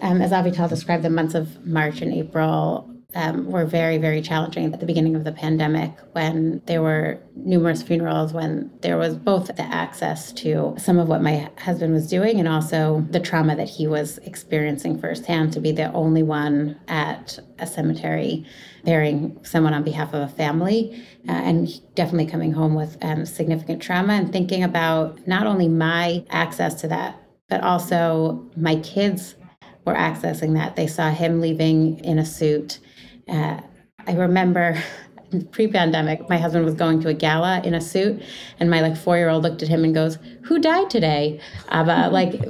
Um, 0.00 0.20
as 0.20 0.32
Avital 0.32 0.68
described, 0.68 1.04
the 1.04 1.10
months 1.10 1.34
of 1.34 1.64
March 1.66 2.00
and 2.00 2.12
April 2.12 2.90
um, 3.14 3.46
were 3.46 3.64
very, 3.64 3.96
very 3.98 4.20
challenging 4.20 4.72
at 4.72 4.80
the 4.80 4.86
beginning 4.86 5.14
of 5.14 5.24
the 5.24 5.32
pandemic 5.32 5.92
when 6.12 6.60
there 6.66 6.82
were 6.82 7.20
numerous 7.36 7.82
funerals, 7.82 8.32
when 8.32 8.72
there 8.80 8.98
was 8.98 9.16
both 9.16 9.46
the 9.46 9.62
access 9.62 10.32
to 10.32 10.74
some 10.78 10.98
of 10.98 11.08
what 11.08 11.22
my 11.22 11.48
husband 11.58 11.94
was 11.94 12.08
doing 12.08 12.40
and 12.40 12.48
also 12.48 13.06
the 13.10 13.20
trauma 13.20 13.54
that 13.54 13.68
he 13.68 13.86
was 13.86 14.18
experiencing 14.18 14.98
firsthand 14.98 15.52
to 15.52 15.60
be 15.60 15.70
the 15.70 15.92
only 15.92 16.22
one 16.22 16.78
at 16.88 17.38
a 17.60 17.66
cemetery 17.66 18.44
burying 18.84 19.38
someone 19.44 19.72
on 19.72 19.84
behalf 19.84 20.12
of 20.12 20.22
a 20.22 20.28
family 20.28 21.00
uh, 21.28 21.32
and 21.32 21.68
definitely 21.94 22.26
coming 22.26 22.52
home 22.52 22.74
with 22.74 22.96
um, 23.02 23.24
significant 23.24 23.80
trauma 23.80 24.14
and 24.14 24.32
thinking 24.32 24.64
about 24.64 25.24
not 25.26 25.46
only 25.46 25.68
my 25.68 26.24
access 26.30 26.80
to 26.80 26.88
that, 26.88 27.20
but 27.48 27.62
also 27.62 28.44
my 28.56 28.74
kids 28.76 29.36
were 29.84 29.94
accessing 29.94 30.54
that. 30.54 30.76
They 30.76 30.86
saw 30.86 31.10
him 31.10 31.40
leaving 31.40 31.98
in 32.00 32.18
a 32.18 32.24
suit. 32.24 32.78
Uh, 33.28 33.60
I 34.06 34.12
remember 34.12 34.82
pre-pandemic 35.50 36.28
my 36.28 36.38
husband 36.38 36.64
was 36.64 36.74
going 36.74 37.00
to 37.00 37.08
a 37.08 37.14
gala 37.14 37.60
in 37.64 37.74
a 37.74 37.80
suit 37.80 38.22
and 38.60 38.70
my 38.70 38.80
like 38.80 38.96
four-year-old 38.96 39.42
looked 39.42 39.62
at 39.64 39.68
him 39.68 39.82
and 39.82 39.92
goes 39.92 40.16
who 40.42 40.60
died 40.60 40.88
today 40.88 41.40
Abba 41.70 42.10
like 42.12 42.40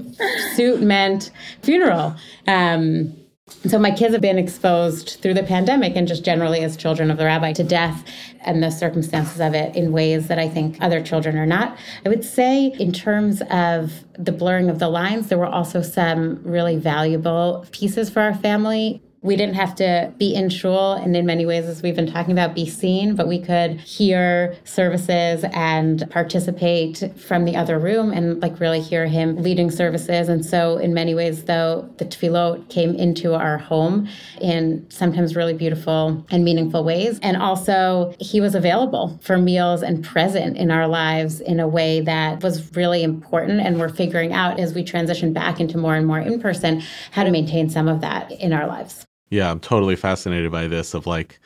suit 0.55 0.83
meant 0.83 1.31
funeral 1.63 2.15
um, 2.47 3.17
so 3.47 3.79
my 3.79 3.91
kids 3.91 4.13
have 4.15 4.23
been 4.23 4.39
exposed 4.39 5.19
through 5.21 5.35
the 5.35 5.43
pandemic 5.43 5.97
and 5.97 6.09
just 6.09 6.25
generally 6.25 6.61
as 6.61 6.79
children 6.79 7.11
of 7.11 7.19
the 7.19 7.27
rabbi 7.27 7.53
to 7.53 7.63
death 7.63 8.05
and 8.41 8.63
the 8.63 8.71
circumstances 8.71 9.39
of 9.39 9.55
it 9.55 9.77
in 9.77 9.93
ways 9.93 10.29
that 10.29 10.39
I 10.39 10.49
think 10.49 10.79
other 10.81 11.03
children 11.03 11.37
are 11.37 11.45
not. 11.45 11.77
I 12.07 12.09
would 12.09 12.25
say 12.25 12.69
in 12.79 12.93
terms 12.93 13.43
of 13.51 14.05
the 14.19 14.33
blurring 14.33 14.71
of 14.71 14.79
the 14.79 14.89
lines, 14.89 15.29
there 15.29 15.39
were 15.39 15.47
also 15.47 15.83
some 15.83 16.43
really 16.43 16.77
valuable 16.77 17.67
pieces 17.71 18.09
for 18.09 18.21
our 18.21 18.35
family 18.35 19.03
we 19.25 19.37
didn't 19.37 19.55
have 19.55 19.75
to 19.75 20.13
be 20.19 20.35
in 20.35 20.51
shul 20.51 20.93
and 20.93 21.17
in 21.17 21.25
many 21.25 21.47
ways 21.47 21.65
as 21.65 21.83
we've 21.83 21.97
been 21.97 22.11
talking 22.11 22.31
about 22.31 22.55
be 22.55 22.69
seen 22.69 23.17
but 23.17 23.27
we 23.27 23.41
could 23.41 23.81
hear 23.81 24.55
services 24.65 25.45
and 25.53 26.09
participate 26.11 27.03
from 27.17 27.47
the 27.47 27.57
other 27.57 27.79
room 27.79 28.13
and 28.13 28.41
like 28.43 28.61
really 28.61 28.81
hear 28.81 29.07
him 29.07 29.37
leading 29.37 29.71
services. 29.71 30.29
And 30.29 30.45
so 30.45 30.77
in 30.77 30.93
many 30.93 31.15
ways 31.15 31.45
though 31.45 31.89
the 31.97 32.05
tefillot 32.05 32.69
came 32.69 32.95
into 32.95 33.35
our 33.35 33.57
home 33.57 34.09
in 34.41 34.87
sometimes 34.91 35.35
really 35.35 35.55
beautiful 35.55 36.25
and 36.31 36.45
meaningful 36.45 36.85
ways. 36.85 37.19
And 37.23 37.39
also 37.39 38.15
he 38.21 38.41
was 38.41 38.55
available 38.55 39.19
for 39.23 39.39
meals 39.39 39.83
and 39.83 40.05
present 40.05 40.59
in 40.59 40.71
our 40.71 40.87
lives 40.87 41.41
in 41.41 41.61
a 41.61 41.69
way 41.69 42.03
that 42.03 42.43
was 42.43 42.75
really 42.77 43.03
important. 43.03 43.61
And 43.61 43.81
we're 43.81 43.89
figuring 43.89 44.35
out 44.35 44.61
as 44.61 44.75
we 44.75 44.85
transition 44.85 45.33
back 45.33 45.61
into 45.61 45.79
more 45.79 45.95
and 45.95 46.07
more 46.07 46.19
in 46.19 46.41
person 46.41 46.83
how 47.13 47.25
to 47.25 47.31
maintain 47.31 47.71
some 47.71 47.89
of 47.89 48.03
that 48.03 48.31
in 48.33 48.53
our 48.53 48.67
lives 48.67 49.07
yeah, 49.31 49.51
I'm 49.51 49.61
totally 49.61 49.97
fascinated 49.97 50.51
by 50.53 50.67
this 50.67 50.95
of 50.95 51.07
like 51.07 51.41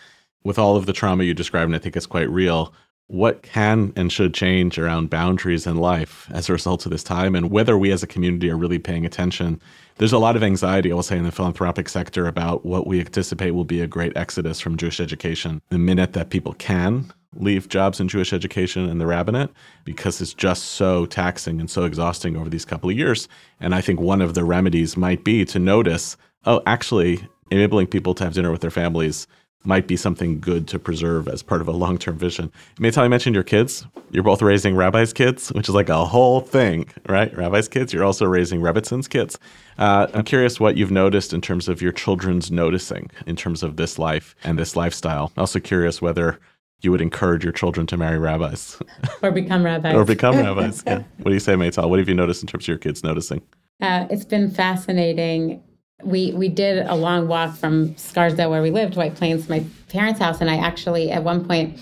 with 0.45 0.59
all 0.59 0.77
of 0.77 0.87
the 0.87 0.93
trauma 0.93 1.25
you 1.25 1.35
described, 1.35 1.67
and 1.67 1.77
I 1.77 1.79
think 1.79 1.97
it's 1.97 2.07
quite 2.07 2.31
real. 2.31 2.73
What 3.07 3.43
can 3.43 3.93
and 3.97 4.13
should 4.13 4.35
change 4.35 4.79
around 4.79 5.09
boundaries 5.09 5.67
in 5.67 5.77
life 5.77 6.29
as 6.31 6.49
a 6.49 6.53
result 6.53 6.85
of 6.85 6.93
this 6.93 7.03
time, 7.03 7.35
and 7.35 7.51
whether 7.51 7.79
we 7.79 7.91
as 7.91 8.03
a 8.03 8.07
community 8.07 8.51
are 8.51 8.57
really 8.57 8.79
paying 8.79 9.07
attention. 9.07 9.61
There's 9.97 10.13
a 10.13 10.19
lot 10.19 10.37
of 10.37 10.43
anxiety, 10.43 10.93
I 10.93 10.95
will 10.95 11.03
say, 11.03 11.17
in 11.17 11.25
the 11.25 11.33
philanthropic 11.33 11.89
sector 11.89 12.29
about 12.29 12.65
what 12.65 12.87
we 12.87 13.01
anticipate 13.01 13.53
will 13.53 13.65
be 13.65 13.81
a 13.81 13.87
great 13.87 14.17
exodus 14.17 14.61
from 14.61 14.77
Jewish 14.77 15.01
education. 15.01 15.61
The 15.71 15.79
minute 15.79 16.13
that 16.13 16.31
people 16.31 16.53
can 16.53 17.13
leave 17.35 17.69
jobs 17.69 17.99
in 17.99 18.09
Jewish 18.09 18.33
education 18.33 18.89
and 18.89 19.01
the 19.01 19.07
rabbinate, 19.07 19.51
because 19.85 20.21
it's 20.21 20.35
just 20.35 20.65
so 20.65 21.07
taxing 21.07 21.61
and 21.61 21.71
so 21.71 21.85
exhausting 21.85 22.37
over 22.37 22.49
these 22.49 22.65
couple 22.65 22.91
of 22.91 22.97
years. 22.97 23.29
And 23.61 23.75
I 23.75 23.81
think 23.81 24.01
one 24.01 24.23
of 24.23 24.35
the 24.35 24.45
remedies 24.45 24.97
might 24.97 25.25
be 25.25 25.45
to 25.47 25.59
notice 25.59 26.17
oh, 26.45 26.63
actually, 26.67 27.27
enabling 27.51 27.89
people 27.89 28.15
to 28.15 28.25
have 28.25 28.35
dinner 28.35 28.51
with 28.51 28.61
their 28.61 28.71
families 28.71 29.27
might 29.65 29.87
be 29.87 29.97
something 29.97 30.41
good 30.41 30.69
to 30.69 30.79
preserve 30.79 31.29
as 31.29 31.43
part 31.43 31.61
of 31.61 31.69
a 31.69 31.73
long-term 31.73 32.17
vision. 32.17 32.51
Maytal, 32.77 33.03
I 33.03 33.09
mentioned 33.09 33.35
your 33.35 33.45
kids. 33.45 33.87
You're 34.11 34.23
both 34.23 34.41
raising 34.41 34.77
rabbis' 34.77 35.13
kids, 35.13 35.53
which 35.53 35.69
is 35.69 35.75
like 35.75 35.89
a 35.89 36.05
whole 36.05 36.41
thing, 36.41 36.89
right? 37.09 37.37
Rabbis' 37.37 37.69
kids. 37.69 37.93
You're 37.93 38.05
also 38.05 38.25
raising 38.25 38.61
Rebbetzins' 38.61 39.11
kids. 39.11 39.39
Uh, 39.77 40.07
I'm 40.15 40.25
curious 40.25 40.61
what 40.61 40.77
you've 40.77 40.91
noticed 40.91 41.33
in 41.33 41.41
terms 41.41 41.69
of 41.69 41.83
your 41.83 41.93
children's 41.93 42.51
noticing 42.51 43.11
in 43.27 43.37
terms 43.37 43.63
of 43.63 43.77
this 43.77 43.99
life 43.99 44.35
and 44.45 44.59
this 44.59 44.77
lifestyle. 44.77 45.33
Also 45.37 45.59
curious 45.59 46.01
whether 46.01 46.39
you 46.81 46.93
would 46.93 47.01
encourage 47.01 47.43
your 47.43 47.53
children 47.53 47.87
to 47.89 47.97
marry 47.97 48.19
rabbis 48.19 48.81
or 49.23 49.33
become 49.33 49.65
rabbis 49.65 49.95
or 49.95 50.05
become 50.05 50.37
rabbis. 50.37 50.85
Yeah. 50.87 51.03
What 51.19 51.31
do 51.31 51.35
you 51.35 51.41
say, 51.41 51.55
Maytal? 51.55 51.91
What 51.91 51.99
have 51.99 52.09
you 52.09 52.15
noticed 52.15 52.43
in 52.43 52.47
terms 52.47 52.65
of 52.65 52.69
your 52.69 52.79
kids 52.79 53.03
noticing? 53.03 53.43
Uh, 53.81 54.07
it's 54.11 54.25
been 54.25 54.51
fascinating 54.51 55.63
we 56.05 56.33
we 56.33 56.49
did 56.49 56.87
a 56.87 56.95
long 56.95 57.29
walk 57.29 57.57
from 57.57 57.97
Scarsdale, 57.97 58.51
where 58.51 58.63
we 58.63 58.71
lived, 58.71 58.97
White 58.97 59.17
Plains, 59.17 59.47
to 59.47 59.51
my 59.51 59.65
parents' 59.89 60.21
house, 60.21 60.41
and 60.41 60.51
I 60.51 60.57
actually 60.57 61.11
at 61.11 61.25
one 61.25 61.45
point 61.47 61.79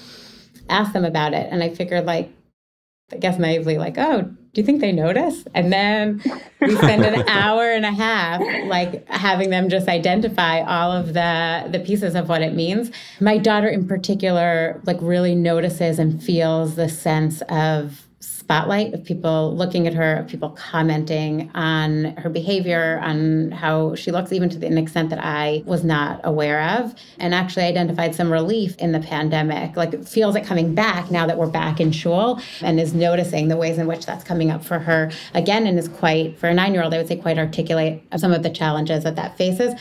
asked 0.69 0.93
them 0.93 1.05
about 1.05 1.35
it, 1.35 1.49
and 1.51 1.63
I 1.63 1.75
figured 1.75 2.07
like, 2.07 2.31
I 3.13 3.17
guess 3.19 3.39
naively, 3.39 3.79
like, 3.79 3.99
oh, 3.99 4.23
do 4.57 4.63
you 4.63 4.65
think 4.65 4.81
they 4.81 4.91
notice? 4.91 5.45
And 5.53 5.71
then 5.71 6.23
we 6.63 6.77
spend 6.77 7.05
an 7.05 7.29
hour 7.29 7.71
and 7.71 7.85
a 7.85 7.93
half 7.93 8.41
like 8.67 9.07
having 9.11 9.51
them 9.51 9.69
just 9.69 9.87
identify 9.87 10.61
all 10.61 10.91
of 10.91 11.13
the 11.13 11.69
the 11.71 11.81
pieces 11.81 12.15
of 12.15 12.31
what 12.31 12.41
it 12.41 12.55
means. 12.55 12.91
My 13.21 13.37
daughter 13.37 13.69
in 13.69 13.87
particular 13.87 14.81
like 14.87 14.97
really 15.03 15.35
notices 15.35 15.99
and 15.99 16.23
feels 16.23 16.77
the 16.77 16.89
sense 16.89 17.43
of 17.51 18.06
spotlight 18.47 18.95
of 18.95 19.03
people 19.03 19.57
looking 19.57 19.89
at 19.89 19.95
her, 19.95 20.19
of 20.19 20.29
people 20.29 20.51
commenting 20.51 21.51
on 21.57 22.05
her 22.17 22.31
behavior, 22.31 23.01
on 23.03 23.51
how 23.51 23.97
she 23.97 24.13
looks, 24.13 24.33
even 24.33 24.49
to 24.49 24.65
an 24.65 24.79
extent 24.79 25.11
that 25.11 25.19
I 25.21 25.65
was 25.67 25.83
not 25.83 26.21
aware 26.23 26.63
of, 26.79 26.95
and 27.19 27.35
actually 27.35 27.65
identified 27.65 28.15
some 28.15 28.31
relief 28.31 28.77
in 28.77 28.93
the 28.93 29.01
pandemic. 29.01 29.77
Like 29.77 30.01
feels 30.05 30.37
it 30.37 30.45
coming 30.45 30.77
back 30.77 31.11
now 31.11 31.27
that 31.27 31.37
we're 31.37 31.51
back 31.51 31.81
in 31.81 31.91
shul, 31.91 32.41
and 32.61 32.79
is 32.79 32.95
noticing 32.95 33.49
the 33.49 33.57
ways 33.57 33.79
in 33.79 33.89
which 33.89 34.07
that's 34.07 34.23
coming 34.23 34.53
up 34.53 34.65
for 34.65 34.79
her 34.79 35.11
again, 35.35 35.67
and 35.67 35.77
is 35.77 35.89
quite, 35.89 36.39
for 36.39 36.47
a 36.47 36.55
nine 36.55 36.73
year 36.73 36.85
old, 36.85 36.95
I 36.95 36.99
would 36.99 37.09
say, 37.09 37.17
quite 37.17 37.39
articulate 37.39 38.05
of 38.13 38.21
some 38.21 38.33
of 38.33 38.45
the 38.45 38.51
challenges 38.51 39.03
that 39.03 39.17
that 39.17 39.37
faces. 39.37 39.75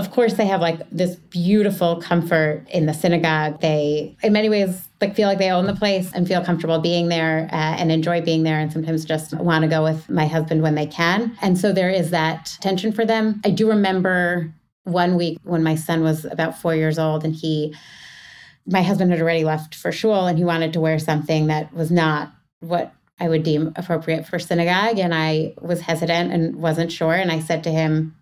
Of 0.00 0.12
course, 0.12 0.32
they 0.32 0.46
have 0.46 0.62
like 0.62 0.80
this 0.88 1.16
beautiful 1.16 2.00
comfort 2.00 2.64
in 2.72 2.86
the 2.86 2.94
synagogue. 2.94 3.60
They, 3.60 4.16
in 4.22 4.32
many 4.32 4.48
ways, 4.48 4.88
like 4.98 5.14
feel 5.14 5.28
like 5.28 5.36
they 5.36 5.50
own 5.50 5.66
the 5.66 5.74
place 5.74 6.10
and 6.14 6.26
feel 6.26 6.42
comfortable 6.42 6.78
being 6.78 7.08
there 7.08 7.50
uh, 7.52 7.76
and 7.78 7.92
enjoy 7.92 8.22
being 8.22 8.42
there 8.42 8.58
and 8.58 8.72
sometimes 8.72 9.04
just 9.04 9.34
want 9.34 9.60
to 9.60 9.68
go 9.68 9.84
with 9.84 10.08
my 10.08 10.26
husband 10.26 10.62
when 10.62 10.74
they 10.74 10.86
can. 10.86 11.36
And 11.42 11.58
so 11.58 11.70
there 11.70 11.90
is 11.90 12.12
that 12.12 12.56
tension 12.62 12.92
for 12.92 13.04
them. 13.04 13.42
I 13.44 13.50
do 13.50 13.68
remember 13.68 14.50
one 14.84 15.16
week 15.16 15.36
when 15.42 15.62
my 15.62 15.74
son 15.74 16.02
was 16.02 16.24
about 16.24 16.58
4 16.58 16.74
years 16.74 16.98
old 16.98 17.22
and 17.22 17.34
he 17.34 17.74
my 18.64 18.80
husband 18.80 19.10
had 19.10 19.20
already 19.20 19.44
left 19.44 19.74
for 19.74 19.92
shul 19.92 20.26
and 20.26 20.38
he 20.38 20.44
wanted 20.44 20.72
to 20.72 20.80
wear 20.80 20.98
something 20.98 21.48
that 21.48 21.74
was 21.74 21.90
not 21.90 22.32
what 22.60 22.94
I 23.18 23.28
would 23.28 23.42
deem 23.42 23.74
appropriate 23.76 24.26
for 24.26 24.38
synagogue 24.38 24.98
and 24.98 25.14
I 25.14 25.52
was 25.60 25.82
hesitant 25.82 26.32
and 26.32 26.56
wasn't 26.56 26.90
sure 26.90 27.12
and 27.12 27.30
I 27.30 27.40
said 27.40 27.64
to 27.64 27.70
him 27.70 28.16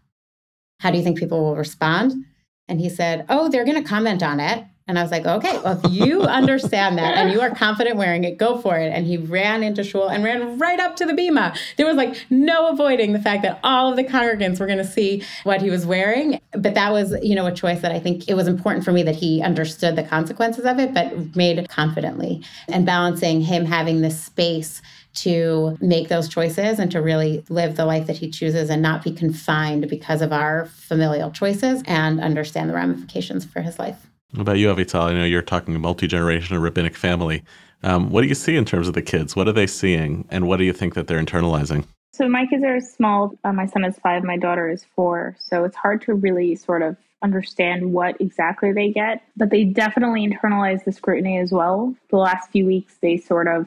how 0.79 0.91
do 0.91 0.99
you 0.99 1.05
think 1.05 1.19
people 1.19 1.43
will 1.43 1.57
respond? 1.57 2.25
And 2.69 2.81
he 2.81 2.89
said, 2.89 3.25
Oh, 3.29 3.49
they're 3.49 3.65
going 3.65 3.83
to 3.83 3.89
comment 3.89 4.23
on 4.23 4.41
it. 4.41 4.65
And 4.89 4.99
I 4.99 5.03
was 5.03 5.11
like, 5.11 5.27
okay, 5.27 5.59
well, 5.59 5.79
if 5.85 5.93
you 5.93 6.23
understand 6.41 6.97
that 6.97 7.19
and 7.19 7.31
you 7.31 7.43
are 7.43 7.55
confident 7.55 7.97
wearing 7.97 8.25
it, 8.25 8.39
go 8.39 8.59
for 8.59 8.79
it. 8.79 8.91
And 8.91 9.07
he 9.07 9.19
ran 9.19 9.63
into 9.63 9.85
shul 9.85 10.09
and 10.09 10.25
ran 10.25 10.59
right 10.59 10.81
up 10.81 10.97
to 10.97 11.05
the 11.05 11.13
bima. 11.13 11.57
There 11.77 11.87
was 11.87 11.97
like 11.97 12.17
no 12.31 12.69
avoiding 12.69 13.13
the 13.13 13.21
fact 13.21 13.43
that 13.43 13.61
all 13.63 13.91
of 13.91 13.97
the 13.97 14.05
congregants 14.05 14.59
were 14.59 14.67
going 14.67 14.79
to 14.79 14.87
see 14.87 15.23
what 15.45 15.61
he 15.61 15.69
was 15.69 15.85
wearing. 15.85 16.41
But 16.53 16.73
that 16.75 16.91
was, 16.91 17.15
you 17.23 17.35
know, 17.35 17.47
a 17.47 17.53
choice 17.53 17.83
that 17.83 17.93
I 17.93 18.01
think 18.01 18.29
it 18.29 18.35
was 18.35 18.49
important 18.49 18.83
for 18.83 18.93
me 18.93 19.03
that 19.03 19.15
he 19.15 19.43
understood 19.43 19.95
the 19.95 20.05
consequences 20.05 20.65
of 20.65 20.79
it, 20.79 20.95
but 20.95 21.37
made 21.37 21.69
confidently 21.69 22.43
and 22.69 22.87
balancing 22.87 23.43
him 23.43 23.67
having 23.67 24.01
this 24.01 24.19
space 24.19 24.81
to 25.15 25.77
make 25.81 26.09
those 26.09 26.29
choices 26.29 26.79
and 26.79 26.91
to 26.93 27.01
really 27.01 27.45
live 27.49 27.77
the 27.77 27.85
life 27.85 28.07
that 28.07 28.17
he 28.17 28.31
chooses 28.31 28.71
and 28.71 28.83
not 28.83 29.03
be 29.03 29.13
confined 29.13 29.89
because 29.89 30.23
of 30.23 30.33
our 30.33 30.67
familial 30.67 31.31
choices 31.31 31.83
and 31.87 32.21
understand 32.21 32.71
the 32.71 32.75
ramifications 32.75 33.45
for 33.45 33.61
his 33.61 33.79
life. 33.79 34.09
What 34.33 34.43
about 34.43 34.59
you, 34.59 34.69
Avital? 34.69 35.05
I 35.05 35.13
know 35.15 35.25
you're 35.25 35.43
talking 35.43 35.75
a 35.75 35.79
multi 35.79 36.07
generational 36.07 36.63
rabbinic 36.63 36.95
family. 36.95 37.43
Um, 37.83 38.11
what 38.11 38.23
do 38.23 38.29
you 38.29 38.35
see 38.35 38.57
in 38.57 38.65
terms 38.65 38.89
of 38.89 38.95
the 38.95 39.03
kids? 39.03 39.35
What 39.35 39.49
are 39.49 39.53
they 39.53 39.67
seeing, 39.67 40.27
and 40.31 40.47
what 40.47 40.59
do 40.59 40.65
you 40.65 40.73
think 40.73 40.95
that 40.95 41.07
they're 41.07 41.23
internalizing? 41.23 41.87
So 42.13 42.29
my 42.29 42.47
kids 42.47 42.65
are 42.65 42.81
small. 42.81 43.33
Uh, 43.45 43.53
my 43.53 43.67
son 43.67 43.85
is 43.85 43.97
five, 43.99 44.25
my 44.25 44.37
daughter 44.37 44.69
is 44.69 44.85
four. 44.97 45.37
So 45.39 45.65
it's 45.65 45.77
hard 45.77 46.03
to 46.03 46.15
really 46.15 46.57
sort 46.57 46.83
of 46.83 46.97
understand 47.23 47.93
what 47.93 48.21
exactly 48.21 48.73
they 48.73 48.91
get, 48.91 49.23
but 49.37 49.51
they 49.51 49.65
definitely 49.65 50.27
internalize 50.27 50.85
the 50.85 50.93
scrutiny 50.93 51.39
as 51.39 51.53
well. 51.53 51.95
The 52.11 52.17
last 52.17 52.51
few 52.51 52.67
weeks, 52.67 52.99
they 53.01 53.17
sort 53.17 53.49
of 53.49 53.67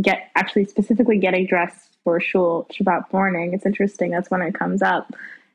get 0.00 0.30
actually 0.36 0.64
specifically 0.64 1.18
getting 1.18 1.46
dressed 1.46 1.96
for 2.04 2.20
shul 2.20 2.66
Shabbat 2.72 3.12
morning. 3.12 3.52
It's 3.52 3.66
interesting. 3.66 4.10
That's 4.10 4.30
when 4.30 4.42
it 4.42 4.54
comes 4.54 4.82
up. 4.82 5.12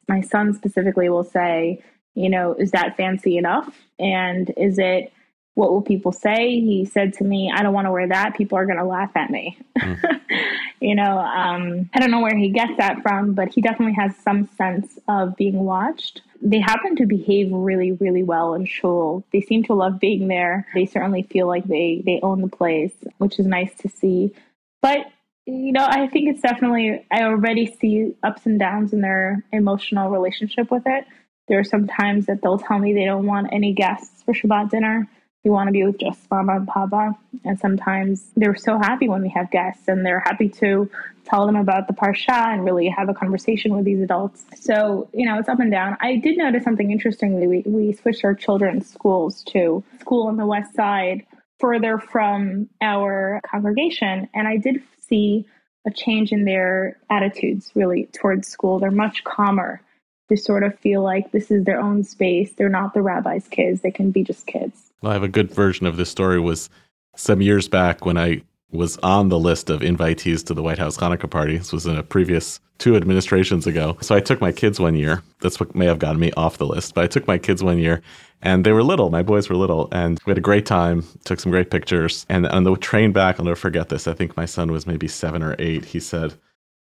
My 0.07 0.21
son 0.21 0.53
specifically 0.53 1.09
will 1.09 1.23
say, 1.23 1.83
you 2.15 2.29
know, 2.29 2.53
is 2.53 2.71
that 2.71 2.95
fancy 2.97 3.37
enough? 3.37 3.81
And 3.99 4.51
is 4.57 4.77
it 4.77 5.11
what 5.55 5.71
will 5.71 5.81
people 5.81 6.11
say? 6.11 6.59
He 6.59 6.85
said 6.85 7.13
to 7.15 7.23
me, 7.23 7.51
I 7.53 7.63
don't 7.63 7.73
want 7.73 7.87
to 7.87 7.91
wear 7.91 8.09
that. 8.09 8.35
People 8.35 8.57
are 8.57 8.65
going 8.65 8.77
to 8.77 8.83
laugh 8.83 9.11
at 9.15 9.29
me. 9.29 9.57
Mm. 9.79 10.19
you 10.81 10.95
know, 10.95 11.17
um, 11.17 11.89
I 11.93 11.99
don't 11.99 12.11
know 12.11 12.19
where 12.19 12.37
he 12.37 12.49
gets 12.49 12.73
that 12.77 13.01
from, 13.01 13.33
but 13.33 13.53
he 13.53 13.61
definitely 13.61 13.95
has 13.95 14.13
some 14.17 14.49
sense 14.57 14.99
of 15.07 15.37
being 15.37 15.63
watched. 15.63 16.21
They 16.41 16.59
happen 16.59 16.97
to 16.97 17.05
behave 17.05 17.51
really, 17.51 17.93
really 17.93 18.21
well 18.21 18.53
in 18.53 18.65
shul. 18.65 19.23
They 19.31 19.39
seem 19.39 19.63
to 19.63 19.73
love 19.73 19.97
being 19.97 20.27
there. 20.27 20.67
They 20.75 20.85
certainly 20.85 21.23
feel 21.23 21.47
like 21.47 21.63
they, 21.63 22.03
they 22.05 22.19
own 22.21 22.41
the 22.41 22.49
place, 22.49 22.93
which 23.17 23.39
is 23.39 23.45
nice 23.45 23.73
to 23.79 23.89
see. 23.89 24.33
But 24.81 25.07
you 25.45 25.71
know, 25.71 25.85
I 25.87 26.07
think 26.07 26.27
it's 26.27 26.41
definitely, 26.41 27.05
I 27.11 27.23
already 27.23 27.67
see 27.79 28.15
ups 28.23 28.45
and 28.45 28.59
downs 28.59 28.93
in 28.93 29.01
their 29.01 29.43
emotional 29.53 30.09
relationship 30.09 30.71
with 30.71 30.83
it. 30.87 31.05
There 31.47 31.59
are 31.59 31.63
some 31.63 31.87
times 31.87 32.25
that 32.25 32.41
they'll 32.41 32.57
tell 32.57 32.79
me 32.79 32.93
they 32.93 33.05
don't 33.05 33.27
want 33.27 33.53
any 33.53 33.71
guests 33.73 34.23
for 34.23 34.33
Shabbat 34.33 34.71
dinner 34.71 35.07
we 35.45 35.51
want 35.51 35.67
to 35.67 35.71
be 35.71 35.83
with 35.83 35.99
just 35.99 36.29
mama 36.29 36.57
and 36.57 36.67
papa. 36.67 37.15
And 37.45 37.57
sometimes 37.59 38.31
they're 38.35 38.55
so 38.55 38.79
happy 38.79 39.07
when 39.07 39.21
we 39.21 39.29
have 39.29 39.51
guests 39.51 39.87
and 39.87 40.03
they're 40.03 40.19
happy 40.19 40.49
to 40.49 40.89
tell 41.23 41.45
them 41.45 41.55
about 41.55 41.87
the 41.87 41.93
parsha 41.93 42.53
and 42.53 42.65
really 42.65 42.89
have 42.89 43.09
a 43.09 43.13
conversation 43.13 43.75
with 43.75 43.85
these 43.85 44.01
adults. 44.01 44.45
So, 44.59 45.07
you 45.13 45.25
know, 45.25 45.37
it's 45.37 45.47
up 45.47 45.59
and 45.59 45.71
down. 45.71 45.97
I 46.01 46.17
did 46.17 46.37
notice 46.37 46.63
something 46.63 46.91
interestingly. 46.91 47.47
We, 47.47 47.63
we 47.65 47.93
switched 47.93 48.25
our 48.25 48.33
children's 48.33 48.89
schools 48.89 49.43
to 49.49 49.83
school 50.01 50.27
on 50.27 50.37
the 50.37 50.45
west 50.47 50.75
side, 50.75 51.25
further 51.59 51.99
from 51.99 52.67
our 52.81 53.39
congregation. 53.45 54.27
And 54.33 54.47
I 54.47 54.57
did 54.57 54.81
see 54.99 55.45
a 55.85 55.91
change 55.91 56.31
in 56.31 56.45
their 56.45 56.97
attitudes 57.11 57.71
really 57.75 58.07
towards 58.13 58.47
school. 58.47 58.79
They're 58.79 58.89
much 58.89 59.23
calmer. 59.23 59.81
They 60.27 60.35
sort 60.35 60.63
of 60.63 60.77
feel 60.79 61.03
like 61.03 61.31
this 61.31 61.51
is 61.51 61.65
their 61.65 61.79
own 61.79 62.03
space. 62.03 62.53
They're 62.53 62.69
not 62.69 62.93
the 62.93 63.01
rabbi's 63.01 63.47
kids. 63.47 63.81
They 63.81 63.91
can 63.91 64.11
be 64.11 64.23
just 64.23 64.47
kids. 64.47 64.91
Well, 65.01 65.11
I 65.11 65.13
have 65.13 65.23
a 65.23 65.27
good 65.27 65.51
version 65.51 65.85
of 65.85 65.97
this 65.97 66.09
story 66.09 66.39
was 66.39 66.69
some 67.15 67.41
years 67.41 67.67
back 67.67 68.05
when 68.05 68.17
I 68.17 68.41
was 68.71 68.97
on 68.97 69.29
the 69.29 69.39
list 69.39 69.69
of 69.69 69.81
invitees 69.81 70.45
to 70.45 70.53
the 70.53 70.63
White 70.63 70.79
House 70.79 70.97
Hanukkah 70.97 71.29
party. 71.29 71.57
This 71.57 71.71
was 71.71 71.85
in 71.85 71.97
a 71.97 72.03
previous 72.03 72.59
two 72.77 72.95
administrations 72.95 73.65
ago. 73.67 73.97
So 74.01 74.15
I 74.15 74.19
took 74.19 74.41
my 74.41 74.51
kids 74.51 74.79
one 74.79 74.95
year. 74.95 75.23
That's 75.39 75.59
what 75.59 75.75
may 75.75 75.85
have 75.85 75.99
gotten 75.99 76.19
me 76.19 76.31
off 76.35 76.57
the 76.57 76.65
list. 76.65 76.93
But 76.93 77.05
I 77.05 77.07
took 77.07 77.27
my 77.27 77.37
kids 77.37 77.63
one 77.63 77.77
year 77.77 78.01
and 78.41 78.65
they 78.65 78.73
were 78.73 78.83
little. 78.83 79.09
My 79.09 79.23
boys 79.23 79.49
were 79.49 79.55
little. 79.55 79.87
And 79.91 80.19
we 80.25 80.31
had 80.31 80.37
a 80.37 80.41
great 80.41 80.65
time, 80.65 81.05
took 81.23 81.39
some 81.39 81.51
great 81.51 81.71
pictures. 81.71 82.25
And 82.27 82.45
on 82.47 82.63
the 82.63 82.75
train 82.75 83.11
back, 83.11 83.39
I'll 83.39 83.45
never 83.45 83.55
forget 83.55 83.89
this. 83.89 84.07
I 84.07 84.13
think 84.13 84.35
my 84.35 84.45
son 84.45 84.71
was 84.71 84.85
maybe 84.85 85.07
seven 85.07 85.41
or 85.41 85.55
eight. 85.57 85.85
He 85.85 85.99
said, 85.99 86.33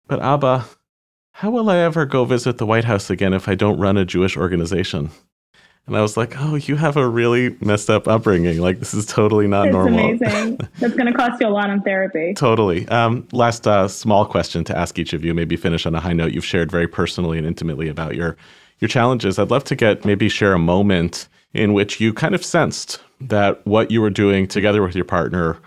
But 0.06 0.22
Abba, 0.22 0.64
how 1.32 1.50
will 1.50 1.70
I 1.70 1.78
ever 1.78 2.06
go 2.06 2.24
visit 2.24 2.58
the 2.58 2.66
White 2.66 2.84
House 2.84 3.10
again 3.10 3.32
if 3.32 3.48
I 3.48 3.54
don't 3.54 3.78
run 3.78 3.96
a 3.96 4.04
Jewish 4.04 4.36
organization? 4.36 5.10
And 5.86 5.96
I 5.96 6.02
was 6.02 6.16
like, 6.16 6.34
oh, 6.38 6.54
you 6.54 6.76
have 6.76 6.96
a 6.96 7.08
really 7.08 7.56
messed 7.60 7.90
up 7.90 8.06
upbringing. 8.06 8.60
Like, 8.60 8.78
this 8.78 8.94
is 8.94 9.04
totally 9.04 9.48
not 9.48 9.68
normal." 9.68 10.10
it's 10.10 10.20
normal. 10.20 10.40
amazing. 10.40 10.68
That's 10.78 10.94
going 10.94 11.06
to 11.06 11.12
cost 11.12 11.40
you 11.40 11.48
a 11.48 11.50
lot 11.50 11.70
in 11.70 11.82
therapy. 11.82 12.34
totally. 12.34 12.86
Um, 12.88 13.26
last 13.32 13.66
uh, 13.66 13.88
small 13.88 14.24
question 14.24 14.62
to 14.64 14.78
ask 14.78 14.98
each 14.98 15.12
of 15.12 15.24
you, 15.24 15.34
maybe 15.34 15.56
finish 15.56 15.84
on 15.84 15.94
a 15.94 16.00
high 16.00 16.12
note. 16.12 16.32
You've 16.32 16.44
shared 16.44 16.70
very 16.70 16.86
personally 16.86 17.36
and 17.36 17.46
intimately 17.46 17.88
about 17.88 18.14
your, 18.14 18.36
your 18.78 18.88
challenges. 18.88 19.40
I'd 19.40 19.50
love 19.50 19.64
to 19.64 19.74
get 19.74 20.04
maybe 20.04 20.28
share 20.28 20.52
a 20.52 20.58
moment 20.58 21.28
in 21.52 21.72
which 21.72 22.00
you 22.00 22.14
kind 22.14 22.34
of 22.34 22.44
sensed 22.44 23.00
that 23.20 23.66
what 23.66 23.90
you 23.90 24.00
were 24.00 24.10
doing 24.10 24.46
together 24.46 24.82
with 24.82 24.94
your 24.94 25.04
partner 25.04 25.58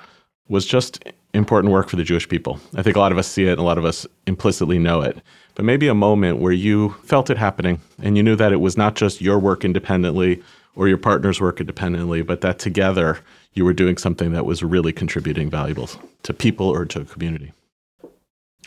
was 0.47 0.65
just 0.65 1.03
important 1.33 1.73
work 1.73 1.89
for 1.89 1.97
the 1.97 2.03
Jewish 2.03 2.29
people. 2.29 2.59
I 2.75 2.83
think 2.83 2.95
a 2.95 2.99
lot 2.99 3.11
of 3.11 3.17
us 3.17 3.27
see 3.27 3.45
it 3.45 3.51
and 3.51 3.59
a 3.59 3.63
lot 3.63 3.77
of 3.77 3.83
us 3.83 4.07
implicitly 4.27 4.79
know 4.79 5.01
it 5.01 5.21
but 5.55 5.65
maybe 5.65 5.87
a 5.87 5.95
moment 5.95 6.39
where 6.39 6.53
you 6.53 6.89
felt 7.03 7.29
it 7.29 7.37
happening 7.37 7.81
and 8.01 8.17
you 8.17 8.23
knew 8.23 8.35
that 8.35 8.51
it 8.51 8.57
was 8.57 8.77
not 8.77 8.95
just 8.95 9.21
your 9.21 9.39
work 9.39 9.65
independently 9.65 10.43
or 10.75 10.87
your 10.87 10.97
partner's 10.97 11.39
work 11.39 11.59
independently, 11.59 12.21
but 12.21 12.41
that 12.41 12.59
together 12.59 13.19
you 13.53 13.63
were 13.63 13.73
doing 13.73 13.97
something 13.97 14.33
that 14.33 14.45
was 14.45 14.61
really 14.61 14.91
contributing 14.91 15.49
valuables 15.49 15.97
to 16.23 16.33
people 16.33 16.67
or 16.67 16.85
to 16.85 17.01
a 17.01 17.05
community. 17.05 17.53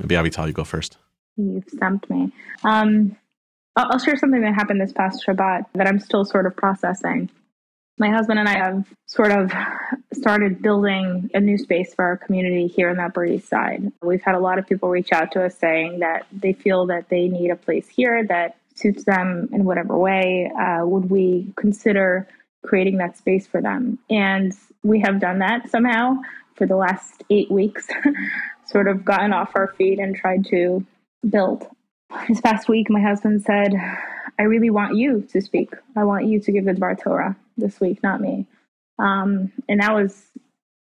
Maybe 0.00 0.14
Avital, 0.14 0.46
you 0.46 0.52
go 0.52 0.64
first. 0.64 0.96
You've 1.36 1.68
stumped 1.68 2.08
me. 2.08 2.32
Um, 2.64 3.16
I'll 3.76 3.98
share 3.98 4.16
something 4.16 4.40
that 4.40 4.54
happened 4.54 4.80
this 4.80 4.92
past 4.92 5.24
Shabbat 5.24 5.66
that 5.74 5.86
I'm 5.86 6.00
still 6.00 6.24
sort 6.24 6.46
of 6.46 6.56
processing 6.56 7.30
my 7.98 8.10
husband 8.10 8.38
and 8.38 8.48
I 8.48 8.56
have 8.56 8.86
sort 9.06 9.32
of 9.32 9.52
started 10.12 10.62
building 10.62 11.30
a 11.34 11.40
new 11.40 11.58
space 11.58 11.94
for 11.94 12.04
our 12.04 12.16
community 12.16 12.66
here 12.66 12.88
in 12.90 12.96
the 12.96 13.04
Upper 13.04 13.24
East 13.24 13.48
Side. 13.48 13.92
We've 14.02 14.22
had 14.22 14.34
a 14.34 14.38
lot 14.38 14.58
of 14.58 14.66
people 14.66 14.88
reach 14.88 15.12
out 15.12 15.32
to 15.32 15.44
us 15.44 15.56
saying 15.58 15.98
that 16.00 16.26
they 16.32 16.52
feel 16.52 16.86
that 16.86 17.08
they 17.08 17.28
need 17.28 17.50
a 17.50 17.56
place 17.56 17.88
here 17.88 18.24
that 18.26 18.56
suits 18.74 19.04
them 19.04 19.48
in 19.52 19.64
whatever 19.64 19.98
way. 19.98 20.50
Uh, 20.58 20.86
would 20.86 21.10
we 21.10 21.52
consider 21.56 22.28
creating 22.64 22.98
that 22.98 23.16
space 23.16 23.46
for 23.46 23.60
them? 23.60 23.98
And 24.08 24.52
we 24.82 25.00
have 25.00 25.20
done 25.20 25.40
that 25.40 25.68
somehow 25.68 26.16
for 26.54 26.66
the 26.66 26.76
last 26.76 27.24
eight 27.30 27.50
weeks, 27.50 27.88
sort 28.66 28.88
of 28.88 29.04
gotten 29.04 29.32
off 29.32 29.52
our 29.54 29.68
feet 29.78 29.98
and 29.98 30.14
tried 30.14 30.44
to 30.46 30.84
build. 31.28 31.66
This 32.28 32.40
past 32.40 32.68
week, 32.68 32.88
my 32.90 33.00
husband 33.00 33.42
said, 33.42 33.74
I 34.38 34.44
really 34.44 34.70
want 34.70 34.96
you 34.96 35.22
to 35.32 35.40
speak. 35.40 35.72
I 35.96 36.04
want 36.04 36.26
you 36.26 36.40
to 36.40 36.52
give 36.52 36.64
the 36.64 36.72
Dvar 36.72 37.00
Torah 37.00 37.36
this 37.56 37.80
week, 37.80 38.02
not 38.02 38.20
me. 38.20 38.46
Um, 38.98 39.52
and 39.68 39.80
that 39.80 39.94
was 39.94 40.26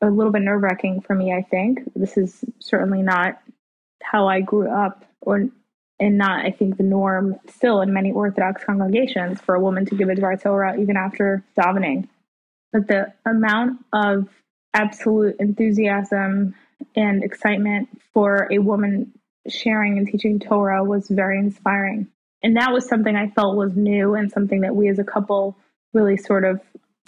a 0.02 0.10
little 0.10 0.32
bit 0.32 0.42
nerve 0.42 0.62
wracking 0.62 1.02
for 1.02 1.16
me, 1.16 1.34
I 1.34 1.42
think. 1.42 1.80
This 1.96 2.18
is 2.18 2.44
certainly 2.60 3.02
not 3.02 3.42
how 4.02 4.28
I 4.28 4.42
grew 4.42 4.70
up, 4.70 5.06
or 5.22 5.48
and 6.00 6.18
not, 6.18 6.46
I 6.46 6.52
think, 6.52 6.78
the 6.78 6.84
norm 6.84 7.40
still 7.48 7.82
in 7.82 7.94
many 7.94 8.12
Orthodox 8.12 8.64
congregations 8.64 9.40
for 9.40 9.56
a 9.56 9.60
woman 9.60 9.86
to 9.86 9.96
give 9.96 10.10
a 10.10 10.16
Dvar 10.16 10.42
Torah 10.42 10.78
even 10.78 10.98
after 10.98 11.44
davening. 11.58 12.08
But 12.72 12.88
the 12.88 13.14
amount 13.26 13.86
of 13.94 14.28
absolute 14.74 15.36
enthusiasm 15.40 16.56
and 16.96 17.24
excitement 17.24 17.90
for 18.14 18.48
a 18.52 18.58
woman 18.58 19.14
sharing 19.48 19.98
and 19.98 20.08
teaching 20.08 20.40
Torah 20.40 20.84
was 20.84 21.08
very 21.08 21.38
inspiring. 21.38 22.08
And 22.44 22.58
that 22.58 22.74
was 22.74 22.88
something 22.88 23.16
I 23.16 23.30
felt 23.30 23.56
was 23.56 23.76
new 23.76 24.16
and 24.16 24.32
something 24.32 24.62
that 24.62 24.76
we 24.76 24.90
as 24.90 25.00
a 25.00 25.04
couple 25.04 25.56
really 25.94 26.18
sort 26.18 26.44
of 26.44 26.60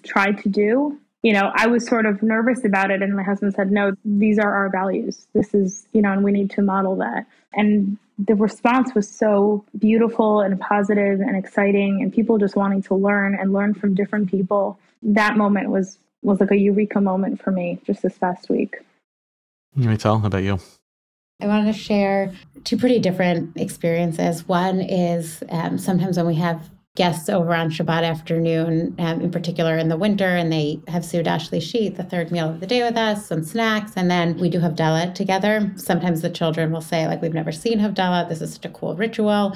tried 0.03 0.41
to 0.43 0.49
do. 0.49 0.97
You 1.21 1.33
know, 1.33 1.51
I 1.55 1.67
was 1.67 1.85
sort 1.85 2.05
of 2.05 2.21
nervous 2.23 2.63
about 2.63 2.91
it, 2.91 3.01
and 3.01 3.15
my 3.15 3.23
husband 3.23 3.53
said, 3.55 3.71
No, 3.71 3.93
these 4.05 4.39
are 4.39 4.53
our 4.53 4.69
values. 4.69 5.27
This 5.33 5.53
is, 5.53 5.87
you 5.91 6.01
know, 6.01 6.11
and 6.11 6.23
we 6.23 6.31
need 6.31 6.51
to 6.51 6.61
model 6.61 6.95
that. 6.97 7.25
And 7.53 7.97
the 8.17 8.35
response 8.35 8.93
was 8.93 9.09
so 9.09 9.65
beautiful 9.77 10.41
and 10.41 10.59
positive 10.59 11.19
and 11.19 11.35
exciting, 11.35 12.01
and 12.01 12.13
people 12.13 12.37
just 12.37 12.55
wanting 12.55 12.83
to 12.83 12.95
learn 12.95 13.35
and 13.35 13.53
learn 13.53 13.73
from 13.73 13.95
different 13.95 14.29
people. 14.29 14.79
That 15.01 15.35
moment 15.35 15.69
was 15.69 15.97
was 16.21 16.39
like 16.39 16.51
a 16.51 16.57
eureka 16.57 17.01
moment 17.01 17.41
for 17.41 17.51
me 17.51 17.79
just 17.85 18.01
this 18.01 18.17
past 18.17 18.49
week. 18.49 18.77
Rachel, 19.75 20.19
how 20.19 20.27
about 20.27 20.43
you? 20.43 20.59
I 21.41 21.47
wanted 21.47 21.73
to 21.73 21.77
share 21.77 22.33
two 22.63 22.77
pretty 22.77 22.99
different 22.99 23.57
experiences. 23.57 24.47
One 24.47 24.79
is 24.79 25.43
um, 25.49 25.77
sometimes 25.77 26.17
when 26.17 26.27
we 26.27 26.35
have 26.35 26.69
guests 26.95 27.27
over 27.27 27.53
on 27.53 27.69
Shabbat 27.69 28.03
afternoon, 28.03 28.95
um, 28.99 29.19
in 29.19 29.29
particular 29.29 29.77
in 29.77 29.89
the 29.89 29.97
winter, 29.97 30.27
and 30.27 30.49
they 30.51 30.79
have 30.87 31.03
Seudah 31.03 31.37
Shlishit, 31.37 31.97
the 31.97 32.03
third 32.03 32.31
meal 32.31 32.49
of 32.49 32.61
the 32.61 32.67
day 32.67 32.83
with 32.83 32.95
us, 32.95 33.27
some 33.27 33.43
snacks, 33.43 33.91
and 33.97 34.09
then 34.09 34.37
we 34.37 34.49
do 34.49 34.61
Havdalah 34.61 35.13
together. 35.13 35.73
Sometimes 35.75 36.21
the 36.21 36.29
children 36.29 36.71
will 36.71 36.81
say, 36.81 37.05
like, 37.05 37.21
we've 37.21 37.33
never 37.33 37.51
seen 37.51 37.79
Havdalah. 37.79 38.29
This 38.29 38.41
is 38.41 38.53
such 38.53 38.65
a 38.65 38.69
cool 38.69 38.95
ritual 38.95 39.55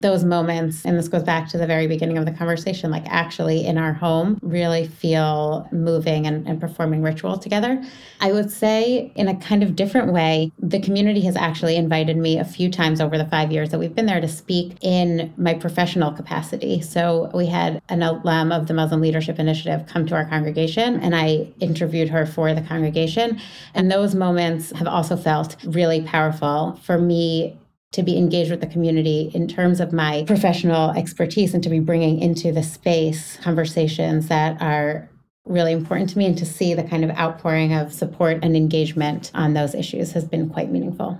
those 0.00 0.24
moments, 0.24 0.86
and 0.86 0.98
this 0.98 1.08
goes 1.08 1.22
back 1.22 1.46
to 1.46 1.58
the 1.58 1.66
very 1.66 1.86
beginning 1.86 2.16
of 2.16 2.24
the 2.24 2.32
conversation, 2.32 2.90
like 2.90 3.04
actually 3.06 3.66
in 3.66 3.76
our 3.76 3.92
home, 3.92 4.38
really 4.40 4.86
feel 4.86 5.68
moving 5.72 6.26
and, 6.26 6.48
and, 6.48 6.58
performing 6.58 7.02
ritual 7.02 7.36
together. 7.36 7.82
I 8.20 8.32
would 8.32 8.50
say, 8.50 9.12
in 9.14 9.28
a 9.28 9.36
kind 9.36 9.62
of 9.62 9.76
different 9.76 10.10
way, 10.10 10.52
the 10.58 10.80
community 10.80 11.20
has 11.22 11.36
actually 11.36 11.76
invited 11.76 12.16
me 12.16 12.38
a 12.38 12.44
few 12.44 12.70
times 12.70 12.98
over 13.00 13.18
the 13.18 13.26
five 13.26 13.52
years 13.52 13.70
that 13.70 13.78
we've 13.78 13.94
been 13.94 14.06
there 14.06 14.22
to 14.22 14.28
speak 14.28 14.76
in 14.80 15.34
my 15.36 15.52
professional 15.52 16.12
capacity. 16.12 16.80
So 16.80 17.30
we 17.34 17.46
had 17.46 17.82
an 17.90 18.02
alum 18.02 18.52
of 18.52 18.68
the 18.68 18.74
Muslim 18.74 19.02
Leadership 19.02 19.38
Initiative 19.38 19.86
come 19.86 20.06
to 20.06 20.14
our 20.14 20.24
congregation, 20.24 20.98
and 21.00 21.14
I 21.14 21.48
interviewed 21.60 22.08
her 22.08 22.24
for 22.24 22.54
the 22.54 22.62
congregation. 22.62 23.38
And 23.74 23.92
those 23.92 24.14
moments 24.14 24.70
have 24.72 24.88
also 24.88 25.16
felt 25.16 25.56
really 25.64 26.00
powerful 26.00 26.80
for 26.82 26.96
me 26.96 27.58
to 27.92 28.02
be 28.02 28.16
engaged 28.16 28.50
with 28.50 28.60
the 28.60 28.66
community 28.66 29.30
in 29.34 29.48
terms 29.48 29.80
of 29.80 29.92
my 29.92 30.24
professional 30.26 30.90
expertise 30.90 31.54
and 31.54 31.62
to 31.62 31.68
be 31.68 31.80
bringing 31.80 32.20
into 32.20 32.52
the 32.52 32.62
space 32.62 33.36
conversations 33.38 34.28
that 34.28 34.60
are 34.62 35.08
really 35.44 35.72
important 35.72 36.08
to 36.10 36.18
me 36.18 36.26
and 36.26 36.38
to 36.38 36.46
see 36.46 36.74
the 36.74 36.84
kind 36.84 37.04
of 37.04 37.10
outpouring 37.10 37.72
of 37.72 37.92
support 37.92 38.38
and 38.42 38.56
engagement 38.56 39.30
on 39.34 39.54
those 39.54 39.74
issues 39.74 40.12
has 40.12 40.24
been 40.24 40.48
quite 40.48 40.70
meaningful. 40.70 41.18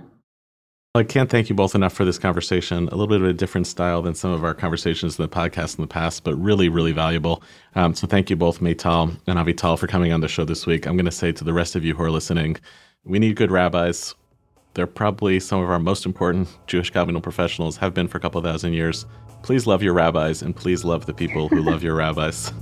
I 0.93 1.03
can't 1.03 1.29
thank 1.29 1.49
you 1.49 1.55
both 1.55 1.73
enough 1.73 1.93
for 1.93 2.03
this 2.03 2.19
conversation. 2.19 2.89
A 2.89 2.91
little 2.91 3.07
bit 3.07 3.21
of 3.21 3.27
a 3.27 3.33
different 3.33 3.65
style 3.65 4.01
than 4.01 4.13
some 4.13 4.31
of 4.31 4.43
our 4.43 4.53
conversations 4.53 5.17
in 5.17 5.23
the 5.23 5.29
podcast 5.29 5.77
in 5.77 5.81
the 5.81 5.87
past, 5.87 6.25
but 6.25 6.35
really, 6.35 6.67
really 6.67 6.91
valuable. 6.91 7.43
Um, 7.75 7.93
so 7.95 8.07
thank 8.07 8.29
you 8.29 8.35
both, 8.35 8.59
Maytal 8.59 9.15
and 9.25 9.39
Avital, 9.39 9.79
for 9.79 9.87
coming 9.87 10.11
on 10.11 10.19
the 10.19 10.27
show 10.27 10.43
this 10.43 10.65
week. 10.65 10.85
I'm 10.85 10.97
going 10.97 11.05
to 11.05 11.11
say 11.11 11.31
to 11.31 11.45
the 11.45 11.53
rest 11.53 11.77
of 11.77 11.85
you 11.85 11.95
who 11.95 12.03
are 12.03 12.11
listening, 12.11 12.57
we 13.05 13.19
need 13.19 13.37
good 13.37 13.51
rabbis. 13.51 14.15
They're 14.73 14.87
probably 14.87 15.39
some 15.39 15.61
of 15.61 15.69
our 15.69 15.79
most 15.79 16.05
important 16.05 16.47
Jewish 16.65 16.93
covenantal 16.93 17.21
professionals, 17.21 17.77
have 17.77 17.93
been 17.93 18.07
for 18.07 18.17
a 18.17 18.21
couple 18.21 18.41
thousand 18.41 18.73
years. 18.73 19.05
Please 19.43 19.67
love 19.67 19.83
your 19.83 19.93
rabbis 19.93 20.41
and 20.41 20.55
please 20.55 20.85
love 20.85 21.05
the 21.05 21.13
people 21.13 21.49
who 21.49 21.61
love 21.61 21.83
your 21.83 21.95
rabbis. 21.95 22.53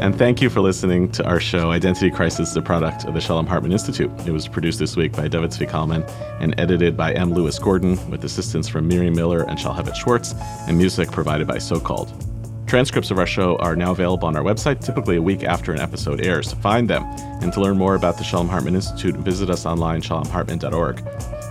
And 0.00 0.14
thank 0.18 0.42
you 0.42 0.50
for 0.50 0.60
listening 0.60 1.10
to 1.12 1.24
our 1.24 1.40
show, 1.40 1.70
Identity 1.70 2.10
Crisis, 2.10 2.52
the 2.52 2.60
product 2.60 3.04
of 3.04 3.14
the 3.14 3.20
Shalom 3.20 3.46
Hartman 3.46 3.72
Institute. 3.72 4.10
It 4.26 4.32
was 4.32 4.46
produced 4.46 4.78
this 4.78 4.96
week 4.96 5.12
by 5.12 5.28
David 5.28 5.50
Zvi 5.50 6.10
and 6.40 6.54
edited 6.58 6.96
by 6.96 7.14
M. 7.14 7.32
Lewis 7.32 7.58
Gordon, 7.58 8.10
with 8.10 8.22
assistance 8.24 8.68
from 8.68 8.86
Miriam 8.86 9.14
Miller 9.14 9.48
and 9.48 9.58
Shalhevet 9.58 9.94
Schwartz, 9.94 10.34
and 10.68 10.76
music 10.76 11.10
provided 11.10 11.46
by 11.46 11.56
So 11.56 11.80
Called. 11.80 12.33
Transcripts 12.74 13.12
of 13.12 13.20
our 13.20 13.26
show 13.26 13.56
are 13.58 13.76
now 13.76 13.92
available 13.92 14.26
on 14.26 14.34
our 14.34 14.42
website, 14.42 14.84
typically 14.84 15.14
a 15.14 15.22
week 15.22 15.44
after 15.44 15.70
an 15.70 15.78
episode 15.78 16.20
airs. 16.20 16.48
To 16.48 16.56
find 16.56 16.90
them 16.90 17.04
and 17.40 17.52
to 17.52 17.60
learn 17.60 17.78
more 17.78 17.94
about 17.94 18.18
the 18.18 18.24
Shalom 18.24 18.48
Hartman 18.48 18.74
Institute, 18.74 19.14
visit 19.14 19.48
us 19.48 19.64
online, 19.64 20.02
shalomhartman.org. 20.02 21.00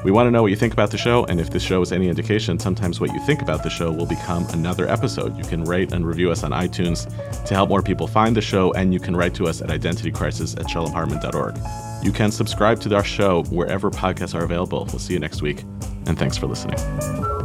We 0.03 0.11
want 0.11 0.27
to 0.27 0.31
know 0.31 0.41
what 0.41 0.51
you 0.51 0.57
think 0.57 0.73
about 0.73 0.91
the 0.91 0.97
show, 0.97 1.23
and 1.27 1.39
if 1.39 1.49
this 1.49 1.63
show 1.63 1.81
is 1.81 1.93
any 1.93 2.09
indication, 2.09 2.59
sometimes 2.59 2.99
what 2.99 3.13
you 3.13 3.21
think 3.21 3.41
about 3.41 3.63
the 3.63 3.69
show 3.69 3.89
will 3.89 4.05
become 4.05 4.45
another 4.49 4.85
episode. 4.89 5.37
You 5.37 5.45
can 5.45 5.63
rate 5.63 5.93
and 5.93 6.05
review 6.05 6.29
us 6.29 6.43
on 6.43 6.51
iTunes 6.51 7.07
to 7.45 7.53
help 7.53 7.69
more 7.69 7.81
people 7.81 8.05
find 8.05 8.35
the 8.35 8.41
show, 8.41 8.73
and 8.73 8.93
you 8.93 8.99
can 8.99 9.15
write 9.15 9.33
to 9.35 9.47
us 9.47 9.61
at 9.61 9.69
identitycrisis 9.69 10.59
at 10.59 10.65
shalomhartman.org. 10.65 11.57
You 12.03 12.11
can 12.11 12.31
subscribe 12.31 12.81
to 12.81 12.93
our 12.93 13.03
show 13.05 13.43
wherever 13.43 13.89
podcasts 13.89 14.35
are 14.35 14.43
available. 14.43 14.89
We'll 14.91 14.99
see 14.99 15.13
you 15.13 15.19
next 15.19 15.41
week, 15.41 15.61
and 16.05 16.19
thanks 16.19 16.35
for 16.37 16.47
listening. 16.47 17.42